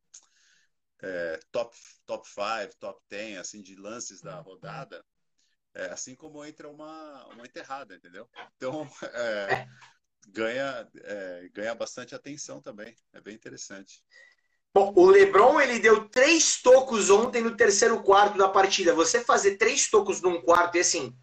é, 1.01 1.39
top 1.51 1.75
top 2.05 2.27
5, 2.27 2.77
top 2.79 3.01
10, 3.09 3.39
assim, 3.39 3.61
de 3.61 3.75
lances 3.75 4.21
da 4.21 4.39
rodada, 4.39 5.03
é, 5.73 5.87
assim 5.87 6.15
como 6.15 6.45
entra 6.45 6.69
uma, 6.69 7.25
uma 7.27 7.45
enterrada, 7.45 7.95
entendeu? 7.95 8.29
Então, 8.55 8.87
é, 9.13 9.67
ganha, 10.27 10.87
é, 11.03 11.49
ganha 11.53 11.75
bastante 11.75 12.13
atenção 12.13 12.61
também, 12.61 12.95
é 13.13 13.21
bem 13.21 13.35
interessante. 13.35 14.03
Bom, 14.73 14.93
o 14.95 15.05
LeBron 15.07 15.59
ele 15.59 15.79
deu 15.79 16.07
três 16.09 16.61
tocos 16.61 17.09
ontem 17.09 17.41
no 17.41 17.55
terceiro 17.55 18.01
quarto 18.03 18.37
da 18.37 18.47
partida. 18.47 18.93
Você 18.93 19.23
fazer 19.23 19.57
três 19.57 19.89
tocos 19.89 20.21
num 20.21 20.41
quarto 20.41 20.77
e 20.77 20.81
assim, 20.81 21.15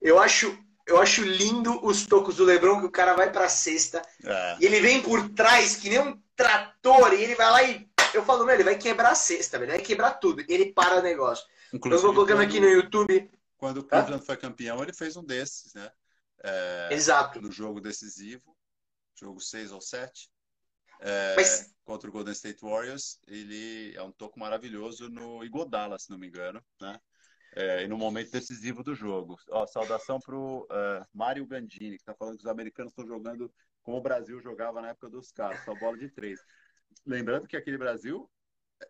eu 0.00 0.18
acho 0.18 0.58
eu 0.86 1.00
acho 1.00 1.22
lindo 1.22 1.84
os 1.86 2.06
tocos 2.06 2.36
do 2.36 2.44
LeBron 2.44 2.80
que 2.80 2.86
o 2.86 2.90
cara 2.90 3.14
vai 3.14 3.30
para 3.30 3.46
sexta 3.48 4.00
é. 4.24 4.56
e 4.58 4.64
ele 4.64 4.80
vem 4.80 5.02
por 5.02 5.28
trás 5.28 5.76
que 5.76 5.90
nem 5.90 6.00
um 6.00 6.18
trator 6.34 7.12
e 7.12 7.22
ele 7.22 7.34
vai 7.34 7.50
lá 7.50 7.62
e 7.62 7.88
eu 8.14 8.24
falo, 8.24 8.44
meu, 8.44 8.54
ele 8.54 8.64
vai 8.64 8.76
quebrar 8.76 9.10
a 9.10 9.14
cesta, 9.14 9.58
ele 9.58 9.66
vai 9.66 9.80
quebrar 9.80 10.12
tudo. 10.12 10.42
Ele 10.48 10.72
para 10.72 10.98
o 10.98 11.02
negócio. 11.02 11.46
Inclusive, 11.72 11.98
eu 11.98 12.02
vou 12.02 12.14
colocando 12.14 12.38
quando, 12.38 12.48
aqui 12.48 12.60
no 12.60 12.68
YouTube. 12.68 13.30
Quando 13.58 13.78
o 13.78 13.84
Cleveland 13.84 14.24
foi 14.24 14.36
campeão, 14.36 14.82
ele 14.82 14.92
fez 14.92 15.16
um 15.16 15.24
desses, 15.24 15.74
né? 15.74 15.90
É, 16.44 16.88
Exato. 16.92 17.40
No 17.40 17.50
jogo 17.50 17.80
decisivo, 17.80 18.56
jogo 19.14 19.40
6 19.40 19.72
ou 19.72 19.80
7 19.80 20.30
é, 21.00 21.34
Mas... 21.36 21.74
contra 21.84 22.08
o 22.08 22.12
Golden 22.12 22.32
State 22.32 22.60
Warriors. 22.62 23.18
Ele 23.26 23.94
é 23.96 24.02
um 24.02 24.12
toco 24.12 24.38
maravilhoso 24.38 25.08
no 25.08 25.44
Igodala, 25.44 25.98
se 25.98 26.10
não 26.10 26.18
me 26.18 26.28
engano, 26.28 26.62
né? 26.80 26.98
É, 27.54 27.82
e 27.82 27.88
no 27.88 27.96
momento 27.96 28.30
decisivo 28.30 28.82
do 28.82 28.94
jogo. 28.94 29.38
Ó, 29.50 29.66
saudação 29.66 30.20
para 30.20 30.36
o 30.36 30.60
uh, 30.64 30.66
é, 30.70 31.06
Mário 31.14 31.46
Gandini, 31.46 31.96
que 31.96 32.02
está 32.02 32.14
falando 32.14 32.36
que 32.36 32.44
os 32.44 32.50
americanos 32.50 32.92
estão 32.92 33.06
jogando 33.06 33.52
como 33.82 33.96
o 33.96 34.02
Brasil 34.02 34.38
jogava 34.40 34.82
na 34.82 34.90
época 34.90 35.08
dos 35.08 35.32
caras, 35.32 35.64
só 35.64 35.74
bola 35.74 35.96
de 35.96 36.10
três. 36.10 36.38
Lembrando 37.06 37.48
que 37.48 37.56
aquele 37.56 37.78
Brasil 37.78 38.30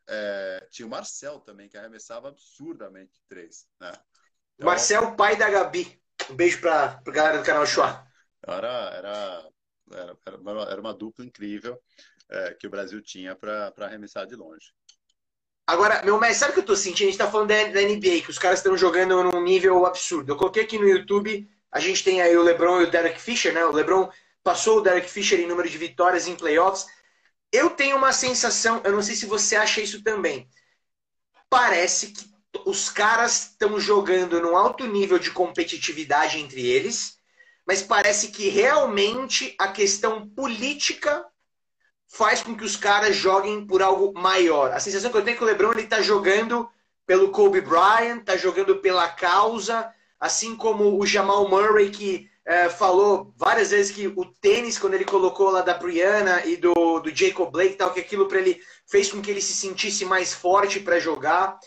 é, 0.09 0.67
tinha 0.71 0.87
o 0.87 0.91
Marcel 0.91 1.39
também, 1.41 1.69
que 1.69 1.79
arremessava 1.79 2.29
absurdamente 2.29 3.13
de 3.13 3.23
três. 3.29 3.69
Né? 3.81 3.93
Então, 4.57 4.69
Marcel, 4.69 5.15
pai 5.15 5.37
da 5.37 5.49
Gabi. 5.49 6.03
Um 6.31 6.35
beijo 6.35 6.61
para 6.61 7.01
a 7.05 7.11
galera 7.11 7.39
do 7.39 7.45
canal 7.45 7.67
Chua. 7.67 8.07
Era, 8.47 8.91
era 8.95 9.49
era, 9.93 10.17
era 10.71 10.81
uma 10.81 10.95
dupla 10.95 11.25
incrível 11.25 11.81
é, 12.31 12.55
que 12.55 12.67
o 12.67 12.71
Brasil 12.71 13.01
tinha 13.01 13.35
para 13.35 13.73
arremessar 13.81 14.27
de 14.27 14.35
longe. 14.35 14.73
Agora, 15.67 16.03
meu 16.03 16.19
mestre, 16.19 16.41
sabe 16.41 16.53
o 16.53 16.55
que 16.55 16.61
eu 16.61 16.67
tô 16.67 16.77
sentindo? 16.77 17.09
A 17.09 17.11
gente 17.11 17.19
tá 17.19 17.31
falando 17.31 17.49
da, 17.49 17.63
da 17.65 17.83
NBA, 17.83 18.23
que 18.23 18.31
os 18.31 18.39
caras 18.39 18.61
estão 18.61 18.77
jogando 18.77 19.23
num 19.23 19.43
nível 19.43 19.85
absurdo. 19.85 20.33
Eu 20.33 20.37
coloquei 20.37 20.63
aqui 20.63 20.79
no 20.79 20.89
YouTube, 20.89 21.49
a 21.71 21.79
gente 21.79 22.03
tem 22.03 22.23
aí 22.23 22.37
o 22.37 22.43
LeBron 22.43 22.81
e 22.81 22.85
o 22.85 22.91
Derek 22.91 23.21
Fisher, 23.21 23.53
né? 23.53 23.65
O 23.65 23.73
LeBron 23.73 24.11
passou 24.43 24.79
o 24.79 24.81
Derek 24.81 25.09
Fisher 25.11 25.39
em 25.39 25.47
número 25.47 25.69
de 25.69 25.77
vitórias 25.77 26.27
em 26.27 26.37
playoffs. 26.37 26.87
Eu 27.53 27.71
tenho 27.71 27.97
uma 27.97 28.13
sensação, 28.13 28.81
eu 28.85 28.93
não 28.93 29.03
sei 29.03 29.15
se 29.15 29.27
você 29.27 29.57
acha 29.57 29.81
isso 29.81 30.03
também. 30.03 30.49
Parece 31.51 32.13
que 32.13 32.25
os 32.65 32.89
caras 32.89 33.51
estão 33.51 33.79
jogando 33.79 34.41
num 34.41 34.57
alto 34.57 34.87
nível 34.87 35.19
de 35.19 35.31
competitividade 35.31 36.39
entre 36.39 36.67
eles 36.67 37.19
mas 37.69 37.83
parece 37.83 38.29
que 38.29 38.49
realmente 38.49 39.55
a 39.59 39.69
questão 39.69 40.27
política 40.27 41.23
faz 42.07 42.43
com 42.43 42.57
que 42.57 42.65
os 42.65 42.77
caras 42.77 43.15
joguem 43.15 43.67
por 43.67 43.83
algo 43.83 44.19
maior. 44.19 44.73
A 44.73 44.81
sensação 44.81 45.11
que 45.11 45.19
eu 45.19 45.23
tenho 45.23 45.35
é 45.35 45.37
que 45.37 45.45
o 45.45 45.47
LeBron 45.47 45.73
ele 45.73 45.87
tá 45.87 46.01
jogando 46.01 46.67
pelo 47.05 47.31
Kobe 47.31 47.61
Bryant, 47.61 48.25
tá 48.25 48.39
jogando 48.39 48.77
pela 48.77 49.07
causa, 49.11 49.93
assim 50.19 50.57
como 50.57 50.99
o 50.99 51.05
Jamal 51.05 51.47
Murray 51.47 51.91
que 51.91 52.31
é, 52.43 52.71
falou 52.71 53.35
várias 53.37 53.71
vezes 53.71 53.95
que 53.95 54.07
o 54.07 54.25
tênis 54.25 54.79
quando 54.79 54.95
ele 54.95 55.05
colocou 55.05 55.51
lá 55.51 55.61
da 55.61 55.75
Brianna 55.75 56.47
e 56.47 56.57
do, 56.57 57.01
do 57.01 57.15
Jacob 57.15 57.51
Blake 57.51 57.77
tal 57.77 57.93
que 57.93 58.01
aquilo 58.01 58.27
para 58.27 58.39
ele 58.39 58.59
fez 58.87 59.13
com 59.13 59.21
que 59.21 59.31
ele 59.31 59.43
se 59.43 59.53
sentisse 59.53 60.07
mais 60.07 60.33
forte 60.33 60.81
para 60.81 60.99
jogar. 60.99 61.59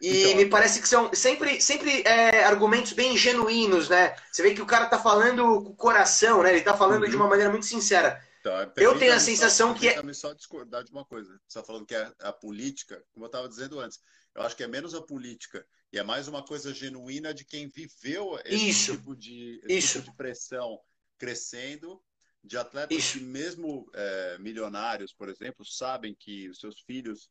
E 0.00 0.22
então, 0.24 0.36
me 0.36 0.46
parece 0.46 0.80
que 0.80 0.88
são 0.88 1.12
sempre, 1.14 1.60
sempre 1.60 2.02
é, 2.02 2.44
argumentos 2.44 2.92
bem 2.92 3.16
genuínos, 3.16 3.88
né? 3.88 4.14
Você 4.30 4.42
vê 4.42 4.54
que 4.54 4.62
o 4.62 4.66
cara 4.66 4.86
tá 4.86 4.98
falando 4.98 5.62
com 5.62 5.70
o 5.70 5.76
coração, 5.76 6.42
né? 6.42 6.52
Ele 6.52 6.62
tá 6.62 6.76
falando 6.76 7.04
uhum. 7.04 7.10
de 7.10 7.16
uma 7.16 7.28
maneira 7.28 7.50
muito 7.50 7.66
sincera. 7.66 8.22
É 8.46 8.84
eu 8.84 8.98
tenho 8.98 9.14
a 9.14 9.20
sensação 9.20 9.72
só, 9.72 9.78
que 9.78 9.88
é. 9.88 10.12
só 10.12 10.34
discordar 10.34 10.84
de 10.84 10.90
uma 10.90 11.04
coisa. 11.04 11.30
Você 11.30 11.58
está 11.58 11.64
falando 11.64 11.86
que 11.86 11.94
é 11.94 12.12
a 12.20 12.32
política, 12.32 13.02
como 13.12 13.24
eu 13.24 13.28
estava 13.28 13.48
dizendo 13.48 13.80
antes. 13.80 13.98
Eu 14.34 14.42
acho 14.42 14.54
que 14.54 14.62
é 14.62 14.66
menos 14.66 14.94
a 14.94 15.00
política 15.00 15.64
e 15.92 15.98
é 15.98 16.02
mais 16.02 16.28
uma 16.28 16.44
coisa 16.44 16.74
genuína 16.74 17.32
de 17.32 17.44
quem 17.44 17.68
viveu 17.68 18.38
esse 18.44 18.68
Isso. 18.68 18.96
tipo 18.96 19.16
de, 19.16 19.60
esse 19.64 19.78
Isso. 19.78 19.98
Tipo 20.00 20.10
de 20.10 20.16
pressão 20.16 20.78
crescendo, 21.16 22.02
de 22.42 22.58
atletas 22.58 22.98
Isso. 22.98 23.18
que 23.18 23.24
mesmo 23.24 23.88
é, 23.94 24.38
milionários, 24.38 25.14
por 25.14 25.28
exemplo, 25.28 25.64
sabem 25.64 26.14
que 26.14 26.50
os 26.50 26.58
seus 26.58 26.80
filhos 26.80 27.30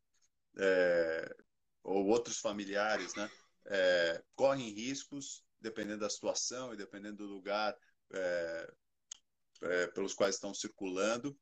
é, 0.57 1.35
ou 1.83 2.07
outros 2.07 2.39
familiares, 2.39 3.13
né, 3.15 3.29
é, 3.65 4.23
correm 4.35 4.69
riscos, 4.69 5.43
dependendo 5.59 5.99
da 5.99 6.09
situação 6.09 6.73
e 6.73 6.77
dependendo 6.77 7.25
do 7.27 7.33
lugar 7.33 7.75
é, 8.11 8.73
é, 9.61 9.87
pelos 9.87 10.13
quais 10.13 10.35
estão 10.35 10.53
circulando. 10.53 11.37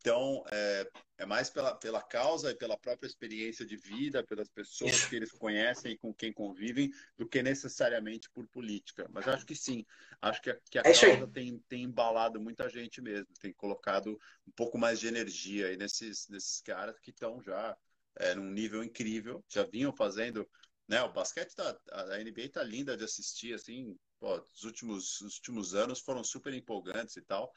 Então, 0.00 0.42
é, 0.50 0.90
é, 1.18 1.26
mais 1.26 1.50
pela, 1.50 1.74
pela 1.74 2.02
causa 2.02 2.50
e 2.50 2.54
pela 2.54 2.78
própria 2.78 3.06
experiência 3.06 3.66
de 3.66 3.76
vida, 3.76 4.24
pelas 4.24 4.48
pessoas 4.48 5.04
que 5.04 5.14
eles 5.14 5.30
conhecem 5.30 5.92
e 5.92 5.98
com 5.98 6.12
quem 6.12 6.32
convivem, 6.32 6.90
do 7.18 7.28
que 7.28 7.42
necessariamente 7.42 8.30
por 8.30 8.46
política. 8.48 9.06
Mas 9.10 9.28
acho 9.28 9.44
que 9.44 9.54
sim, 9.54 9.84
acho 10.22 10.40
que 10.40 10.50
a, 10.50 10.58
que 10.70 10.78
a 10.78 10.82
é 10.86 10.94
causa 10.94 11.28
tem, 11.28 11.58
tem 11.68 11.82
embalado 11.82 12.40
muita 12.40 12.66
gente 12.70 13.02
mesmo, 13.02 13.28
tem 13.40 13.52
colocado 13.52 14.18
um 14.46 14.52
pouco 14.52 14.78
mais 14.78 14.98
de 14.98 15.06
energia 15.06 15.66
aí 15.66 15.76
nesses, 15.76 16.26
nesses 16.28 16.62
caras 16.62 16.98
que 16.98 17.10
estão 17.10 17.42
já 17.42 17.76
é, 18.18 18.34
num 18.34 18.50
nível 18.50 18.82
incrível. 18.82 19.44
Já 19.48 19.64
vinham 19.64 19.92
fazendo, 19.94 20.48
né? 20.88 21.02
O 21.02 21.12
basquete 21.12 21.54
tá, 21.54 21.78
a 21.92 22.18
NBA 22.18 22.50
tá 22.52 22.62
linda 22.62 22.96
de 22.96 23.04
assistir, 23.04 23.54
assim, 23.54 23.96
pô, 24.18 24.40
os 24.54 24.64
últimos, 24.64 25.20
os 25.20 25.36
últimos 25.36 25.74
anos 25.74 26.00
foram 26.00 26.24
super 26.24 26.52
empolgantes 26.52 27.16
e 27.16 27.22
tal. 27.22 27.52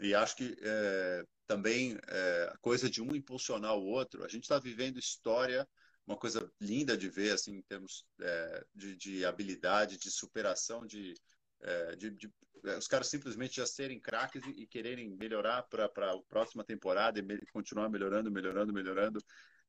E 0.00 0.14
acho 0.14 0.36
que 0.36 0.56
é, 0.60 1.24
também 1.46 1.96
é, 2.08 2.50
a 2.52 2.58
coisa 2.58 2.90
de 2.90 3.02
um 3.02 3.14
impulsionar 3.14 3.74
o 3.76 3.84
outro, 3.84 4.24
a 4.24 4.28
gente 4.28 4.42
está 4.42 4.58
vivendo 4.58 4.98
história, 4.98 5.66
uma 6.06 6.16
coisa 6.16 6.50
linda 6.60 6.96
de 6.96 7.08
ver, 7.08 7.32
assim, 7.32 7.56
em 7.56 7.62
termos 7.62 8.04
é, 8.20 8.64
de, 8.74 8.96
de, 8.96 9.24
habilidade, 9.24 9.98
de 9.98 10.10
superação, 10.10 10.86
de, 10.86 11.14
é, 11.62 11.96
de, 11.96 12.10
de 12.10 12.30
é, 12.64 12.76
os 12.76 12.86
caras 12.86 13.08
simplesmente 13.08 13.56
já 13.56 13.66
serem 13.66 14.00
craques 14.00 14.44
e, 14.44 14.62
e 14.62 14.66
quererem 14.66 15.10
melhorar 15.16 15.62
para 15.64 15.86
a 15.86 16.18
próxima 16.28 16.64
temporada 16.64 17.18
e 17.18 17.22
me, 17.22 17.38
continuar 17.52 17.88
melhorando, 17.88 18.30
melhorando, 18.30 18.72
melhorando 18.72 19.20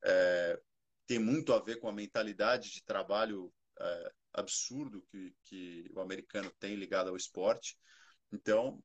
é, 0.04 0.60
tem 1.06 1.18
muito 1.18 1.52
a 1.52 1.58
ver 1.58 1.80
com 1.80 1.88
a 1.88 1.92
mentalidade 1.92 2.70
de 2.70 2.84
trabalho 2.84 3.52
é, 3.80 4.12
absurdo 4.34 5.02
que, 5.10 5.34
que 5.44 5.90
o 5.94 6.00
americano 6.00 6.50
tem 6.58 6.74
ligado 6.74 7.08
ao 7.08 7.16
esporte. 7.16 7.76
Então, 8.32 8.82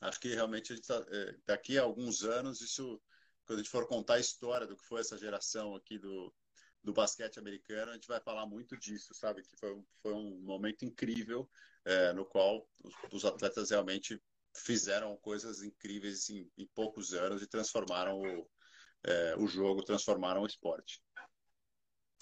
acho 0.00 0.20
que 0.20 0.34
realmente 0.34 0.78
tá, 0.80 1.04
é, 1.10 1.36
daqui 1.46 1.78
a 1.78 1.82
alguns 1.82 2.22
anos, 2.24 2.60
isso, 2.60 3.00
quando 3.46 3.60
a 3.60 3.62
gente 3.62 3.70
for 3.70 3.86
contar 3.86 4.14
a 4.14 4.20
história 4.20 4.66
do 4.66 4.76
que 4.76 4.84
foi 4.84 5.00
essa 5.00 5.16
geração 5.16 5.74
aqui 5.74 5.98
do, 5.98 6.34
do 6.82 6.92
basquete 6.92 7.38
americano, 7.38 7.92
a 7.92 7.94
gente 7.94 8.08
vai 8.08 8.20
falar 8.20 8.46
muito 8.46 8.76
disso, 8.76 9.14
sabe? 9.14 9.42
Que 9.42 9.56
foi, 9.58 9.82
foi 10.02 10.12
um 10.14 10.40
momento 10.40 10.84
incrível 10.84 11.48
é, 11.84 12.12
no 12.12 12.24
qual 12.24 12.68
os, 12.82 12.94
os, 13.12 13.24
atletas 13.24 13.70
realmente 13.70 14.20
fizeram 14.54 15.16
coisas 15.18 15.62
incríveis 15.62 16.28
em, 16.30 16.50
em 16.56 16.66
poucos 16.74 17.12
anos 17.12 17.42
e 17.42 17.46
transformaram 17.46 18.20
o, 18.20 18.50
é, 19.04 19.34
o 19.38 19.46
jogo, 19.46 19.82
transformaram 19.82 20.42
o 20.42 20.46
esporte. 20.46 21.00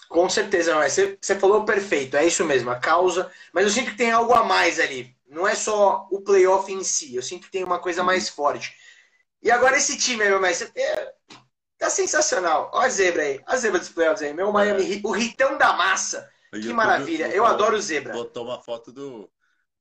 Com 0.09 0.29
certeza, 0.29 0.73
não 0.73 0.81
é. 0.81 0.89
Você, 0.89 1.17
você 1.19 1.37
falou 1.37 1.65
perfeito, 1.65 2.15
é 2.15 2.25
isso 2.25 2.45
mesmo, 2.45 2.69
a 2.69 2.79
causa. 2.79 3.31
Mas 3.51 3.65
eu 3.65 3.69
sinto 3.71 3.91
que 3.91 3.97
tem 3.97 4.11
algo 4.11 4.33
a 4.33 4.43
mais 4.43 4.79
ali. 4.79 5.15
Não 5.27 5.47
é 5.47 5.55
só 5.55 6.07
o 6.09 6.21
playoff 6.21 6.71
em 6.71 6.83
si, 6.83 7.15
eu 7.15 7.21
sinto 7.21 7.45
que 7.45 7.51
tem 7.51 7.63
uma 7.63 7.79
coisa 7.79 8.03
mais 8.03 8.29
forte. 8.29 8.73
E 9.41 9.51
agora 9.51 9.77
esse 9.77 9.97
time, 9.97 10.23
meu 10.25 10.39
mestre, 10.39 10.71
é, 10.75 11.13
tá 11.77 11.89
sensacional. 11.89 12.71
Olha 12.73 12.87
a 12.87 12.89
zebra 12.89 13.23
aí, 13.23 13.41
a 13.45 13.57
zebra 13.57 13.79
dos 13.79 13.89
playoffs 13.89 14.21
aí, 14.21 14.33
meu 14.33 14.51
Miami, 14.51 14.97
é. 14.97 15.01
o 15.03 15.11
ritão 15.11 15.57
da 15.57 15.73
massa. 15.73 16.31
que 16.51 16.71
maravilha, 16.71 17.27
eu 17.27 17.45
adoro 17.45 17.75
o 17.75 17.81
zebra. 17.81 18.13
Botou 18.13 18.45
uma 18.45 18.61
foto 18.61 18.93
do, 18.93 19.29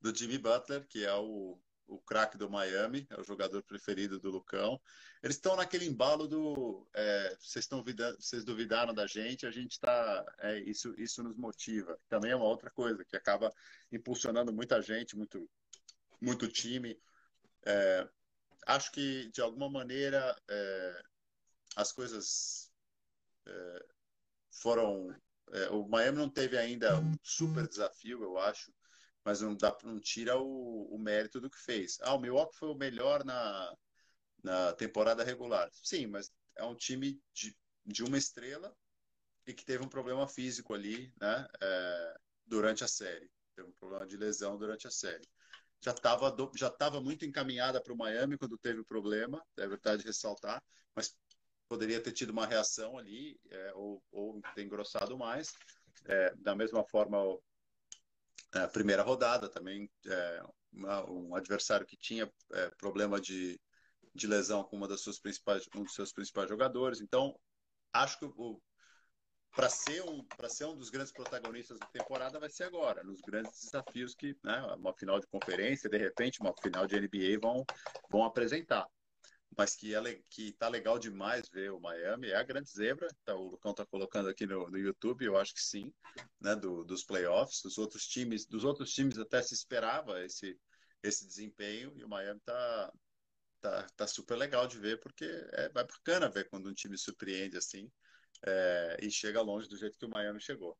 do 0.00 0.16
Jimmy 0.16 0.38
Butler, 0.38 0.84
que 0.88 1.04
é 1.04 1.14
o 1.14 1.56
o 1.88 1.98
craque 1.98 2.36
do 2.36 2.50
Miami, 2.50 3.06
é 3.10 3.20
o 3.20 3.24
jogador 3.24 3.62
preferido 3.62 4.18
do 4.18 4.30
Lucão. 4.30 4.80
Eles 5.26 5.38
estão 5.38 5.56
naquele 5.56 5.86
embalo 5.86 6.28
do 6.28 6.86
é, 6.94 7.36
vocês 7.40 7.64
estão 7.64 7.82
vocês 8.16 8.44
duvidaram 8.44 8.94
da 8.94 9.08
gente, 9.08 9.44
a 9.44 9.50
gente 9.50 9.72
está 9.72 10.24
é, 10.38 10.60
isso 10.60 10.94
isso 10.96 11.20
nos 11.20 11.36
motiva. 11.36 11.98
Também 12.08 12.30
é 12.30 12.36
uma 12.36 12.44
outra 12.44 12.70
coisa 12.70 13.04
que 13.04 13.16
acaba 13.16 13.52
impulsionando 13.90 14.52
muita 14.52 14.80
gente, 14.80 15.16
muito 15.16 15.50
muito 16.20 16.46
time. 16.46 16.96
É, 17.64 18.08
acho 18.68 18.92
que 18.92 19.28
de 19.32 19.40
alguma 19.40 19.68
maneira 19.68 20.40
é, 20.48 21.02
as 21.74 21.90
coisas 21.90 22.70
é, 23.48 23.84
foram 24.52 25.12
é, 25.50 25.70
o 25.70 25.88
Miami 25.88 26.18
não 26.18 26.30
teve 26.30 26.56
ainda 26.56 27.00
um 27.00 27.16
super 27.20 27.66
desafio, 27.66 28.22
eu 28.22 28.38
acho 28.38 28.72
mas 29.24 29.40
não, 29.40 29.56
dá, 29.56 29.76
não 29.82 29.98
tira 29.98 30.38
o, 30.38 30.84
o 30.94 30.96
mérito 31.00 31.40
do 31.40 31.50
que 31.50 31.58
fez. 31.58 31.98
Ah, 32.02 32.14
o 32.14 32.20
Milwaukee 32.20 32.56
foi 32.56 32.68
o 32.68 32.76
melhor 32.76 33.24
na, 33.24 33.76
na 34.42 34.72
temporada 34.72 35.24
regular. 35.24 35.68
Sim, 35.72 36.06
mas 36.06 36.32
é 36.56 36.64
um 36.64 36.74
time 36.74 37.20
de, 37.32 37.56
de 37.84 38.02
uma 38.02 38.18
estrela 38.18 38.74
e 39.46 39.54
que 39.54 39.64
teve 39.64 39.84
um 39.84 39.88
problema 39.88 40.26
físico 40.26 40.74
ali, 40.74 41.12
né? 41.20 41.46
É, 41.60 42.16
durante 42.46 42.84
a 42.84 42.88
série. 42.88 43.30
Teve 43.54 43.68
um 43.68 43.72
problema 43.72 44.06
de 44.06 44.16
lesão 44.16 44.58
durante 44.58 44.86
a 44.86 44.90
série. 44.90 45.26
Já 45.80 45.92
estava 45.92 46.34
já 46.54 46.70
tava 46.70 47.00
muito 47.00 47.24
encaminhada 47.24 47.82
para 47.82 47.92
o 47.92 47.96
Miami 47.96 48.38
quando 48.38 48.58
teve 48.58 48.80
o 48.80 48.84
problema, 48.84 49.44
é 49.58 49.66
verdade 49.68 50.04
ressaltar, 50.04 50.62
mas 50.94 51.14
poderia 51.68 52.00
ter 52.00 52.12
tido 52.12 52.30
uma 52.30 52.46
reação 52.46 52.98
ali 52.98 53.38
é, 53.50 53.72
ou, 53.74 54.02
ou 54.10 54.40
ter 54.54 54.62
engrossado 54.62 55.16
mais. 55.18 55.52
É, 56.06 56.34
da 56.36 56.54
mesma 56.54 56.84
forma, 56.84 57.18
a 58.52 58.60
é, 58.60 58.66
primeira 58.68 59.02
rodada 59.02 59.48
também 59.48 59.90
é, 60.06 60.42
uma, 60.72 61.10
um 61.10 61.34
adversário 61.34 61.86
que 61.86 61.96
tinha 61.96 62.30
é, 62.52 62.70
problema 62.78 63.20
de, 63.20 63.60
de 64.16 64.26
lesão 64.26 64.64
com 64.64 64.76
uma 64.76 64.88
das 64.88 65.00
suas 65.00 65.18
principais 65.18 65.68
um 65.74 65.84
dos 65.84 65.94
seus 65.94 66.12
principais 66.12 66.48
jogadores. 66.48 67.00
Então 67.00 67.38
acho 67.92 68.18
que 68.18 68.26
para 69.54 69.70
ser 69.70 70.02
um 70.02 70.24
para 70.24 70.48
ser 70.48 70.66
um 70.66 70.76
dos 70.76 70.90
grandes 70.90 71.12
protagonistas 71.12 71.78
da 71.78 71.86
temporada 71.86 72.38
vai 72.38 72.50
ser 72.50 72.64
agora 72.64 73.02
nos 73.02 73.20
grandes 73.20 73.60
desafios 73.60 74.14
que 74.14 74.36
né, 74.44 74.60
uma 74.76 74.92
final 74.94 75.18
de 75.18 75.26
conferência 75.26 75.88
de 75.88 75.96
repente 75.96 76.40
uma 76.40 76.54
final 76.62 76.86
de 76.86 77.00
NBA 77.00 77.38
vão 77.40 77.64
vão 78.10 78.24
apresentar. 78.24 78.86
Mas 79.56 79.74
que 79.74 79.94
é 79.94 80.20
que 80.28 80.52
tá 80.52 80.68
legal 80.68 80.98
demais 80.98 81.48
ver 81.48 81.72
o 81.72 81.80
Miami, 81.80 82.28
é 82.28 82.36
a 82.36 82.42
grande 82.42 82.68
zebra, 82.70 83.08
tá, 83.24 83.34
o 83.34 83.50
Lucão 83.50 83.72
tá 83.72 83.86
colocando 83.86 84.28
aqui 84.28 84.44
no, 84.44 84.68
no 84.68 84.76
YouTube, 84.76 85.24
eu 85.24 85.38
acho 85.38 85.54
que 85.54 85.62
sim, 85.62 85.90
né, 86.38 86.54
do, 86.54 86.84
dos 86.84 87.04
playoffs, 87.04 87.62
dos 87.62 87.78
outros 87.78 88.06
times, 88.06 88.44
dos 88.44 88.64
outros 88.64 88.92
times 88.92 89.18
até 89.18 89.40
se 89.40 89.54
esperava 89.54 90.22
esse 90.22 90.58
esse 91.02 91.26
desempenho 91.26 91.92
e 91.96 92.04
o 92.04 92.08
Miami 92.08 92.40
tá 92.40 92.92
tá, 93.60 93.86
tá 93.96 94.06
super 94.06 94.36
legal 94.36 94.66
de 94.66 94.78
ver 94.78 95.00
porque 95.00 95.24
é, 95.24 95.64
é 95.64 95.68
bacana 95.68 96.28
ver 96.28 96.48
quando 96.48 96.68
um 96.68 96.74
time 96.74 96.96
surpreende 96.96 97.56
assim 97.56 97.90
é, 98.44 98.98
e 99.02 99.10
chega 99.10 99.40
longe 99.40 99.68
do 99.68 99.76
jeito 99.76 99.98
que 99.98 100.06
o 100.06 100.10
Miami 100.10 100.40
chegou. 100.40 100.76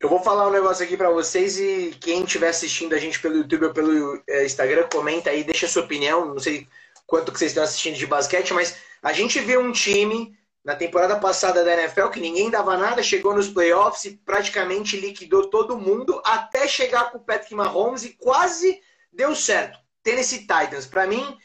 Eu 0.00 0.08
vou 0.08 0.22
falar 0.22 0.48
um 0.48 0.52
negócio 0.52 0.84
aqui 0.84 0.96
para 0.96 1.10
vocês 1.10 1.58
e 1.58 1.96
quem 2.00 2.24
estiver 2.24 2.48
assistindo 2.48 2.94
a 2.94 2.98
gente 2.98 3.20
pelo 3.20 3.36
YouTube 3.36 3.66
ou 3.66 3.72
pelo 3.72 4.22
é, 4.28 4.44
Instagram, 4.44 4.88
comenta 4.88 5.30
aí, 5.30 5.44
deixa 5.44 5.68
sua 5.68 5.82
opinião. 5.82 6.26
Não 6.26 6.38
sei 6.38 6.68
quanto 7.06 7.32
que 7.32 7.38
vocês 7.38 7.52
estão 7.52 7.64
assistindo 7.64 7.96
de 7.96 8.06
basquete, 8.06 8.52
mas 8.52 8.76
a 9.02 9.12
gente 9.12 9.40
viu 9.40 9.60
um 9.60 9.72
time 9.72 10.36
na 10.64 10.74
temporada 10.74 11.18
passada 11.18 11.62
da 11.62 11.74
NFL 11.74 12.08
que 12.08 12.20
ninguém 12.20 12.50
dava 12.50 12.76
nada, 12.76 13.02
chegou 13.02 13.34
nos 13.34 13.48
playoffs 13.48 14.04
e 14.06 14.16
praticamente 14.16 14.98
liquidou 14.98 15.50
todo 15.50 15.78
mundo 15.78 16.20
até 16.24 16.66
chegar 16.66 17.10
com 17.10 17.18
o 17.18 17.24
Patrick 17.24 17.54
Mahomes 17.54 18.04
e 18.04 18.14
quase 18.14 18.80
deu 19.12 19.34
certo. 19.34 19.78
Tennessee 20.04 20.40
Titans, 20.40 20.86
para 20.86 21.06
mim, 21.06 21.36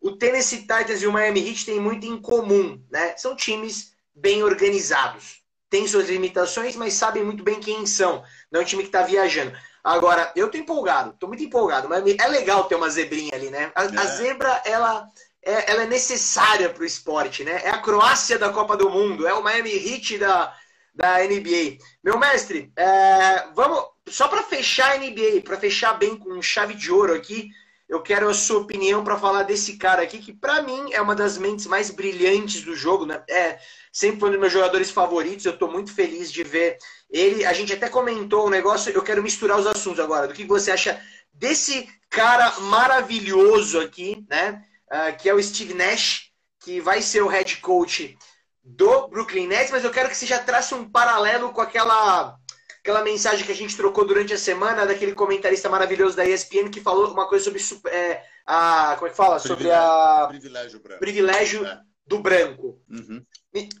o 0.00 0.16
Tennessee 0.16 0.60
Titans 0.60 1.00
e 1.00 1.06
o 1.06 1.12
Miami 1.12 1.48
Heat 1.48 1.64
têm 1.64 1.80
muito 1.80 2.06
em 2.06 2.20
comum, 2.20 2.84
né? 2.90 3.16
São 3.16 3.34
times 3.34 3.92
bem 4.14 4.42
organizados. 4.42 5.40
Tem 5.70 5.86
suas 5.86 6.08
limitações, 6.08 6.74
mas 6.74 6.94
sabem 6.94 7.22
muito 7.22 7.44
bem 7.44 7.60
quem 7.60 7.86
são. 7.86 8.24
Não 8.50 8.60
é 8.60 8.64
um 8.64 8.66
time 8.66 8.82
que 8.82 8.88
está 8.88 9.02
viajando. 9.02 9.56
Agora, 9.82 10.30
eu 10.34 10.50
tô 10.50 10.58
empolgado, 10.58 11.14
tô 11.18 11.28
muito 11.28 11.42
empolgado, 11.42 11.88
mas 11.88 12.04
é 12.18 12.28
legal 12.28 12.64
ter 12.64 12.74
uma 12.74 12.90
zebrinha 12.90 13.30
ali, 13.32 13.48
né? 13.48 13.72
A, 13.74 13.84
é. 13.84 13.96
a 13.96 14.04
zebra, 14.06 14.62
ela 14.64 15.08
é, 15.42 15.70
ela 15.70 15.82
é 15.84 15.86
necessária 15.86 16.68
pro 16.68 16.84
esporte, 16.84 17.44
né? 17.44 17.62
É 17.64 17.70
a 17.70 17.78
Croácia 17.78 18.38
da 18.38 18.50
Copa 18.50 18.76
do 18.76 18.90
Mundo, 18.90 19.26
é 19.26 19.32
o 19.32 19.42
Miami 19.42 19.70
Heat 19.70 20.18
da, 20.18 20.54
da 20.94 21.18
NBA. 21.20 21.78
Meu 22.02 22.18
mestre, 22.18 22.72
é, 22.76 23.46
vamos 23.54 23.84
só 24.08 24.28
para 24.28 24.42
fechar 24.42 24.92
a 24.92 24.98
NBA, 24.98 25.42
para 25.44 25.56
fechar 25.56 25.94
bem 25.94 26.16
com 26.16 26.42
chave 26.42 26.74
de 26.74 26.90
ouro 26.90 27.14
aqui, 27.14 27.48
eu 27.90 28.00
quero 28.00 28.28
a 28.28 28.34
sua 28.34 28.60
opinião 28.60 29.02
para 29.02 29.18
falar 29.18 29.42
desse 29.42 29.76
cara 29.76 30.02
aqui, 30.02 30.18
que 30.20 30.32
para 30.32 30.62
mim 30.62 30.92
é 30.92 31.00
uma 31.02 31.16
das 31.16 31.36
mentes 31.36 31.66
mais 31.66 31.90
brilhantes 31.90 32.62
do 32.62 32.76
jogo, 32.76 33.04
né? 33.04 33.20
É, 33.28 33.58
sempre 33.92 34.20
foi 34.20 34.28
um 34.28 34.32
dos 34.32 34.40
meus 34.40 34.52
jogadores 34.52 34.92
favoritos, 34.92 35.44
eu 35.44 35.54
estou 35.54 35.68
muito 35.68 35.92
feliz 35.92 36.30
de 36.30 36.44
ver 36.44 36.78
ele. 37.10 37.44
A 37.44 37.52
gente 37.52 37.72
até 37.72 37.88
comentou 37.88 38.46
um 38.46 38.50
negócio, 38.50 38.92
eu 38.92 39.02
quero 39.02 39.20
misturar 39.20 39.58
os 39.58 39.66
assuntos 39.66 39.98
agora. 39.98 40.28
Do 40.28 40.34
que 40.34 40.44
você 40.44 40.70
acha 40.70 41.02
desse 41.34 41.88
cara 42.08 42.60
maravilhoso 42.60 43.80
aqui, 43.80 44.24
né? 44.30 44.64
Uh, 44.86 45.16
que 45.18 45.28
é 45.28 45.34
o 45.34 45.42
Steve 45.42 45.74
Nash, 45.74 46.30
que 46.60 46.80
vai 46.80 47.02
ser 47.02 47.22
o 47.22 47.28
head 47.28 47.56
coach 47.56 48.16
do 48.62 49.08
Brooklyn 49.08 49.48
Nets, 49.48 49.72
mas 49.72 49.82
eu 49.82 49.90
quero 49.90 50.08
que 50.08 50.16
você 50.16 50.26
já 50.26 50.38
trace 50.38 50.74
um 50.74 50.88
paralelo 50.88 51.52
com 51.52 51.60
aquela 51.60 52.36
aquela 52.80 53.02
mensagem 53.04 53.44
que 53.44 53.52
a 53.52 53.56
gente 53.56 53.76
trocou 53.76 54.06
durante 54.06 54.32
a 54.32 54.38
semana 54.38 54.86
daquele 54.86 55.14
comentarista 55.14 55.68
maravilhoso 55.68 56.16
da 56.16 56.24
ESPN 56.24 56.70
que 56.70 56.80
falou 56.80 57.12
uma 57.12 57.28
coisa 57.28 57.44
sobre 57.44 57.90
é, 57.90 58.24
a 58.46 58.94
como 58.96 59.06
é 59.06 59.10
que 59.10 59.16
fala 59.16 59.38
sobre 59.38 59.70
a 59.70 60.26
privilégio 60.28 60.80
branco, 60.80 61.00
privilégio 61.00 61.66
é. 61.66 61.80
do 62.06 62.18
branco. 62.18 62.82
Uhum. 62.88 63.24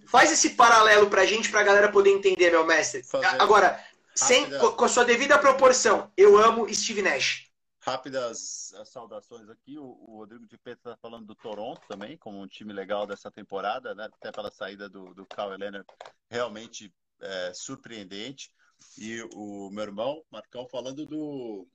Faz 0.06 0.30
esse 0.30 0.50
paralelo 0.50 1.08
pra 1.08 1.24
gente 1.24 1.50
pra 1.50 1.62
galera 1.62 1.90
poder 1.90 2.10
entender, 2.10 2.50
meu 2.50 2.66
mestre. 2.66 3.02
Fazer 3.02 3.26
Agora, 3.40 3.82
sem, 4.14 4.46
com 4.58 4.84
a 4.84 4.88
sua 4.88 5.04
devida 5.04 5.38
proporção, 5.38 6.12
eu 6.16 6.36
amo 6.36 6.72
Steve 6.72 7.02
Nash. 7.02 7.48
Rápidas 7.82 8.74
saudações 8.84 9.48
aqui. 9.48 9.78
O, 9.78 9.84
o 9.84 10.18
Rodrigo 10.18 10.46
de 10.46 10.58
Petra 10.58 10.92
está 10.92 10.96
falando 11.00 11.26
do 11.26 11.34
Toronto 11.34 11.80
também, 11.88 12.18
como 12.18 12.38
um 12.38 12.46
time 12.46 12.74
legal 12.74 13.06
dessa 13.06 13.30
temporada, 13.30 13.94
né? 13.94 14.10
até 14.12 14.30
pela 14.30 14.50
saída 14.50 14.88
do, 14.88 15.14
do 15.14 15.24
Kyle 15.24 15.56
Leonard, 15.56 15.86
realmente 16.28 16.92
é, 17.20 17.52
surpreendente. 17.54 18.50
E 18.98 19.22
o 19.34 19.70
meu 19.70 19.84
irmão, 19.84 20.24
Marcão, 20.30 20.68
falando 20.68 21.06
do, 21.06 21.66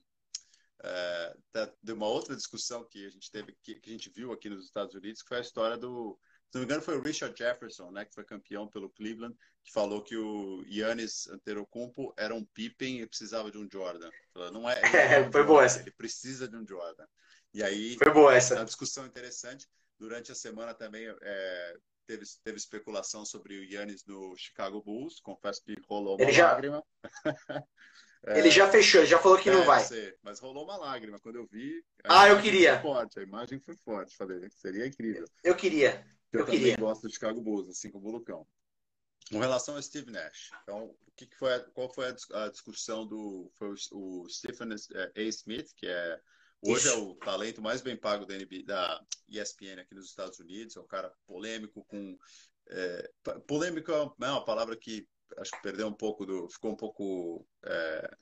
é, 0.84 1.36
de 1.82 1.92
uma 1.92 2.06
outra 2.06 2.36
discussão 2.36 2.84
que 2.84 3.06
a 3.06 3.10
gente 3.10 3.30
teve, 3.30 3.56
que, 3.62 3.74
que, 3.76 3.90
a 3.90 3.92
gente 3.92 4.10
viu 4.10 4.32
aqui 4.32 4.48
nos 4.48 4.64
Estados 4.64 4.94
Unidos, 4.94 5.22
que 5.22 5.28
foi 5.28 5.38
a 5.38 5.42
história 5.42 5.76
do, 5.76 6.18
se 6.50 6.54
não 6.54 6.60
me 6.60 6.64
engano 6.66 6.82
foi 6.82 6.96
o 6.96 7.02
Richard 7.02 7.36
Jefferson, 7.36 7.90
né, 7.90 8.04
que 8.04 8.14
foi 8.14 8.24
campeão 8.24 8.68
pelo 8.68 8.88
Cleveland, 8.90 9.36
que 9.64 9.72
falou 9.72 10.02
que 10.02 10.16
o 10.16 10.64
Yannis 10.66 11.26
Antetokounmpo 11.28 12.14
era 12.16 12.34
um 12.34 12.44
Pippen 12.44 13.00
e 13.00 13.06
precisava 13.06 13.50
de 13.50 13.58
um 13.58 13.68
Jordan. 13.70 14.10
Não 14.52 14.68
é, 14.68 14.80
é 14.80 15.20
um 15.26 15.32
foi 15.32 15.44
boa 15.44 15.64
essa. 15.64 15.80
Ele 15.80 15.90
precisa 15.90 16.46
de 16.46 16.56
um 16.56 16.66
Jordan. 16.66 17.04
E 17.52 17.62
aí, 17.62 17.96
foi 17.96 18.12
boa 18.12 18.34
essa. 18.34 18.54
Uma 18.54 18.64
discussão 18.64 19.04
interessante. 19.06 19.66
Durante 19.98 20.30
a 20.30 20.34
semana 20.34 20.72
também 20.72 21.06
é, 21.20 21.76
teve, 22.06 22.24
teve 22.42 22.56
especulação 22.56 23.24
sobre 23.24 23.58
o 23.58 23.64
Yannis 23.64 24.04
no 24.06 24.36
Chicago 24.36 24.82
Bulls. 24.82 25.20
Confesso 25.20 25.62
que 25.62 25.74
rolou 25.88 26.16
uma 26.16 26.24
ele 26.24 26.40
lágrima. 26.40 26.84
É, 28.26 28.38
ele 28.38 28.50
já 28.50 28.70
fechou, 28.70 29.04
já 29.04 29.18
falou 29.18 29.38
que 29.38 29.50
é, 29.50 29.52
não 29.52 29.64
vai. 29.64 29.84
Sei, 29.84 30.14
mas 30.22 30.40
rolou 30.40 30.64
uma 30.64 30.76
lágrima 30.76 31.18
quando 31.18 31.36
eu 31.36 31.46
vi. 31.46 31.84
Ah, 32.04 32.28
eu 32.28 32.40
queria. 32.40 32.80
Forte, 32.80 33.18
a 33.18 33.22
imagem 33.22 33.60
foi 33.60 33.76
forte. 33.84 34.16
Falei, 34.16 34.48
seria 34.50 34.86
incrível. 34.86 35.26
Eu 35.42 35.56
queria. 35.56 36.06
Eu, 36.32 36.40
eu 36.40 36.46
também 36.46 36.76
gosto 36.76 37.02
do 37.02 37.12
Chicago 37.12 37.40
Bulls, 37.40 37.68
assim 37.68 37.90
como 37.90 38.08
o 38.08 38.12
Lucão. 38.12 38.46
Com 39.30 39.40
relação 39.40 39.74
ao 39.74 39.82
Steve 39.82 40.12
Nash, 40.12 40.50
então, 40.62 40.84
o 40.84 41.12
que, 41.16 41.26
que 41.26 41.36
foi, 41.36 41.58
qual 41.74 41.92
foi 41.92 42.06
a, 42.06 42.44
a, 42.44 42.48
discussão 42.48 43.04
do 43.04 43.50
foi 43.58 43.74
o, 43.90 44.22
o 44.22 44.28
Stephen 44.28 44.68
A. 44.72 45.22
Smith, 45.22 45.72
que 45.74 45.88
é 45.88 46.20
Hoje 46.66 46.88
Isso. 46.88 46.88
é 46.88 46.98
o 46.98 47.14
talento 47.14 47.62
mais 47.62 47.80
bem 47.80 47.96
pago 47.96 48.26
da, 48.26 48.34
NBA, 48.34 48.64
da 48.64 49.00
ESPN 49.28 49.80
aqui 49.80 49.94
nos 49.94 50.06
Estados 50.06 50.40
Unidos. 50.40 50.76
É 50.76 50.80
um 50.80 50.86
cara 50.86 51.12
polêmico 51.24 51.84
com. 51.84 52.18
É, 52.68 53.10
polêmico 53.46 53.92
é 53.92 54.02
uma 54.02 54.44
palavra 54.44 54.76
que 54.76 55.06
acho 55.38 55.52
que 55.52 55.62
perdeu 55.62 55.86
um 55.86 55.92
pouco 55.92 56.26
do. 56.26 56.48
ficou 56.48 56.72
um 56.72 56.76
pouco. 56.76 57.46
É, 57.64 58.16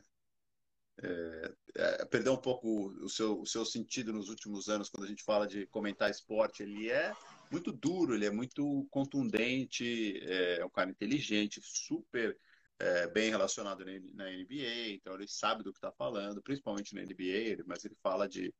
é, 1.02 1.54
é, 1.76 2.04
perdeu 2.04 2.34
um 2.34 2.40
pouco 2.40 2.88
o 3.02 3.08
seu, 3.08 3.40
o 3.40 3.46
seu 3.46 3.64
sentido 3.64 4.12
nos 4.12 4.28
últimos 4.28 4.68
anos 4.68 4.90
quando 4.90 5.04
a 5.04 5.08
gente 5.08 5.24
fala 5.24 5.46
de 5.46 5.66
comentar 5.68 6.10
esporte. 6.10 6.62
Ele 6.62 6.90
é 6.90 7.14
muito 7.50 7.72
duro, 7.72 8.14
ele 8.14 8.26
é 8.26 8.30
muito 8.30 8.86
contundente, 8.90 10.18
é, 10.22 10.58
é 10.60 10.64
um 10.66 10.70
cara 10.70 10.90
inteligente, 10.90 11.60
super 11.62 12.38
é, 12.78 13.06
bem 13.08 13.30
relacionado 13.30 13.84
na 14.14 14.30
NBA, 14.30 14.94
então 14.94 15.14
ele 15.14 15.28
sabe 15.28 15.62
do 15.62 15.72
que 15.72 15.78
está 15.78 15.92
falando, 15.92 16.42
principalmente 16.42 16.94
na 16.94 17.02
NBA, 17.02 17.62
mas 17.66 17.84
ele 17.84 17.96
fala 18.02 18.28
de, 18.28 18.52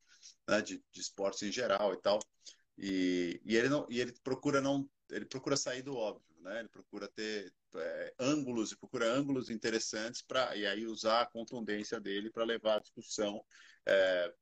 né, 0.49 0.61
de, 0.61 0.83
de 0.93 1.01
esportes 1.01 1.43
em 1.43 1.53
geral 1.53 1.93
e 1.93 2.01
tal. 2.01 2.19
E, 2.79 3.41
e, 3.45 3.57
ele 3.57 3.69
não, 3.69 3.87
e 3.89 4.01
ele 4.01 4.13
procura 4.23 4.61
não, 4.61 4.89
ele 5.11 5.25
procura 5.25 5.57
sair 5.57 5.83
do 5.83 5.97
óbvio, 5.97 6.25
né? 6.41 6.61
Ele 6.61 6.69
procura 6.69 7.09
ter 7.09 7.53
é, 7.77 8.15
ângulos 8.19 8.73
e 8.73 8.77
procura 8.77 9.07
ângulos 9.13 9.51
interessantes 9.51 10.23
para 10.23 10.57
e 10.57 10.67
aí 10.67 10.87
usar 10.87 11.23
a 11.23 11.27
contundência 11.27 12.01
dele 12.01 12.31
para 12.31 12.45
levar 12.45 12.77
a 12.77 12.81
discussão 12.81 13.45
é, 13.87 14.33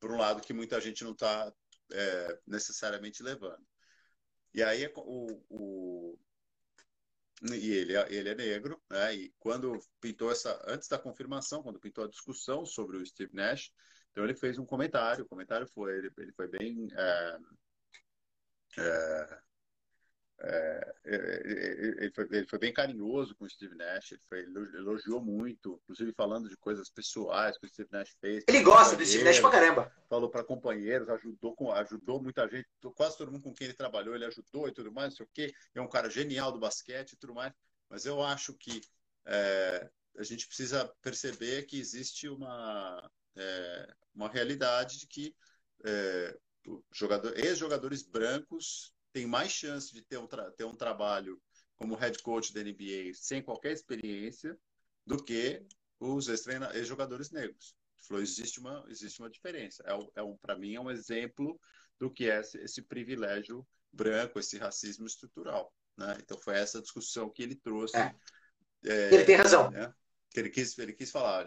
para 0.00 0.12
um 0.12 0.18
lado 0.18 0.42
que 0.42 0.52
muita 0.52 0.80
gente 0.80 1.04
não 1.04 1.12
está 1.12 1.52
é, 1.92 2.38
necessariamente 2.46 3.22
levando. 3.22 3.64
E 4.54 4.62
aí 4.62 4.90
o, 4.96 5.42
o 5.48 6.18
e 7.50 7.72
ele, 7.72 7.96
é, 7.96 8.06
ele 8.12 8.28
é 8.28 8.34
negro, 8.34 8.80
né? 8.90 9.14
E 9.14 9.34
quando 9.38 9.78
pintou 10.00 10.30
essa, 10.30 10.62
antes 10.66 10.88
da 10.88 10.98
confirmação, 10.98 11.62
quando 11.62 11.80
pintou 11.80 12.04
a 12.04 12.08
discussão 12.08 12.64
sobre 12.64 12.96
o 12.96 13.04
Steve 13.04 13.34
Nash, 13.34 13.72
então 14.10 14.24
ele 14.24 14.34
fez 14.34 14.58
um 14.58 14.66
comentário. 14.66 15.24
O 15.24 15.28
comentário 15.28 15.66
foi, 15.66 15.98
ele, 15.98 16.10
ele 16.18 16.32
foi 16.32 16.46
bem 16.48 16.88
é, 16.92 17.38
é, 18.78 19.38
é, 20.44 20.94
é, 21.04 21.14
é, 21.14 22.04
ele, 22.04 22.12
foi, 22.12 22.28
ele, 22.32 22.46
foi, 22.48 22.58
bem 22.58 22.72
carinhoso 22.72 23.32
com 23.36 23.44
o 23.44 23.48
Steve 23.48 23.76
Nash, 23.76 24.10
ele 24.10 24.20
foi, 24.28 24.40
elogiou 24.74 25.20
muito, 25.20 25.80
inclusive 25.84 26.12
falando 26.12 26.48
de 26.48 26.56
coisas 26.56 26.90
pessoais 26.90 27.56
que 27.56 27.64
o 27.64 27.68
Steve 27.68 27.88
Nash 27.92 28.16
fez. 28.20 28.42
Ele 28.48 28.60
gosta 28.62 28.96
do 28.96 29.06
Steve 29.06 29.22
Nash 29.22 29.38
pra 29.38 29.50
caramba. 29.50 29.92
Falou 30.08 30.28
para 30.28 30.42
companheiros, 30.42 31.08
ajudou, 31.10 31.54
com, 31.54 31.70
ajudou 31.70 32.20
muita 32.20 32.48
gente, 32.48 32.66
quase 32.96 33.16
todo 33.16 33.30
mundo 33.30 33.44
com 33.44 33.54
quem 33.54 33.68
ele 33.68 33.76
trabalhou, 33.76 34.16
ele 34.16 34.24
ajudou 34.24 34.66
e 34.66 34.72
tudo 34.72 34.90
mais, 34.90 35.10
não 35.10 35.16
sei 35.18 35.26
o 35.26 35.30
quê. 35.32 35.54
É 35.76 35.80
um 35.80 35.88
cara 35.88 36.10
genial 36.10 36.50
do 36.50 36.58
basquete 36.58 37.12
e 37.12 37.16
tudo 37.16 37.34
mais. 37.34 37.52
Mas 37.88 38.04
eu 38.04 38.20
acho 38.20 38.52
que 38.54 38.80
é, 39.24 39.88
a 40.18 40.24
gente 40.24 40.48
precisa 40.48 40.92
perceber 41.00 41.66
que 41.66 41.78
existe 41.78 42.28
uma, 42.28 43.10
é, 43.36 43.94
uma 44.12 44.28
realidade 44.28 44.98
de 44.98 45.06
que 45.06 45.34
jogador, 46.92 47.36
ex-jogadores 47.36 48.02
brancos 48.02 48.92
tem 49.12 49.26
mais 49.26 49.52
chance 49.52 49.92
de 49.92 50.02
ter 50.02 50.18
um, 50.18 50.26
ter 50.26 50.64
um 50.64 50.74
trabalho 50.74 51.40
como 51.76 51.96
head 51.96 52.18
coach 52.22 52.52
da 52.52 52.62
NBA 52.62 53.12
sem 53.14 53.42
qualquer 53.42 53.72
experiência 53.72 54.58
do 55.06 55.22
que 55.22 55.64
os 55.98 56.28
ex-jogadores 56.28 57.30
negros. 57.30 57.76
Falou, 58.06 58.22
existe 58.22 58.58
uma, 58.58 58.84
existe 58.88 59.20
uma 59.20 59.30
diferença. 59.30 59.82
É, 59.86 60.20
é 60.20 60.22
um, 60.22 60.36
Para 60.36 60.56
mim, 60.56 60.74
é 60.74 60.80
um 60.80 60.90
exemplo 60.90 61.58
do 61.98 62.10
que 62.10 62.28
é 62.28 62.40
esse, 62.40 62.58
esse 62.58 62.82
privilégio 62.82 63.66
branco, 63.92 64.38
esse 64.38 64.58
racismo 64.58 65.06
estrutural. 65.06 65.72
Né? 65.96 66.16
Então, 66.20 66.36
foi 66.38 66.56
essa 66.56 66.80
discussão 66.80 67.30
que 67.30 67.42
ele 67.42 67.54
trouxe. 67.54 67.96
É. 67.96 68.14
É, 68.84 69.14
ele 69.14 69.24
tem 69.24 69.36
razão. 69.36 69.70
Né? 69.70 69.92
Que 70.30 70.40
ele 70.40 70.50
quis, 70.50 70.76
ele 70.78 70.92
quis 70.92 71.10
falar. 71.10 71.46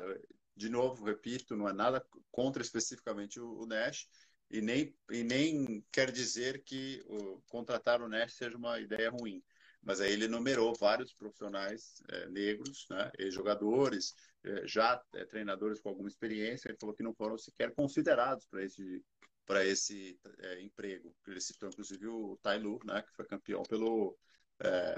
De 0.55 0.69
novo, 0.69 1.03
repito, 1.03 1.55
não 1.55 1.67
é 1.67 1.73
nada 1.73 2.05
contra 2.31 2.61
especificamente 2.61 3.39
o, 3.39 3.63
o 3.63 3.65
Nash, 3.65 4.07
e 4.49 4.61
nem, 4.61 4.95
e 5.11 5.23
nem 5.23 5.83
quer 5.91 6.11
dizer 6.11 6.63
que 6.63 7.03
o, 7.07 7.41
contratar 7.47 8.01
o 8.01 8.07
Nash 8.07 8.33
seja 8.33 8.57
uma 8.57 8.79
ideia 8.79 9.09
ruim. 9.09 9.43
Mas 9.81 10.01
aí 10.01 10.11
ele 10.11 10.27
numerou 10.27 10.73
vários 10.75 11.13
profissionais 11.13 12.01
é, 12.09 12.27
negros, 12.29 12.87
né, 12.89 13.11
jogadores, 13.29 14.15
é, 14.43 14.67
já 14.67 15.01
é, 15.13 15.25
treinadores 15.25 15.79
com 15.79 15.89
alguma 15.89 16.09
experiência, 16.09 16.69
ele 16.69 16.77
falou 16.79 16.95
que 16.95 17.03
não 17.03 17.13
foram 17.13 17.37
sequer 17.37 17.71
considerados 17.73 18.47
para 18.47 18.63
esse, 18.63 19.03
para 19.45 19.65
esse 19.65 20.19
emprego. 20.61 21.15
Ele 21.27 21.39
citou 21.39 21.69
inclusive 21.69 22.07
o 22.07 22.37
Tai 22.41 22.57
Lu, 22.57 22.79
né, 22.83 23.03
que 23.03 23.15
foi 23.15 23.25
campeão 23.25 23.61
pelo, 23.63 24.17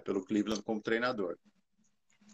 pelo 0.05 0.23
Cleveland 0.23 0.63
como 0.63 0.81
treinador. 0.81 1.37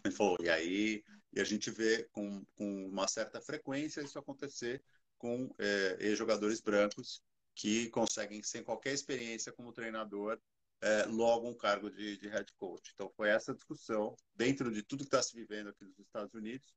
Ele 0.04 0.14
falou, 0.14 0.36
e 0.40 0.48
aí 0.48 1.02
e 1.34 1.40
a 1.40 1.44
gente 1.44 1.70
vê 1.70 2.04
com, 2.12 2.44
com 2.54 2.86
uma 2.86 3.08
certa 3.08 3.40
frequência 3.40 4.00
isso 4.00 4.18
acontecer 4.18 4.80
com 5.18 5.54
é, 5.58 6.14
jogadores 6.14 6.60
brancos 6.60 7.22
que 7.54 7.88
conseguem, 7.90 8.42
sem 8.42 8.62
qualquer 8.62 8.92
experiência 8.92 9.52
como 9.52 9.72
treinador, 9.72 10.40
é, 10.80 11.06
logo 11.06 11.48
um 11.48 11.56
cargo 11.56 11.90
de, 11.90 12.18
de, 12.18 12.28
head 12.28 12.52
coach. 12.58 12.90
Então, 12.92 13.10
foi 13.16 13.30
essa 13.30 13.54
discussão, 13.54 14.14
dentro 14.34 14.72
de 14.72 14.82
tudo 14.82 15.04
que 15.04 15.08
está 15.08 15.22
se 15.22 15.34
vivendo 15.34 15.70
aqui 15.70 15.84
nos 15.84 15.98
Estados 15.98 16.34
Unidos. 16.34 16.74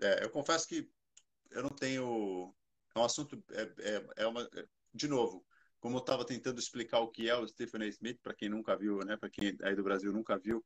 É, 0.00 0.24
eu 0.24 0.30
confesso 0.30 0.66
que 0.66 0.90
eu 1.50 1.62
não 1.62 1.70
tenho. 1.70 2.54
É 2.94 2.98
um 2.98 3.04
assunto. 3.04 3.42
É, 3.50 3.62
é, 3.62 4.06
é 4.24 4.26
uma, 4.26 4.48
de 4.94 5.08
novo, 5.08 5.44
como 5.78 5.96
eu 5.96 6.00
estava 6.00 6.24
tentando 6.24 6.58
explicar 6.58 7.00
o 7.00 7.10
que 7.10 7.28
é 7.28 7.36
o 7.36 7.46
Stephen 7.46 7.82
A. 7.82 7.86
Smith, 7.88 8.20
para 8.22 8.34
quem 8.34 8.48
nunca 8.48 8.76
viu, 8.76 8.98
né, 9.00 9.16
para 9.16 9.28
quem 9.28 9.56
aí 9.62 9.74
do 9.74 9.82
Brasil 9.82 10.12
nunca 10.12 10.38
viu, 10.38 10.64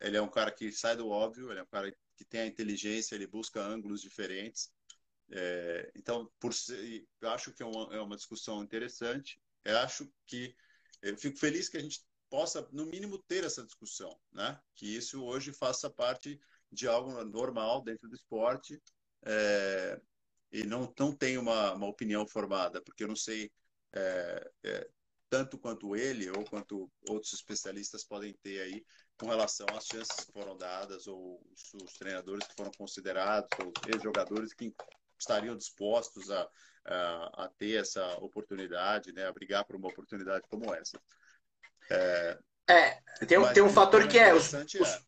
ele 0.00 0.16
é 0.16 0.22
um 0.22 0.30
cara 0.30 0.50
que 0.50 0.72
sai 0.72 0.96
do 0.96 1.08
óbvio, 1.08 1.50
ele 1.50 1.60
é 1.60 1.62
um 1.62 1.66
cara 1.66 1.94
que 2.16 2.24
tem 2.24 2.40
a 2.40 2.46
inteligência, 2.46 3.14
ele 3.14 3.26
busca 3.26 3.60
ângulos 3.60 4.00
diferentes. 4.00 4.72
É, 5.30 5.90
então, 5.94 6.30
por 6.38 6.52
eu 7.20 7.30
acho 7.30 7.52
que 7.52 7.62
é 7.62 7.66
uma, 7.66 7.94
é 7.94 8.00
uma 8.00 8.16
discussão 8.16 8.62
interessante. 8.62 9.40
Eu 9.64 9.78
acho 9.78 10.10
que 10.26 10.54
eu 11.02 11.16
fico 11.16 11.38
feliz 11.38 11.68
que 11.68 11.76
a 11.76 11.82
gente 11.82 12.02
possa, 12.30 12.66
no 12.72 12.86
mínimo, 12.86 13.18
ter 13.18 13.44
essa 13.44 13.64
discussão, 13.64 14.10
né? 14.32 14.58
Que 14.74 14.86
isso 14.96 15.22
hoje 15.22 15.52
faça 15.52 15.90
parte 15.90 16.40
de 16.70 16.88
algo 16.88 17.22
normal 17.24 17.82
dentro 17.82 18.08
do 18.08 18.14
esporte 18.14 18.82
é, 19.24 20.00
e 20.50 20.64
não, 20.64 20.92
não 20.98 21.14
tenho 21.14 21.40
uma, 21.40 21.72
uma 21.74 21.86
opinião 21.86 22.26
formada, 22.26 22.82
porque 22.82 23.04
eu 23.04 23.08
não 23.08 23.16
sei 23.16 23.50
é, 23.92 24.50
é, 24.64 24.88
tanto 25.30 25.58
quanto 25.58 25.96
ele 25.96 26.30
ou 26.30 26.44
quanto 26.44 26.90
outros 27.08 27.32
especialistas 27.32 28.04
podem 28.04 28.32
ter 28.42 28.60
aí 28.60 28.84
com 29.16 29.26
relação 29.26 29.66
às 29.72 29.86
chances 29.86 30.24
que 30.24 30.32
foram 30.32 30.56
dadas 30.56 31.06
ou 31.06 31.40
os, 31.52 31.74
os 31.82 31.92
treinadores 31.94 32.46
que 32.46 32.54
foram 32.56 32.72
considerados 32.76 33.48
ou 33.60 33.68
os 33.68 33.94
ex-jogadores 33.94 34.52
que 34.52 34.74
estariam 35.18 35.56
dispostos 35.56 36.30
a, 36.30 36.48
a, 36.86 37.44
a, 37.44 37.50
ter 37.58 37.80
essa 37.80 38.04
oportunidade, 38.18 39.12
né, 39.12 39.26
a 39.26 39.32
brigar 39.32 39.64
por 39.64 39.76
uma 39.76 39.88
oportunidade 39.88 40.44
como 40.48 40.72
essa. 40.74 41.00
É, 41.90 42.38
é 42.68 42.98
tem, 43.26 43.38
um, 43.38 43.52
tem 43.52 43.62
um 43.62 43.72
fator 43.72 44.06
que 44.08 44.18
é 44.18 44.34
os, 44.34 44.52
os, 44.52 44.74
é. 44.74 45.00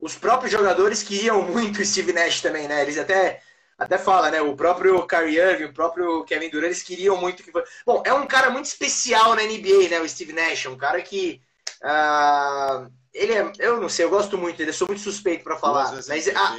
os, 0.00 0.16
próprios 0.16 0.52
jogadores 0.52 1.02
queriam 1.02 1.42
muito 1.42 1.80
o 1.80 1.84
Steve 1.84 2.12
Nash 2.12 2.40
também, 2.40 2.66
né? 2.66 2.82
Eles 2.82 2.98
até 2.98 3.42
até 3.78 3.98
fala, 3.98 4.30
né? 4.30 4.40
O 4.40 4.56
próprio 4.56 5.06
Kyrie 5.06 5.38
Irving, 5.38 5.64
o 5.64 5.74
próprio 5.74 6.24
Kevin 6.24 6.48
Durant, 6.48 6.66
eles 6.66 6.82
queriam 6.82 7.16
muito 7.18 7.42
que 7.42 7.52
Bom, 7.84 8.02
é 8.06 8.14
um 8.14 8.26
cara 8.26 8.48
muito 8.48 8.64
especial 8.64 9.34
na 9.34 9.42
NBA, 9.42 9.90
né? 9.90 10.00
O 10.00 10.08
Steve 10.08 10.32
Nash, 10.32 10.66
um 10.66 10.78
cara 10.78 11.02
que 11.02 11.42
uh, 11.82 12.90
ele 13.12 13.32
é, 13.34 13.52
eu 13.58 13.80
não 13.80 13.88
sei, 13.88 14.04
eu 14.04 14.10
gosto 14.10 14.38
muito 14.38 14.56
dele, 14.56 14.70
eu 14.70 14.74
sou 14.74 14.88
muito 14.88 15.02
suspeito 15.02 15.44
para 15.44 15.58
falar, 15.58 15.92
mas 16.08 16.28
ah, 16.28 16.56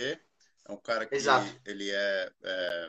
é 0.67 0.71
um 0.71 0.77
cara 0.77 1.05
que 1.05 1.15
Exato. 1.15 1.47
ele 1.65 1.89
é, 1.89 2.31
é, 2.43 2.87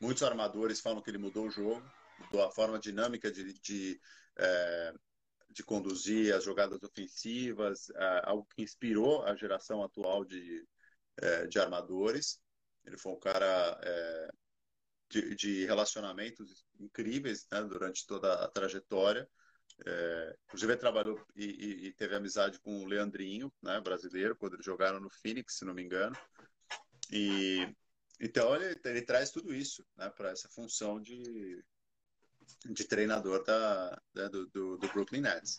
Muitos 0.00 0.22
armadores 0.22 0.80
falam 0.80 1.02
que 1.02 1.10
ele 1.10 1.18
mudou 1.18 1.46
o 1.46 1.50
jogo, 1.50 1.82
mudou 2.18 2.42
a 2.42 2.50
forma 2.50 2.78
dinâmica 2.78 3.30
de, 3.30 3.52
de, 3.60 4.00
é, 4.38 4.94
de 5.50 5.62
conduzir 5.62 6.34
as 6.34 6.42
jogadas 6.42 6.82
ofensivas, 6.82 7.90
é, 7.90 8.22
algo 8.24 8.48
que 8.54 8.62
inspirou 8.62 9.22
a 9.24 9.36
geração 9.36 9.82
atual 9.82 10.24
de, 10.24 10.66
é, 11.18 11.46
de 11.46 11.58
armadores. 11.58 12.40
Ele 12.86 12.96
foi 12.96 13.12
um 13.12 13.20
cara 13.20 13.78
é, 13.82 14.28
de, 15.10 15.34
de, 15.34 15.66
relacionamentos 15.66 16.64
incríveis 16.78 17.46
né, 17.52 17.62
durante 17.64 18.06
toda 18.06 18.32
a 18.42 18.48
trajetória. 18.48 19.28
É, 19.84 20.36
inclusive, 20.46 20.72
ele 20.72 20.80
trabalhou 20.80 21.22
e, 21.36 21.44
e, 21.44 21.86
e, 21.88 21.92
teve 21.92 22.14
amizade 22.14 22.58
com 22.60 22.82
o 22.82 22.86
Leandrinho, 22.86 23.52
né, 23.62 23.78
brasileiro, 23.82 24.34
quando 24.34 24.54
eles 24.54 24.64
jogaram 24.64 24.98
no 24.98 25.10
Phoenix, 25.10 25.58
se 25.58 25.64
não 25.66 25.74
me 25.74 25.82
engano. 25.82 26.16
E 27.12 27.74
então 28.20 28.54
ele, 28.54 28.78
ele 28.84 29.02
traz 29.02 29.30
tudo 29.30 29.54
isso, 29.54 29.84
né, 29.96 30.10
para 30.10 30.30
essa 30.30 30.48
função 30.50 31.00
de, 31.00 31.64
de 32.66 32.84
treinador 32.84 33.42
da, 33.44 34.02
da 34.12 34.28
do, 34.28 34.46
do, 34.48 34.76
do, 34.76 34.88
Brooklyn 34.88 35.22
Nets. 35.22 35.56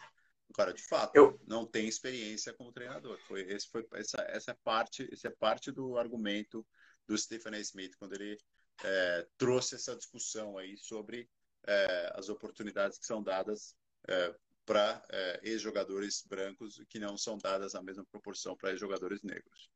O 0.47 0.53
cara, 0.53 0.71
de 0.71 0.83
fato, 0.83 1.15
Eu... 1.15 1.39
não 1.47 1.65
tem 1.65 1.87
experiência 1.87 2.53
como 2.53 2.71
treinador. 2.71 3.17
Foi, 3.27 3.41
esse 3.41 3.67
foi, 3.67 3.87
essa, 3.93 4.21
essa, 4.29 4.51
é 4.51 4.57
parte, 4.63 5.09
essa 5.11 5.27
é 5.29 5.31
parte 5.31 5.71
do 5.71 5.97
argumento 5.97 6.65
do 7.07 7.17
Stephen 7.17 7.55
A. 7.55 7.59
Smith, 7.59 7.95
quando 7.97 8.13
ele 8.13 8.37
é, 8.83 9.27
trouxe 9.37 9.75
essa 9.75 9.95
discussão 9.95 10.57
aí 10.57 10.77
sobre 10.77 11.27
é, 11.65 12.11
as 12.15 12.29
oportunidades 12.29 12.99
que 12.99 13.05
são 13.05 13.23
dadas 13.23 13.75
é, 14.07 14.35
para 14.65 15.03
é, 15.09 15.39
ex-jogadores 15.43 16.23
brancos 16.27 16.79
que 16.87 16.99
não 16.99 17.17
são 17.17 17.37
dadas 17.37 17.73
na 17.73 17.81
mesma 17.81 18.05
proporção 18.05 18.55
para 18.55 18.71
ex-jogadores 18.71 19.21
negros. 19.23 19.69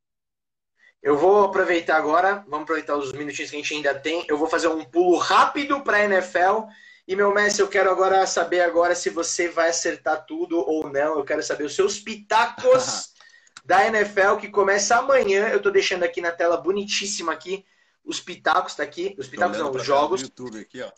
Eu 1.06 1.16
vou 1.16 1.44
aproveitar 1.44 1.98
agora, 1.98 2.44
vamos 2.48 2.64
aproveitar 2.64 2.98
os 2.98 3.12
minutinhos 3.12 3.52
que 3.52 3.56
a 3.56 3.60
gente 3.60 3.76
ainda 3.76 3.94
tem. 3.94 4.26
Eu 4.28 4.40
vou 4.40 4.48
fazer 4.48 4.70
um 4.70 4.84
pulo 4.84 5.18
rápido 5.18 5.82
para 5.82 5.98
a 5.98 6.04
NFL. 6.06 6.68
E 7.08 7.16
meu 7.16 7.32
mestre, 7.32 7.62
eu 7.62 7.68
quero 7.68 7.92
agora 7.92 8.26
saber 8.26 8.62
agora 8.62 8.96
se 8.96 9.12
você 9.12 9.48
vai 9.48 9.70
acertar 9.70 10.26
tudo 10.26 10.58
ou 10.58 10.90
não. 10.92 11.20
Eu 11.20 11.24
quero 11.24 11.44
saber 11.44 11.66
os 11.66 11.76
seus 11.76 12.00
pitacos 12.00 13.14
da 13.64 13.86
NFL 13.86 14.38
que 14.42 14.50
começa 14.50 14.96
amanhã. 14.98 15.50
Eu 15.50 15.62
tô 15.62 15.70
deixando 15.70 16.02
aqui 16.02 16.22
na 16.22 16.32
tela 16.32 16.58
bonitíssima 16.58 17.32
aqui 17.34 17.64
os 18.04 18.20
pitacos, 18.20 18.74
tá 18.74 18.82
aqui. 18.82 19.16
Os 19.16 19.28
pitacos 19.28 19.60
não, 19.60 19.70
os 19.70 19.84
jogos. 19.84 20.24
YouTube 20.24 20.60
aqui, 20.60 20.82
ó. 20.82 20.92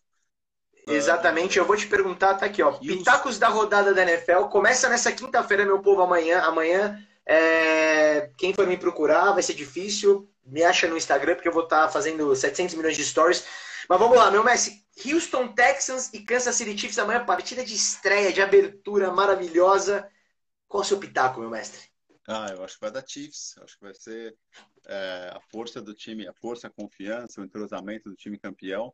Exatamente, 0.88 1.60
eu 1.60 1.66
vou 1.66 1.76
te 1.76 1.86
perguntar, 1.86 2.36
tá 2.36 2.45
aqui, 2.45 2.64
ó. 2.64 2.72
Pitacos 2.72 3.38
da 3.38 3.49
rodada 3.49 3.93
da 3.93 4.03
NFL. 4.03 4.43
Começa 4.43 4.88
nessa 4.88 5.12
quinta-feira, 5.12 5.66
meu 5.66 5.80
povo, 5.80 6.01
amanhã. 6.01 6.39
Amanhã, 6.43 6.97
é... 7.28 8.32
quem 8.38 8.54
for 8.54 8.66
me 8.66 8.78
procurar, 8.78 9.34
vai 9.34 9.44
ser 9.44 9.54
difícil. 9.54 10.30
Me 10.46 10.64
acha 10.64 10.88
no 10.88 10.98
Instagram, 10.98 11.36
porque 11.36 11.50
eu 11.50 11.54
vou 11.54 11.64
estar 11.64 11.88
tá 11.88 11.90
fazendo 11.90 12.34
700 12.36 12.76
milhões 12.76 12.96
de 12.96 13.04
stories. 13.04 13.46
Mas 13.90 14.00
vamos 14.00 14.18
lá, 14.18 14.32
meu 14.32 14.44
Messi. 14.44 14.86
Houston 15.06 15.54
Texans 15.54 16.12
e 16.14 16.22
Kansas 16.22 16.56
City 16.56 16.78
Chiefs 16.78 16.98
amanhã, 16.98 17.24
partida 17.24 17.64
de 17.64 17.76
estreia, 17.76 18.34
de 18.34 18.42
abertura 18.42 19.12
maravilhosa. 19.12 20.10
Qual 20.68 20.82
o 20.82 20.86
seu 20.86 21.00
pitaco, 21.00 21.40
meu 21.40 21.50
mestre? 21.50 21.82
Ah, 22.28 22.48
eu 22.52 22.64
acho 22.64 22.76
que 22.76 22.82
vai 22.82 22.92
dar 22.92 23.08
Chiefs. 23.08 23.56
Acho 23.60 23.78
que 23.78 23.86
vai 23.86 23.94
ser 23.94 24.36
é, 24.86 25.32
a 25.34 25.40
força 25.52 25.82
do 25.82 25.94
time, 25.94 26.28
a 26.28 26.34
força, 26.34 26.68
a 26.68 26.72
confiança, 26.72 27.40
o 27.40 27.46
entrosamento 27.46 28.10
do 28.10 28.16
time 28.16 28.38
campeão. 28.38 28.94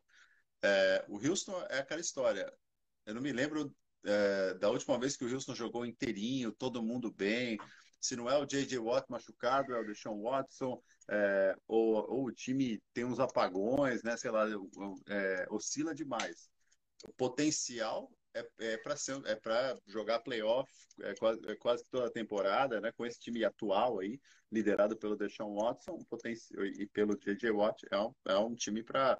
É, 0.62 1.04
o 1.08 1.16
Houston 1.16 1.60
é 1.70 1.78
aquela 1.78 2.00
história. 2.00 2.52
Eu 3.04 3.14
não 3.14 3.22
me 3.22 3.32
lembro 3.32 3.74
é, 4.04 4.54
da 4.54 4.70
última 4.70 4.98
vez 4.98 5.16
que 5.16 5.24
o 5.24 5.32
Houston 5.32 5.54
jogou 5.54 5.84
inteirinho, 5.84 6.52
todo 6.52 6.82
mundo 6.82 7.10
bem. 7.10 7.58
Se 8.04 8.16
não 8.16 8.28
é 8.28 8.36
o 8.36 8.44
J.J. 8.44 8.78
Watt 8.78 9.06
machucado, 9.08 9.74
é 9.74 9.80
o 9.80 9.84
Deshaun 9.84 10.20
Watson, 10.20 10.78
é, 11.08 11.56
ou, 11.66 11.94
ou, 12.10 12.24
o 12.26 12.32
time 12.32 12.78
tem 12.92 13.02
uns 13.02 13.18
apagões, 13.18 14.02
né? 14.02 14.14
Sei 14.18 14.30
lá, 14.30 14.44
é, 15.08 15.46
oscila 15.48 15.94
demais. 15.94 16.50
O 17.08 17.14
potencial 17.14 18.12
é, 18.34 18.46
é 18.58 18.76
para 18.76 18.94
é 19.24 19.36
para 19.36 19.78
jogar 19.86 20.18
playoff 20.20 20.70
é 21.00 21.14
quase, 21.14 21.40
é 21.50 21.56
quase 21.56 21.84
toda 21.90 22.08
a 22.08 22.12
temporada, 22.12 22.78
né? 22.78 22.92
Com 22.92 23.06
esse 23.06 23.18
time 23.18 23.42
atual 23.42 24.00
aí, 24.00 24.20
liderado 24.52 24.98
pelo 24.98 25.16
Deshaun 25.16 25.54
Watson, 25.54 25.98
potencial 26.10 26.62
e 26.62 26.86
pelo 26.88 27.18
J.J. 27.18 27.50
Watt, 27.52 27.86
é 27.90 27.98
um, 27.98 28.14
é 28.26 28.36
um 28.36 28.54
time 28.54 28.82
para 28.82 29.18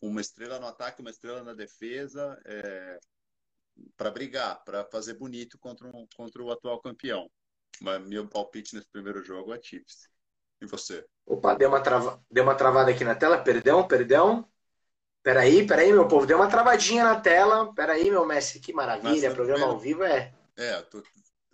uma 0.00 0.20
estrela 0.20 0.58
no 0.58 0.66
ataque, 0.66 1.02
uma 1.02 1.10
estrela 1.10 1.44
na 1.44 1.54
defesa, 1.54 2.36
é, 2.44 2.98
para 3.96 4.10
brigar, 4.10 4.60
para 4.64 4.84
fazer 4.86 5.14
bonito 5.14 5.56
contra, 5.56 5.86
um, 5.86 6.04
contra 6.16 6.42
o 6.42 6.50
atual 6.50 6.80
campeão. 6.80 7.30
Mas 7.80 8.04
meu 8.06 8.26
palpite 8.26 8.74
nesse 8.74 8.88
primeiro 8.88 9.22
jogo 9.22 9.54
é 9.54 9.60
Chiefs. 9.62 10.08
E 10.60 10.66
você? 10.66 11.04
Opa, 11.24 11.54
deu 11.54 11.68
uma, 11.68 11.80
trava... 11.80 12.20
deu 12.30 12.42
uma 12.42 12.54
travada 12.54 12.90
aqui 12.90 13.04
na 13.04 13.14
tela. 13.14 13.38
Perdão, 13.38 13.86
perdão. 13.86 14.48
Peraí, 15.22 15.66
peraí, 15.66 15.92
meu 15.92 16.08
povo. 16.08 16.26
Deu 16.26 16.38
uma 16.38 16.48
travadinha 16.48 17.04
na 17.04 17.20
tela. 17.20 17.72
Peraí, 17.74 18.10
meu 18.10 18.26
mestre. 18.26 18.60
Que 18.60 18.72
maravilha. 18.72 19.34
Programa 19.34 19.66
ao 19.66 19.78
vivo 19.78 20.02
é. 20.02 20.32
É, 20.56 20.80
tô... 20.82 21.02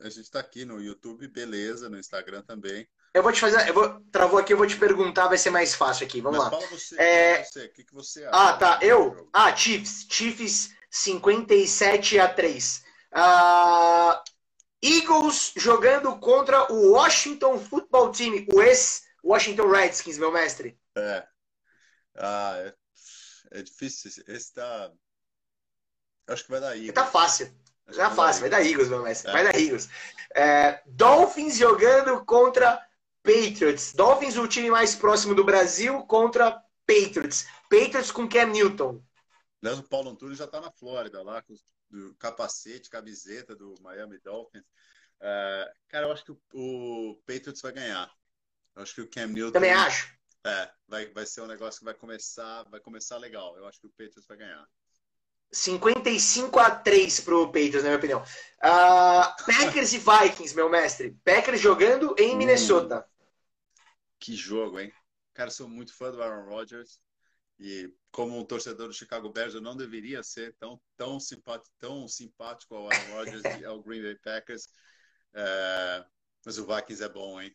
a 0.00 0.08
gente 0.08 0.22
está 0.22 0.40
aqui 0.40 0.64
no 0.64 0.80
YouTube, 0.80 1.28
beleza. 1.28 1.88
No 1.88 1.98
Instagram 1.98 2.42
também. 2.42 2.88
Eu 3.12 3.22
vou 3.22 3.32
te 3.32 3.40
fazer. 3.40 3.68
Eu 3.68 3.74
vou, 3.74 4.00
travou 4.10 4.38
aqui, 4.38 4.52
eu 4.52 4.56
vou 4.56 4.66
te 4.66 4.76
perguntar, 4.76 5.28
vai 5.28 5.38
ser 5.38 5.50
mais 5.50 5.74
fácil 5.74 6.06
aqui. 6.06 6.20
Vamos 6.20 6.38
Mas 6.38 6.52
lá. 6.52 6.58
Fala 6.58 6.70
você, 6.70 7.00
é... 7.00 7.44
você, 7.44 7.66
o 7.66 7.72
que, 7.72 7.84
que 7.84 7.94
você 7.94 8.24
acha? 8.24 8.30
Ah, 8.32 8.56
tá. 8.56 8.78
Eu? 8.82 9.28
Ah, 9.32 9.54
Chiefs. 9.54 10.06
Chiefs 10.10 10.74
57 10.90 12.18
a 12.18 12.32
3. 12.32 12.84
Ah, 13.12 14.22
Eagles 14.84 15.54
jogando 15.56 16.14
contra 16.18 16.70
o 16.70 16.92
Washington 16.92 17.58
Football 17.58 18.12
Team, 18.12 18.46
o 18.52 18.60
ex-Washington 18.60 19.70
Redskins, 19.70 20.18
meu 20.18 20.30
mestre. 20.30 20.78
É. 20.94 21.26
Ah, 22.16 22.54
é, 22.58 22.74
é 23.58 23.62
difícil. 23.62 24.10
Esse 24.28 24.52
tá. 24.52 24.92
Acho 26.26 26.44
que 26.44 26.50
vai 26.50 26.60
dar 26.60 26.76
Eagles. 26.76 26.92
Tá 26.92 27.06
fácil. 27.06 27.50
Já 27.88 28.08
tá 28.08 28.14
fácil, 28.14 28.42
vai 28.42 28.50
dar 28.50 28.62
Eagles, 28.62 28.88
meu 28.88 29.02
mestre. 29.02 29.30
É. 29.30 29.32
Vai 29.32 29.44
dar 29.44 29.58
Eagles. 29.58 29.88
É, 30.34 30.82
Dolphins 30.86 31.56
jogando 31.56 32.24
contra 32.24 32.78
Patriots. 33.22 33.94
Dolphins, 33.94 34.36
o 34.36 34.46
time 34.46 34.70
mais 34.70 34.94
próximo 34.94 35.34
do 35.34 35.44
Brasil, 35.44 36.02
contra 36.02 36.62
Patriots. 36.86 37.46
Patriots 37.70 38.10
com 38.10 38.28
Cam 38.28 38.46
Newton. 38.46 39.02
Aliás, 39.62 39.78
o 39.78 39.82
Paulo 39.82 40.10
Antunes 40.10 40.38
já 40.38 40.46
tá 40.46 40.60
na 40.60 40.70
Flórida, 40.70 41.22
lá 41.22 41.40
com 41.40 41.54
o 41.98 42.14
capacete, 42.14 42.90
camiseta 42.90 43.54
do 43.54 43.74
Miami 43.80 44.18
Dolphins. 44.18 44.64
É, 45.20 45.72
cara, 45.88 46.06
eu 46.06 46.12
acho 46.12 46.24
que 46.24 46.32
o, 46.32 46.40
o, 46.54 47.16
Patriots 47.26 47.62
vai 47.62 47.72
ganhar. 47.72 48.10
Eu 48.74 48.82
acho 48.82 48.94
que 48.94 49.00
o 49.00 49.08
Cam 49.08 49.28
Newton. 49.28 49.52
Também 49.52 49.72
acho. 49.72 50.12
É, 50.46 50.70
vai, 50.86 51.06
vai 51.06 51.24
ser 51.24 51.40
um 51.40 51.46
negócio 51.46 51.78
que 51.78 51.84
vai 51.84 51.94
começar, 51.94 52.64
vai 52.64 52.80
começar 52.80 53.16
legal. 53.16 53.56
Eu 53.56 53.66
acho 53.66 53.80
que 53.80 53.86
o 53.86 53.90
Patriots 53.90 54.26
vai 54.26 54.36
ganhar. 54.36 54.68
55 55.50 56.58
a 56.58 56.70
3 56.70 57.20
pro 57.20 57.46
Patriots, 57.46 57.82
na 57.82 57.90
minha 57.90 57.96
opinião. 57.96 58.22
Uh, 58.22 59.44
Packers 59.46 59.92
e 59.92 59.98
Vikings, 59.98 60.54
meu 60.54 60.68
mestre. 60.68 61.16
Packers 61.24 61.60
jogando 61.60 62.14
em 62.18 62.34
hum. 62.34 62.38
Minnesota. 62.38 63.06
Que 64.18 64.34
jogo, 64.34 64.80
hein? 64.80 64.92
Cara, 65.32 65.50
sou 65.50 65.68
muito 65.68 65.94
fã 65.94 66.10
do 66.10 66.22
Aaron 66.22 66.48
Rodgers. 66.48 67.00
E 67.58 67.92
como 68.10 68.38
um 68.38 68.44
torcedor 68.44 68.88
do 68.88 68.94
Chicago 68.94 69.30
Bears, 69.30 69.54
eu 69.54 69.60
não 69.60 69.76
deveria 69.76 70.22
ser 70.22 70.54
tão, 70.58 70.80
tão, 70.96 71.20
simpático, 71.20 71.74
tão 71.78 72.08
simpático 72.08 72.74
ao 72.74 72.90
Aaron 72.90 73.14
Rodgers 73.14 73.42
e 73.60 73.64
ao 73.64 73.82
Green 73.82 74.02
Bay 74.02 74.16
Packers. 74.16 74.68
É, 75.32 76.04
mas 76.44 76.58
o 76.58 76.66
Vikings 76.66 77.02
é 77.02 77.08
bom, 77.08 77.40
hein? 77.40 77.54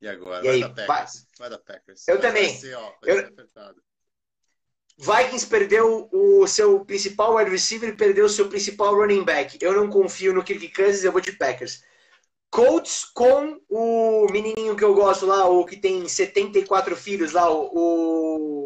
E 0.00 0.08
agora? 0.08 0.42
E 0.42 0.46
vai 0.46 0.54
aí, 0.54 0.60
dar 0.60 0.86
Packers. 0.86 1.26
Vai, 1.38 1.50
dar 1.50 1.58
Packers. 1.58 2.08
Eu 2.08 2.18
vai 2.18 2.26
também. 2.28 2.56
Ser, 2.56 2.74
ó, 2.74 2.94
eu... 3.02 3.32
Vikings 4.98 5.46
perdeu 5.46 6.08
o 6.12 6.46
seu 6.46 6.84
principal 6.84 7.36
wide 7.36 7.50
receiver 7.50 7.88
e 7.88 7.96
perdeu 7.96 8.26
o 8.26 8.28
seu 8.28 8.48
principal 8.48 8.94
running 8.94 9.24
back. 9.24 9.58
Eu 9.60 9.72
não 9.72 9.88
confio 9.88 10.34
no 10.34 10.44
Kirk 10.44 10.68
Cousins, 10.72 11.04
eu 11.04 11.12
vou 11.12 11.20
de 11.20 11.32
Packers. 11.32 11.82
Colts 12.50 13.04
com 13.04 13.58
o 13.70 14.26
menininho 14.30 14.76
que 14.76 14.84
eu 14.84 14.94
gosto 14.94 15.24
lá, 15.24 15.48
o 15.48 15.64
que 15.64 15.76
tem 15.76 16.06
74 16.06 16.94
filhos 16.94 17.32
lá, 17.32 17.50
o. 17.50 18.61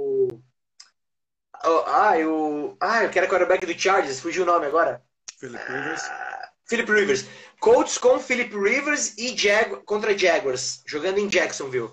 o... 1.64 1.84
Ah, 1.86 2.18
eu. 2.18 2.76
Ah, 2.80 3.04
eu 3.04 3.10
quero 3.10 3.28
quarterback 3.28 3.64
do 3.64 3.78
Chargers, 3.78 4.20
fugiu 4.20 4.42
o 4.42 4.46
nome 4.46 4.66
agora. 4.66 5.02
Philip 5.38 5.64
Rivers. 5.64 6.02
Ah, 6.04 6.52
Philip 6.66 6.90
Rivers. 6.90 7.26
Colts 7.60 7.98
com 7.98 8.18
Philip 8.18 8.54
Rivers 8.54 9.16
e 9.16 9.34
Jag 9.36 9.82
contra 9.84 10.16
Jaguars, 10.16 10.82
jogando 10.86 11.18
em 11.18 11.28
Jacksonville. 11.28 11.92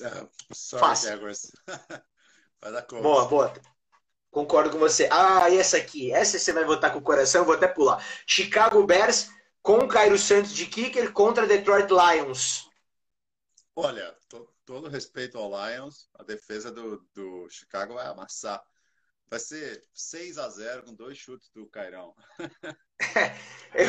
Uh, 0.00 0.28
sorry, 0.52 0.80
Fácil. 0.80 1.08
Jaguars. 1.10 1.52
vai 2.60 2.72
dar 2.72 2.82
Colts. 2.82 3.02
Boa, 3.02 3.26
boa. 3.26 3.52
Concordo 4.30 4.70
com 4.70 4.78
você. 4.78 5.08
Ah, 5.12 5.48
e 5.48 5.58
essa 5.58 5.76
aqui? 5.76 6.12
Essa 6.12 6.38
você 6.38 6.52
vai 6.52 6.64
votar 6.64 6.92
com 6.92 6.98
o 6.98 7.02
coração, 7.02 7.44
vou 7.44 7.54
até 7.54 7.68
pular. 7.68 8.04
Chicago 8.26 8.84
Bears 8.84 9.30
com 9.62 9.86
Cairo 9.86 10.18
Santos 10.18 10.52
de 10.52 10.66
kicker 10.66 11.12
contra 11.12 11.46
Detroit 11.46 11.88
Lions. 11.88 12.68
Olha, 13.76 14.14
to, 14.28 14.48
todo 14.64 14.88
respeito 14.88 15.38
ao 15.38 15.50
Lions, 15.50 16.08
a 16.14 16.22
defesa 16.22 16.70
do, 16.70 17.06
do 17.14 17.48
Chicago 17.50 17.94
vai 17.94 18.06
amassar. 18.06 18.62
Vai 19.28 19.38
ser 19.38 19.82
6 19.92 20.38
a 20.38 20.48
0 20.48 20.84
com 20.84 20.94
dois 20.94 21.18
chutes 21.18 21.50
do 21.50 21.66
Cairão. 21.66 22.14
eu, 23.74 23.86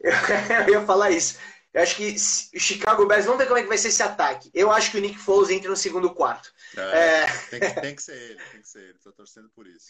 eu, 0.00 0.66
eu, 0.66 0.74
ia 0.74 0.86
falar 0.86 1.10
isso. 1.10 1.38
Eu 1.72 1.82
acho 1.82 1.96
que 1.96 2.14
o 2.54 2.60
Chicago 2.60 3.06
Bears, 3.06 3.24
vamos 3.24 3.38
ver 3.40 3.46
como 3.46 3.58
é 3.58 3.62
que 3.62 3.68
vai 3.68 3.78
ser 3.78 3.88
esse 3.88 4.02
ataque. 4.02 4.50
Eu 4.54 4.70
acho 4.70 4.90
que 4.90 4.98
o 4.98 5.00
Nick 5.00 5.18
Foles 5.18 5.50
entra 5.50 5.70
no 5.70 5.76
segundo 5.76 6.14
quarto. 6.14 6.52
É, 6.76 6.80
é... 6.80 7.26
Tem, 7.50 7.60
que, 7.60 7.80
tem, 7.80 7.94
que, 7.94 8.02
ser 8.02 8.16
ele, 8.16 8.40
tem 8.52 8.60
que 8.60 8.68
ser 8.68 8.82
ele. 8.84 8.96
Estou 8.96 9.12
torcendo 9.12 9.48
por 9.50 9.66
isso. 9.66 9.88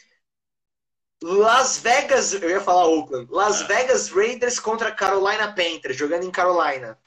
Las 1.22 1.78
Vegas, 1.78 2.32
eu 2.32 2.48
ia 2.48 2.60
falar 2.60 2.86
Oakland. 2.86 3.28
Las 3.30 3.62
é. 3.62 3.64
Vegas 3.66 4.08
Raiders 4.08 4.60
contra 4.60 4.94
Carolina 4.94 5.52
Panthers, 5.52 5.96
jogando 5.96 6.24
em 6.24 6.30
Carolina. 6.30 6.98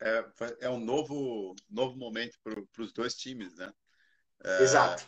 É, 0.00 0.24
é 0.60 0.70
um 0.70 0.78
novo, 0.78 1.54
novo 1.70 1.96
momento 1.96 2.38
para 2.42 2.82
os 2.82 2.92
dois 2.92 3.14
times, 3.14 3.54
né? 3.56 3.72
É, 4.44 4.62
Exato. 4.62 5.06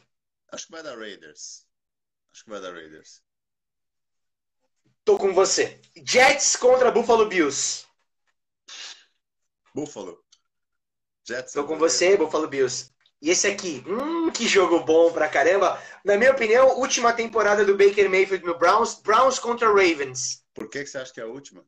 Acho 0.51 0.66
que 0.66 0.72
vai 0.72 0.82
dar 0.82 0.99
Raiders. 0.99 1.66
Acho 2.32 2.45
que 2.45 2.51
vai 2.51 2.61
dar 2.61 2.72
Raiders. 2.72 3.22
Tô 5.05 5.18
com 5.18 5.32
você. 5.32 5.80
Jets 6.07 6.57
contra 6.57 6.91
Buffalo 6.91 7.26
Bills. 7.26 7.86
Buffalo. 9.74 10.22
Jets. 11.26 11.53
Tô 11.53 11.66
com 11.66 11.78
você, 11.78 12.16
Buffalo 12.16 12.49
Bills. 12.49 12.91
E 13.20 13.30
esse 13.30 13.47
aqui, 13.47 13.82
hum, 13.86 14.30
que 14.30 14.47
jogo 14.47 14.80
bom 14.80 15.12
pra 15.12 15.28
caramba. 15.28 15.82
Na 16.05 16.16
minha 16.16 16.30
opinião, 16.30 16.78
última 16.78 17.12
temporada 17.12 17.64
do 17.64 17.76
Baker 17.76 18.09
Mayfield 18.09 18.45
no 18.45 18.57
Browns, 18.57 19.01
Browns 19.01 19.39
contra 19.39 19.68
Ravens. 19.68 20.45
Por 20.55 20.68
que, 20.68 20.84
que 20.84 20.86
você 20.86 20.99
acha 20.99 21.12
que 21.12 21.20
é 21.20 21.24
a 21.24 21.26
última? 21.26 21.64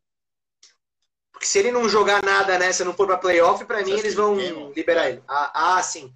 Porque 1.33 1.47
se 1.47 1.59
ele 1.59 1.71
não 1.71 1.89
jogar 1.89 2.23
nada 2.23 2.59
nessa, 2.59 2.85
não 2.85 2.95
for 2.95 3.07
pra 3.07 3.19
playoff, 3.19 3.65
pra 3.65 3.83
mim 3.83 3.93
eles 3.93 4.15
vão 4.15 4.37
liberar 4.73 5.07
é. 5.07 5.11
ele. 5.11 5.23
Ah, 5.29 5.77
ah, 5.77 5.83
sim. 5.83 6.15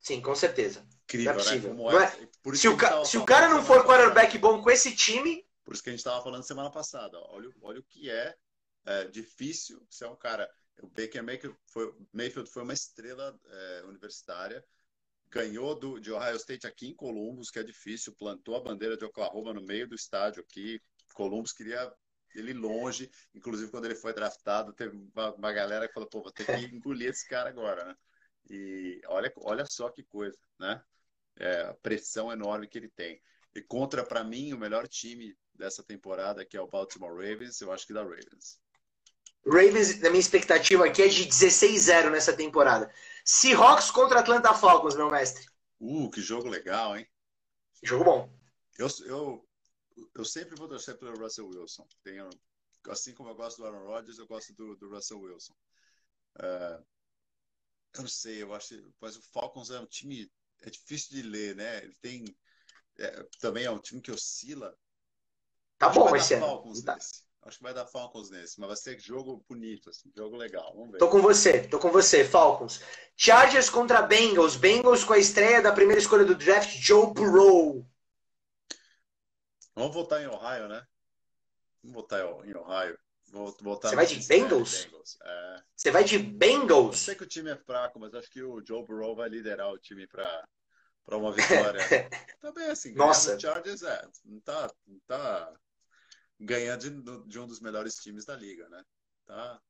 Sim, 0.00 0.20
com 0.20 0.34
certeza. 0.34 0.86
Incrível, 1.04 1.32
é 1.32 1.34
possível. 1.34 1.74
Né? 1.74 1.82
Não 1.82 2.00
é? 2.00 2.04
é 2.04 2.54
se, 2.54 2.68
o, 2.68 2.76
ca... 2.76 3.04
se 3.04 3.18
o 3.18 3.24
cara 3.24 3.48
não 3.48 3.64
for 3.64 3.84
quarterback 3.84 4.36
bom 4.38 4.62
com 4.62 4.70
esse 4.70 4.94
time. 4.94 5.44
Por 5.64 5.74
isso 5.74 5.82
que 5.82 5.90
a 5.90 5.92
gente 5.92 6.00
estava 6.00 6.22
falando 6.22 6.42
semana 6.42 6.70
passada. 6.70 7.18
Olha, 7.30 7.48
olha 7.62 7.80
o 7.80 7.84
que 7.84 8.10
é, 8.10 8.34
é 8.86 9.04
difícil 9.04 9.84
ser 9.88 10.06
um 10.06 10.16
cara. 10.16 10.50
O 10.82 10.88
Baker 10.88 11.22
Mayfield 11.22 11.56
foi, 11.66 11.94
Mayfield 12.12 12.50
foi 12.50 12.62
uma 12.62 12.72
estrela 12.72 13.38
é, 13.48 13.82
universitária 13.86 14.64
ganhou 15.34 15.74
do, 15.74 15.98
de 15.98 16.12
Ohio 16.12 16.36
State 16.36 16.64
aqui 16.64 16.86
em 16.86 16.94
Columbus, 16.94 17.50
que 17.50 17.58
é 17.58 17.62
difícil, 17.64 18.14
plantou 18.14 18.54
a 18.54 18.60
bandeira 18.60 18.96
de 18.96 19.04
Oklahoma 19.04 19.52
no 19.52 19.60
meio 19.60 19.88
do 19.88 19.96
estádio 19.96 20.40
aqui. 20.40 20.80
Columbus 21.12 21.52
queria 21.52 21.92
ele 22.34 22.52
longe. 22.52 23.10
Inclusive, 23.34 23.70
quando 23.70 23.84
ele 23.86 23.94
foi 23.94 24.12
draftado, 24.12 24.72
teve 24.72 24.96
uma, 25.14 25.34
uma 25.34 25.52
galera 25.52 25.86
que 25.86 25.94
falou, 25.94 26.08
pô, 26.08 26.22
vou 26.22 26.32
ter 26.32 26.44
que 26.44 26.52
engolir 26.74 27.10
esse 27.10 27.28
cara 27.28 27.48
agora, 27.48 27.84
né? 27.84 27.96
E 28.50 29.00
olha, 29.06 29.32
olha 29.36 29.64
só 29.66 29.88
que 29.88 30.02
coisa, 30.02 30.38
né? 30.58 30.82
É, 31.36 31.62
a 31.62 31.74
pressão 31.74 32.30
enorme 32.30 32.68
que 32.68 32.78
ele 32.78 32.88
tem. 32.88 33.20
E 33.54 33.62
contra, 33.62 34.04
para 34.04 34.24
mim, 34.24 34.52
o 34.52 34.58
melhor 34.58 34.86
time 34.88 35.36
dessa 35.54 35.82
temporada, 35.82 36.44
que 36.44 36.56
é 36.56 36.60
o 36.60 36.66
Baltimore 36.66 37.14
Ravens, 37.14 37.60
eu 37.60 37.72
acho 37.72 37.86
que 37.86 37.92
da 37.92 38.02
Ravens. 38.02 38.58
Ravens, 39.46 40.00
na 40.00 40.10
minha 40.10 40.20
expectativa 40.20 40.86
aqui, 40.86 41.02
é 41.02 41.08
de 41.08 41.26
16-0 41.26 42.10
nessa 42.10 42.32
temporada. 42.32 42.90
Seahawks 43.24 43.90
contra 43.90 44.20
Atlanta 44.20 44.54
Falcons, 44.54 44.96
meu 44.96 45.10
mestre. 45.10 45.46
Uh, 45.78 46.10
que 46.10 46.20
jogo 46.20 46.48
legal, 46.48 46.96
hein? 46.96 47.06
Jogo 47.82 48.04
bom. 48.04 48.30
Eu, 48.78 48.88
eu, 49.06 49.46
eu 50.14 50.24
sempre 50.24 50.56
vou 50.56 50.68
torcer 50.68 50.96
pelo 50.98 51.18
Russell 51.18 51.48
Wilson. 51.48 51.86
Tenho, 52.02 52.28
assim 52.88 53.14
como 53.14 53.30
eu 53.30 53.34
gosto 53.34 53.58
do 53.58 53.66
Aaron 53.66 53.86
Rodgers, 53.86 54.18
eu 54.18 54.26
gosto 54.26 54.52
do, 54.54 54.76
do 54.76 54.88
Russell 54.88 55.20
Wilson. 55.20 55.54
Uh, 56.36 56.84
eu 57.94 58.02
não 58.02 58.08
sei, 58.08 58.42
eu 58.42 58.52
acho. 58.54 58.74
Mas 59.00 59.16
o 59.16 59.22
Falcons 59.32 59.70
é 59.70 59.78
um 59.78 59.86
time. 59.86 60.30
É 60.62 60.70
difícil 60.70 61.10
de 61.10 61.22
ler, 61.22 61.54
né? 61.54 61.84
Ele 61.84 61.94
tem. 62.00 62.24
É, 62.98 63.26
também 63.40 63.64
é 63.64 63.70
um 63.70 63.78
time 63.78 64.00
que 64.00 64.10
oscila. 64.10 64.76
Tá 65.78 65.88
acho 65.88 65.98
bom 65.98 66.16
esse 66.16 66.34
ano. 66.34 66.82
Tá. 66.84 66.98
Acho 67.42 67.58
que 67.58 67.62
vai 67.62 67.74
dar 67.74 67.86
Falcons 67.86 68.30
nesse, 68.30 68.58
mas 68.58 68.68
vai 68.68 68.76
ser 68.76 68.98
jogo 68.98 69.44
bonito, 69.46 69.90
assim, 69.90 70.10
jogo 70.16 70.34
legal. 70.34 70.72
Vamos 70.74 70.92
ver. 70.92 70.98
Tô 70.98 71.10
com 71.10 71.20
você, 71.20 71.68
tô 71.68 71.78
com 71.78 71.90
você, 71.90 72.24
Falcons. 72.24 72.80
Chargers 73.16 73.68
contra 73.68 74.00
Bengals. 74.00 74.56
Bengals 74.56 75.04
com 75.04 75.12
a 75.12 75.18
estreia 75.18 75.60
da 75.60 75.70
primeira 75.70 76.00
escolha 76.00 76.24
do 76.24 76.34
draft, 76.34 76.70
Joe 76.78 77.12
Burrow. 77.12 77.86
Vamos 79.74 79.94
votar 79.94 80.22
em 80.22 80.26
Ohio, 80.26 80.68
né? 80.68 80.86
Vamos 81.82 81.94
votar 81.94 82.20
em 82.20 82.54
Ohio. 82.54 82.98
Vou 83.28 83.56
votar 83.60 83.90
Você 83.90 83.96
vai 83.96 84.06
de 84.06 84.26
Bengals? 84.26 84.88
É. 85.22 85.62
Você 85.74 85.90
vai 85.90 86.04
de 86.04 86.18
Bengals? 86.18 86.94
Eu 86.94 87.04
sei 87.04 87.14
que 87.14 87.24
o 87.24 87.28
time 87.28 87.50
é 87.50 87.56
fraco, 87.56 87.98
mas 87.98 88.14
acho 88.14 88.30
que 88.30 88.42
o 88.42 88.64
Joe 88.64 88.84
Burrow 88.84 89.16
vai 89.16 89.28
liderar 89.28 89.72
o 89.72 89.78
time 89.78 90.06
para 90.06 90.46
para 91.04 91.18
uma 91.18 91.32
vitória. 91.32 91.80
Também 92.40 92.70
assim, 92.70 92.94
Nossa. 92.94 93.36
o 93.36 93.40
Chargers 93.40 93.82
é, 93.82 94.06
não 94.24 94.40
tá, 94.40 94.70
não 94.86 94.98
tá 95.06 95.52
ganhando 96.40 96.80
de, 96.80 97.28
de, 97.28 97.38
um 97.38 97.46
dos 97.46 97.60
melhores 97.60 97.96
times 97.96 98.24
da 98.24 98.34
liga, 98.34 98.68
né? 98.68 98.82
Tá. 99.26 99.60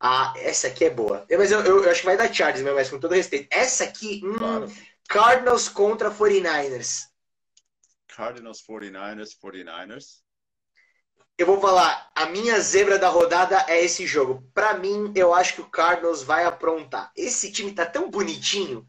Ah, 0.00 0.32
essa 0.36 0.68
aqui 0.68 0.84
é 0.84 0.90
boa. 0.90 1.26
Eu, 1.28 1.38
mas 1.38 1.50
eu, 1.50 1.60
eu, 1.60 1.90
acho 1.90 2.00
que 2.00 2.06
vai 2.06 2.16
dar 2.16 2.32
Chargers, 2.32 2.64
mas 2.64 2.88
com 2.88 2.98
todo 2.98 3.14
respeito. 3.14 3.48
Essa 3.50 3.84
aqui, 3.84 4.22
hum, 4.24 4.38
claro. 4.38 4.72
Cardinals 5.08 5.68
contra 5.68 6.10
49ers. 6.10 7.08
Cardinals 8.18 8.60
49ers, 8.68 9.30
49ers. 9.40 10.22
Eu 11.38 11.46
vou 11.46 11.60
falar, 11.60 12.10
a 12.16 12.26
minha 12.26 12.58
zebra 12.58 12.98
da 12.98 13.08
rodada 13.08 13.64
é 13.68 13.84
esse 13.84 14.08
jogo. 14.08 14.42
Para 14.52 14.74
mim, 14.74 15.12
eu 15.14 15.32
acho 15.32 15.54
que 15.54 15.60
o 15.60 15.70
Cardinals 15.70 16.24
vai 16.24 16.44
aprontar. 16.44 17.12
Esse 17.16 17.52
time 17.52 17.72
tá 17.72 17.86
tão 17.86 18.10
bonitinho, 18.10 18.84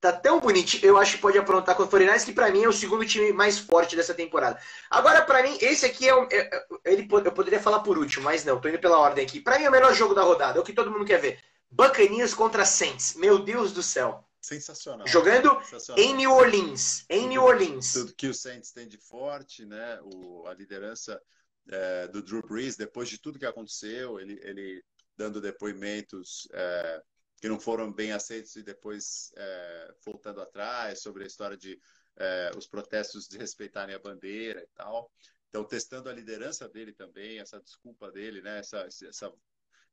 tá 0.00 0.12
tão 0.12 0.38
bonitinho, 0.38 0.84
eu 0.84 0.96
acho 0.96 1.16
que 1.16 1.20
pode 1.20 1.36
aprontar 1.36 1.74
com 1.74 1.82
o 1.82 1.88
49ers, 1.88 2.24
que 2.24 2.32
para 2.32 2.52
mim 2.52 2.62
é 2.62 2.68
o 2.68 2.72
segundo 2.72 3.04
time 3.04 3.32
mais 3.32 3.58
forte 3.58 3.96
dessa 3.96 4.14
temporada. 4.14 4.60
Agora, 4.88 5.22
para 5.22 5.42
mim, 5.42 5.58
esse 5.60 5.84
aqui 5.84 6.08
é, 6.08 6.14
o, 6.14 6.28
é, 6.30 6.36
é 6.36 6.66
ele, 6.84 7.08
eu 7.10 7.32
poderia 7.32 7.58
falar 7.58 7.80
por 7.80 7.98
último, 7.98 8.26
mas 8.26 8.44
não, 8.44 8.60
tô 8.60 8.68
indo 8.68 8.78
pela 8.78 9.00
ordem 9.00 9.24
aqui. 9.24 9.40
Para 9.40 9.58
mim 9.58 9.64
é 9.64 9.68
o 9.68 9.72
melhor 9.72 9.92
jogo 9.92 10.14
da 10.14 10.22
rodada, 10.22 10.56
é 10.56 10.62
o 10.62 10.64
que 10.64 10.72
todo 10.72 10.92
mundo 10.92 11.04
quer 11.04 11.20
ver. 11.20 11.40
Buccaneers 11.68 12.32
contra 12.32 12.64
Saints. 12.64 13.16
Meu 13.16 13.40
Deus 13.40 13.72
do 13.72 13.82
céu. 13.82 14.27
Sensacional. 14.40 15.06
Jogando 15.06 15.60
Sensacional. 15.62 16.02
em 16.02 16.14
New 16.14 16.32
Orleans. 16.32 17.04
Em 17.08 17.28
New 17.28 17.42
Orleans. 17.42 17.92
Tudo 17.92 18.14
que 18.14 18.28
o 18.28 18.34
Saints 18.34 18.72
tem 18.72 18.86
de 18.86 18.98
forte, 18.98 19.64
né? 19.64 20.00
O, 20.02 20.46
a 20.46 20.54
liderança 20.54 21.20
é, 21.68 22.08
do 22.08 22.22
Drew 22.22 22.42
Brees, 22.42 22.76
depois 22.76 23.08
de 23.08 23.18
tudo 23.18 23.38
que 23.38 23.46
aconteceu, 23.46 24.18
ele, 24.20 24.40
ele 24.42 24.82
dando 25.16 25.40
depoimentos 25.40 26.48
é, 26.52 27.02
que 27.40 27.48
não 27.48 27.58
foram 27.58 27.92
bem 27.92 28.12
aceitos 28.12 28.56
e 28.56 28.62
depois 28.62 29.32
é, 29.36 29.94
voltando 30.04 30.40
atrás 30.40 31.00
sobre 31.00 31.24
a 31.24 31.26
história 31.26 31.56
de 31.56 31.80
é, 32.16 32.50
os 32.56 32.66
protestos 32.66 33.28
de 33.28 33.38
respeitarem 33.38 33.94
a 33.94 33.98
bandeira 33.98 34.60
e 34.60 34.68
tal. 34.74 35.10
Então, 35.48 35.64
testando 35.64 36.08
a 36.08 36.12
liderança 36.12 36.68
dele 36.68 36.92
também, 36.92 37.38
essa 37.38 37.60
desculpa 37.60 38.10
dele, 38.10 38.42
né? 38.42 38.58
essa, 38.58 38.78
essa, 38.80 39.32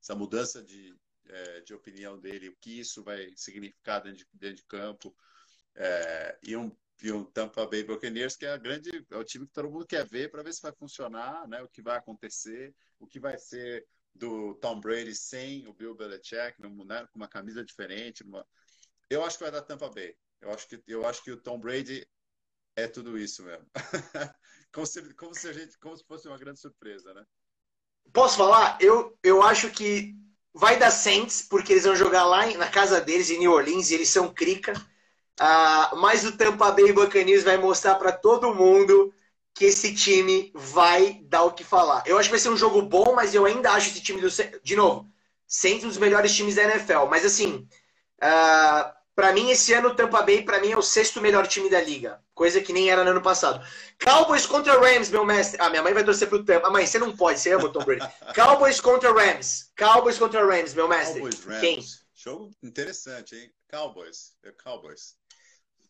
essa 0.01 0.15
mudança 0.15 0.63
de, 0.63 0.93
é, 1.27 1.61
de 1.61 1.73
opinião 1.73 2.19
dele, 2.19 2.49
o 2.49 2.55
que 2.57 2.79
isso 2.79 3.03
vai 3.03 3.31
significar 3.35 4.01
dentro 4.01 4.19
de, 4.19 4.27
dentro 4.33 4.57
de 4.57 4.65
campo. 4.65 5.15
É, 5.75 6.37
e, 6.43 6.55
um, 6.55 6.75
e 7.03 7.11
um 7.11 7.23
Tampa 7.23 7.65
Bay 7.67 7.83
Buccaneers 7.83 8.35
que 8.35 8.45
é, 8.45 8.51
a 8.51 8.57
grande, 8.57 8.89
é 9.09 9.17
o 9.17 9.23
time 9.23 9.45
que 9.45 9.53
todo 9.53 9.69
mundo 9.69 9.85
quer 9.85 10.05
ver 10.07 10.31
para 10.31 10.43
ver 10.43 10.53
se 10.53 10.61
vai 10.61 10.71
funcionar, 10.73 11.47
né, 11.47 11.61
o 11.61 11.67
que 11.67 11.81
vai 11.81 11.97
acontecer, 11.97 12.73
o 12.99 13.07
que 13.07 13.19
vai 13.19 13.37
ser 13.37 13.85
do 14.13 14.55
Tom 14.55 14.79
Brady 14.79 15.13
sem 15.13 15.67
o 15.67 15.73
Bill 15.73 15.95
Belichick, 15.95 16.55
né, 16.61 17.05
com 17.11 17.17
uma 17.17 17.27
camisa 17.27 17.63
diferente. 17.63 18.23
Numa... 18.23 18.47
Eu 19.09 19.23
acho 19.23 19.37
que 19.37 19.43
vai 19.43 19.51
dar 19.51 19.61
Tampa 19.61 19.89
Bay. 19.89 20.15
Eu 20.41 20.51
acho 20.51 20.67
que, 20.67 20.81
eu 20.87 21.05
acho 21.05 21.23
que 21.23 21.31
o 21.31 21.41
Tom 21.41 21.59
Brady 21.59 22.07
é 22.75 22.87
tudo 22.87 23.17
isso 23.17 23.43
mesmo. 23.43 23.65
como, 24.71 24.85
se, 24.85 25.13
como, 25.15 25.33
se 25.33 25.53
gente, 25.53 25.77
como 25.79 25.97
se 25.97 26.03
fosse 26.05 26.27
uma 26.27 26.37
grande 26.37 26.59
surpresa, 26.59 27.13
né? 27.13 27.25
Posso 28.13 28.37
falar? 28.37 28.77
Eu, 28.81 29.17
eu 29.23 29.41
acho 29.41 29.71
que 29.71 30.15
vai 30.55 30.77
dar 30.77 30.89
Saints, 30.89 31.41
porque 31.41 31.73
eles 31.73 31.83
vão 31.83 31.95
jogar 31.95 32.23
lá 32.23 32.45
na 32.55 32.67
casa 32.67 33.01
deles, 33.01 33.29
em 33.29 33.37
New 33.37 33.51
Orleans, 33.51 33.91
e 33.91 33.95
eles 33.95 34.07
são 34.07 34.33
crica. 34.33 34.73
Uh, 35.37 35.97
mas 35.97 36.23
o 36.23 36.31
Tampa 36.31 36.71
Bay 36.71 36.93
Buccaneers 36.93 37.43
vai 37.43 37.57
mostrar 37.57 37.95
para 37.95 38.13
todo 38.13 38.55
mundo 38.55 39.13
que 39.53 39.65
esse 39.65 39.93
time 39.93 40.51
vai 40.55 41.19
dar 41.23 41.43
o 41.43 41.51
que 41.51 41.63
falar. 41.63 42.03
Eu 42.05 42.17
acho 42.17 42.29
que 42.29 42.35
vai 42.35 42.39
ser 42.39 42.49
um 42.49 42.57
jogo 42.57 42.81
bom, 42.81 43.13
mas 43.13 43.35
eu 43.35 43.45
ainda 43.45 43.71
acho 43.71 43.89
esse 43.89 44.01
time 44.01 44.21
do 44.21 44.29
de 44.63 44.75
novo, 44.77 45.09
sempre 45.45 45.85
um 45.85 45.89
dos 45.89 45.97
melhores 45.97 46.33
times 46.33 46.55
da 46.55 46.63
NFL. 46.63 47.05
Mas 47.09 47.25
assim, 47.25 47.67
ah, 48.21 48.94
para 49.15 49.31
mim 49.31 49.49
esse 49.49 49.73
ano 49.73 49.89
o 49.89 49.95
Tampa 49.95 50.21
Bay 50.21 50.43
para 50.43 50.59
mim 50.59 50.71
é 50.71 50.77
o 50.77 50.81
sexto 50.81 51.21
melhor 51.21 51.47
time 51.47 51.69
da 51.69 51.79
liga, 51.79 52.21
coisa 52.33 52.59
que 52.59 52.73
nem 52.73 52.89
era 52.89 53.03
no 53.03 53.11
ano 53.11 53.21
passado. 53.21 53.65
Cowboys 54.03 54.45
contra 54.45 54.77
Rams, 54.77 55.09
meu 55.09 55.25
mestre. 55.25 55.57
Ah, 55.61 55.69
minha 55.69 55.81
mãe 55.81 55.93
vai 55.93 56.03
torcer 56.03 56.27
pro 56.27 56.43
Tampa. 56.43 56.67
Ah, 56.67 56.71
mãe, 56.71 56.85
você 56.85 56.99
não 56.99 57.15
pode, 57.15 57.39
você 57.39 57.53
ama 57.53 57.65
o 57.65 57.71
Tom 57.71 57.85
Brady. 57.85 58.05
Cowboys 58.35 58.81
contra 58.81 59.13
Rams. 59.13 59.71
Cowboys 59.77 60.17
contra 60.17 60.45
Rams, 60.45 60.73
meu 60.73 60.87
mestre. 60.87 61.21
Cowboys, 61.21 61.43
Rams. 61.45 61.61
Quem? 61.61 61.79
Jogo 62.13 62.51
interessante, 62.61 63.35
hein? 63.35 63.51
Cowboys. 63.71 64.33
É 64.43 64.51
Cowboys. 64.51 65.15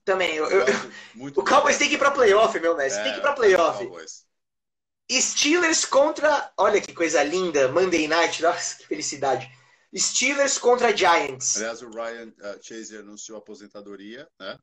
Também. 0.03 0.35
Eu, 0.35 0.47
eu, 0.47 0.65
o 1.35 1.43
Cowboys 1.43 1.77
tem 1.77 1.89
que 1.89 1.95
ir 1.95 1.97
pra 1.97 2.11
playoff, 2.11 2.59
meu 2.59 2.77
mestre. 2.77 3.01
É, 3.01 3.03
tem 3.05 3.13
que 3.13 3.19
ir 3.19 3.21
pra 3.21 3.33
playoff. 3.33 3.83
Cowboys. 3.83 4.25
Steelers 5.11 5.83
contra. 5.85 6.51
Olha 6.57 6.79
que 6.79 6.93
coisa 6.93 7.23
linda. 7.23 7.69
Monday 7.69 8.07
Night. 8.07 8.41
Nossa, 8.43 8.77
que 8.77 8.85
felicidade. 8.85 9.49
Steelers 9.97 10.57
contra 10.57 10.95
Giants. 10.95 11.55
Aliás, 11.55 11.81
o 11.81 11.89
Ryan 11.89 12.27
uh, 12.27 12.61
Chase 12.61 12.97
anunciou 12.97 13.37
a 13.37 13.39
aposentadoria, 13.39 14.29
né? 14.39 14.59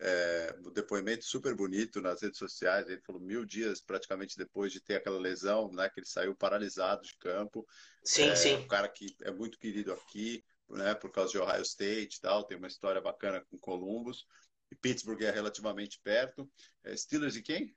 É, 0.00 0.54
um 0.64 0.70
depoimento 0.70 1.24
super 1.24 1.56
bonito 1.56 2.00
nas 2.00 2.22
redes 2.22 2.38
sociais. 2.38 2.88
Ele 2.88 3.00
falou 3.00 3.20
mil 3.20 3.44
dias 3.44 3.80
praticamente 3.80 4.36
depois 4.38 4.72
de 4.72 4.80
ter 4.80 4.94
aquela 4.94 5.18
lesão, 5.18 5.72
né? 5.72 5.88
Que 5.90 5.98
ele 5.98 6.06
saiu 6.06 6.36
paralisado 6.36 7.02
de 7.02 7.16
campo. 7.18 7.66
Sim, 8.04 8.28
é, 8.28 8.36
sim. 8.36 8.56
Um 8.58 8.68
cara 8.68 8.88
que 8.88 9.16
é 9.22 9.32
muito 9.32 9.58
querido 9.58 9.92
aqui, 9.92 10.44
né? 10.68 10.94
Por 10.94 11.10
causa 11.10 11.32
de 11.32 11.38
Ohio 11.38 11.62
State 11.62 12.16
e 12.16 12.20
tal. 12.20 12.44
Tem 12.44 12.56
uma 12.56 12.68
história 12.68 13.00
bacana 13.00 13.44
com 13.50 13.58
Columbus 13.58 14.24
e 14.70 14.76
Pittsburgh 14.76 15.22
é 15.22 15.30
relativamente 15.30 15.98
perto. 16.02 16.48
É 16.84 16.96
Steelers 16.96 17.34
e 17.34 17.42
quem? 17.42 17.76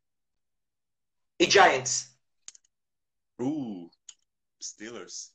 E 1.39 1.49
Giants. 1.49 2.16
Uh, 3.39 3.89
Steelers. 4.62 5.34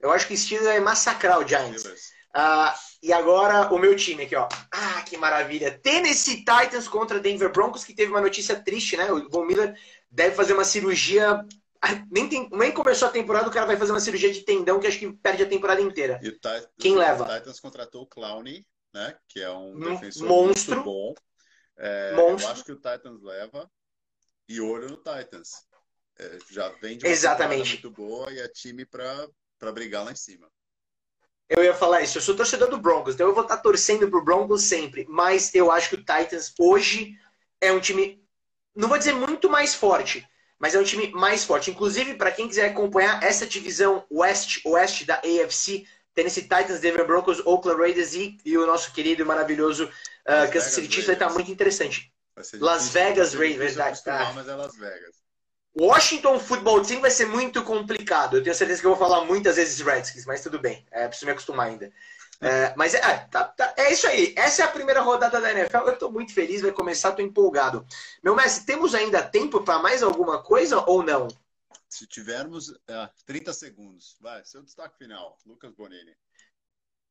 Eu 0.00 0.10
acho 0.10 0.26
que 0.26 0.36
Steelers 0.36 0.66
vai 0.66 0.80
massacrar 0.80 1.38
o 1.38 1.46
Giants. 1.46 1.84
Uh, 1.84 2.72
e 3.02 3.12
agora 3.12 3.72
o 3.72 3.78
meu 3.78 3.96
time 3.96 4.24
aqui, 4.24 4.36
ó. 4.36 4.48
Ah, 4.72 5.02
que 5.02 5.16
maravilha. 5.16 5.78
Tennessee 5.78 6.44
Titans 6.44 6.86
contra 6.86 7.20
Denver 7.20 7.50
Broncos, 7.50 7.84
que 7.84 7.94
teve 7.94 8.10
uma 8.10 8.20
notícia 8.20 8.60
triste, 8.60 8.96
né? 8.96 9.10
O 9.10 9.28
Von 9.28 9.44
Miller 9.44 9.74
deve 10.10 10.34
fazer 10.34 10.52
uma 10.52 10.64
cirurgia. 10.64 11.44
Ah, 11.80 12.04
nem, 12.10 12.28
tem, 12.28 12.48
nem 12.52 12.72
começou 12.72 13.08
a 13.08 13.10
temporada, 13.10 13.48
o 13.48 13.52
cara 13.52 13.66
vai 13.66 13.76
fazer 13.76 13.92
uma 13.92 14.00
cirurgia 14.00 14.32
de 14.32 14.42
tendão 14.42 14.80
que 14.80 14.86
acho 14.86 14.98
que 14.98 15.12
perde 15.12 15.42
a 15.42 15.48
temporada 15.48 15.80
inteira. 15.80 16.20
Quem 16.78 16.96
leva? 16.96 17.24
O 17.24 17.38
Titans 17.38 17.60
contratou 17.60 18.02
o 18.02 18.06
Clowney 18.06 18.66
né? 18.92 19.16
Que 19.28 19.40
é 19.40 19.50
um 19.50 19.78
defensor 19.78 20.28
monstro, 20.28 20.74
muito 20.76 20.84
bom. 20.84 21.14
É, 21.76 22.14
monstro. 22.14 22.48
Eu 22.48 22.52
acho 22.52 22.64
que 22.64 22.72
o 22.72 22.76
Titans 22.76 23.22
leva 23.22 23.70
e 24.48 24.60
olho 24.60 24.88
no 24.88 24.96
Titans. 24.96 25.66
É, 26.18 26.38
já 26.50 26.68
vem 26.80 26.98
de 26.98 27.06
uma 27.06 27.12
Exatamente. 27.12 27.74
muito 27.74 27.90
boa 27.90 28.32
e 28.32 28.40
é 28.40 28.48
time 28.48 28.84
para 28.84 29.28
brigar 29.72 30.04
lá 30.04 30.12
em 30.12 30.16
cima. 30.16 30.48
Eu 31.48 31.64
ia 31.64 31.74
falar 31.74 32.02
isso. 32.02 32.18
Eu 32.18 32.22
sou 32.22 32.36
torcedor 32.36 32.68
do 32.68 32.78
Broncos, 32.78 33.14
então 33.14 33.26
eu 33.26 33.34
vou 33.34 33.42
estar 33.42 33.56
torcendo 33.56 34.08
pro 34.10 34.24
Broncos 34.24 34.64
sempre. 34.64 35.06
Mas 35.08 35.54
eu 35.54 35.70
acho 35.70 35.88
que 35.88 35.94
o 35.94 36.04
Titans 36.04 36.52
hoje 36.58 37.18
é 37.60 37.72
um 37.72 37.80
time, 37.80 38.22
não 38.74 38.88
vou 38.88 38.98
dizer 38.98 39.14
muito 39.14 39.48
mais 39.48 39.74
forte, 39.74 40.28
mas 40.58 40.74
é 40.74 40.78
um 40.78 40.84
time 40.84 41.10
mais 41.12 41.44
forte. 41.44 41.70
Inclusive, 41.70 42.14
para 42.14 42.30
quem 42.30 42.48
quiser 42.48 42.70
acompanhar 42.70 43.22
essa 43.22 43.46
divisão 43.46 44.04
West-Oeste 44.10 45.06
da 45.06 45.16
AFC, 45.16 45.86
Tennessee 46.14 46.42
Titans, 46.42 46.80
Denver 46.80 47.06
Broncos, 47.06 47.40
Oakland 47.46 47.80
Raiders 47.80 48.12
e, 48.14 48.36
e 48.44 48.58
o 48.58 48.66
nosso 48.66 48.92
querido 48.92 49.22
e 49.22 49.24
maravilhoso 49.24 49.84
uh, 49.84 50.52
Kansas 50.52 50.72
City 50.72 50.88
Chiefs 50.88 51.06
vai 51.06 51.14
estar 51.14 51.30
muito 51.30 51.50
interessante. 51.50 52.12
Las 52.60 52.88
Vegas 52.90 53.34
Raiders, 53.34 53.74
verdade. 53.74 54.02
Tá. 54.04 54.32
Mas 54.34 54.48
é 54.48 54.54
Las 54.54 54.76
Vegas. 54.76 55.27
Washington 55.80 56.40
Football 56.40 56.82
Team 56.82 57.00
vai 57.00 57.10
ser 57.10 57.26
muito 57.26 57.62
complicado. 57.62 58.36
Eu 58.36 58.42
tenho 58.42 58.54
certeza 58.54 58.80
que 58.80 58.86
eu 58.86 58.96
vou 58.96 58.98
falar 58.98 59.24
muitas 59.24 59.56
vezes 59.56 59.80
Redskins, 59.80 60.26
mas 60.26 60.42
tudo 60.42 60.58
bem. 60.58 60.84
É, 60.90 61.06
preciso 61.06 61.26
me 61.26 61.32
acostumar 61.32 61.68
ainda. 61.68 61.92
É, 62.40 62.74
mas 62.76 62.94
é, 62.94 63.00
tá, 63.30 63.44
tá, 63.44 63.74
é 63.76 63.92
isso 63.92 64.06
aí. 64.06 64.34
Essa 64.36 64.62
é 64.62 64.64
a 64.64 64.70
primeira 64.70 65.00
rodada 65.00 65.40
da 65.40 65.52
NFL. 65.52 65.78
Eu 65.78 65.94
estou 65.94 66.10
muito 66.10 66.34
feliz, 66.34 66.62
vai 66.62 66.72
começar, 66.72 67.10
estou 67.10 67.24
empolgado. 67.24 67.86
Meu 68.22 68.34
mestre, 68.34 68.66
temos 68.66 68.92
ainda 68.94 69.22
tempo 69.22 69.62
para 69.62 69.78
mais 69.78 70.02
alguma 70.02 70.42
coisa 70.42 70.82
ou 70.84 71.02
não? 71.02 71.28
Se 71.88 72.06
tivermos 72.06 72.74
é, 72.88 73.08
30 73.24 73.52
segundos. 73.52 74.16
Vai, 74.20 74.44
seu 74.44 74.62
destaque 74.62 74.98
final, 74.98 75.38
Lucas 75.46 75.72
Bonini. 75.72 76.12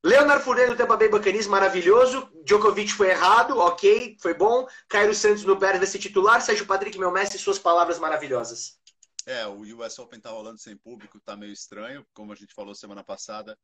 Leonardo 0.04 0.44
Furneiro 0.44 0.72
do 0.72 0.78
Tampa 0.78 0.96
Bay 0.96 1.10
Buccaneers, 1.10 1.48
maravilhoso. 1.48 2.30
Djokovic 2.44 2.94
foi 2.94 3.10
errado, 3.10 3.58
ok, 3.58 4.18
foi 4.22 4.34
bom. 4.34 4.68
Cairo 4.88 5.14
Santos 5.14 5.44
no 5.44 5.56
Bears 5.56 5.80
vai 5.80 5.88
ser 5.88 6.00
titular. 6.00 6.42
Sérgio 6.42 6.66
Patrick, 6.66 6.98
meu 6.98 7.12
mestre, 7.12 7.38
suas 7.38 7.60
palavras 7.60 8.00
maravilhosas. 8.00 8.80
É, 9.26 9.46
o 9.46 9.62
US 9.78 10.00
Open 10.00 10.20
tá 10.20 10.30
rolando 10.30 10.60
sem 10.60 10.78
público, 10.78 11.20
tá 11.20 11.36
meio 11.36 11.52
estranho, 11.52 12.06
como 12.14 12.32
a 12.32 12.36
gente 12.36 12.54
falou 12.54 12.74
semana 12.74 13.04
passada. 13.04 13.58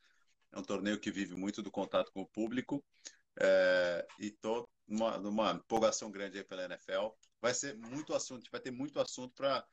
É 0.52 0.60
um 0.60 0.64
torneio 0.64 1.00
que 1.00 1.10
vive 1.10 1.36
muito 1.36 1.62
do 1.62 1.72
contato 1.72 2.12
com 2.12 2.22
o 2.22 2.28
público. 2.28 2.84
É, 3.40 4.06
e 4.20 4.30
tô 4.30 4.68
numa, 4.88 5.18
numa 5.18 5.52
empolgação 5.54 6.12
grande 6.12 6.38
aí 6.38 6.44
pela 6.44 6.66
NFL. 6.66 7.10
Vai 7.42 7.54
ser 7.54 7.78
muito 7.78 8.14
assunto, 8.14 8.50
vai 8.52 8.60
ter 8.60 8.72
muito 8.72 9.00
assunto 9.00 9.34
para 9.36 9.66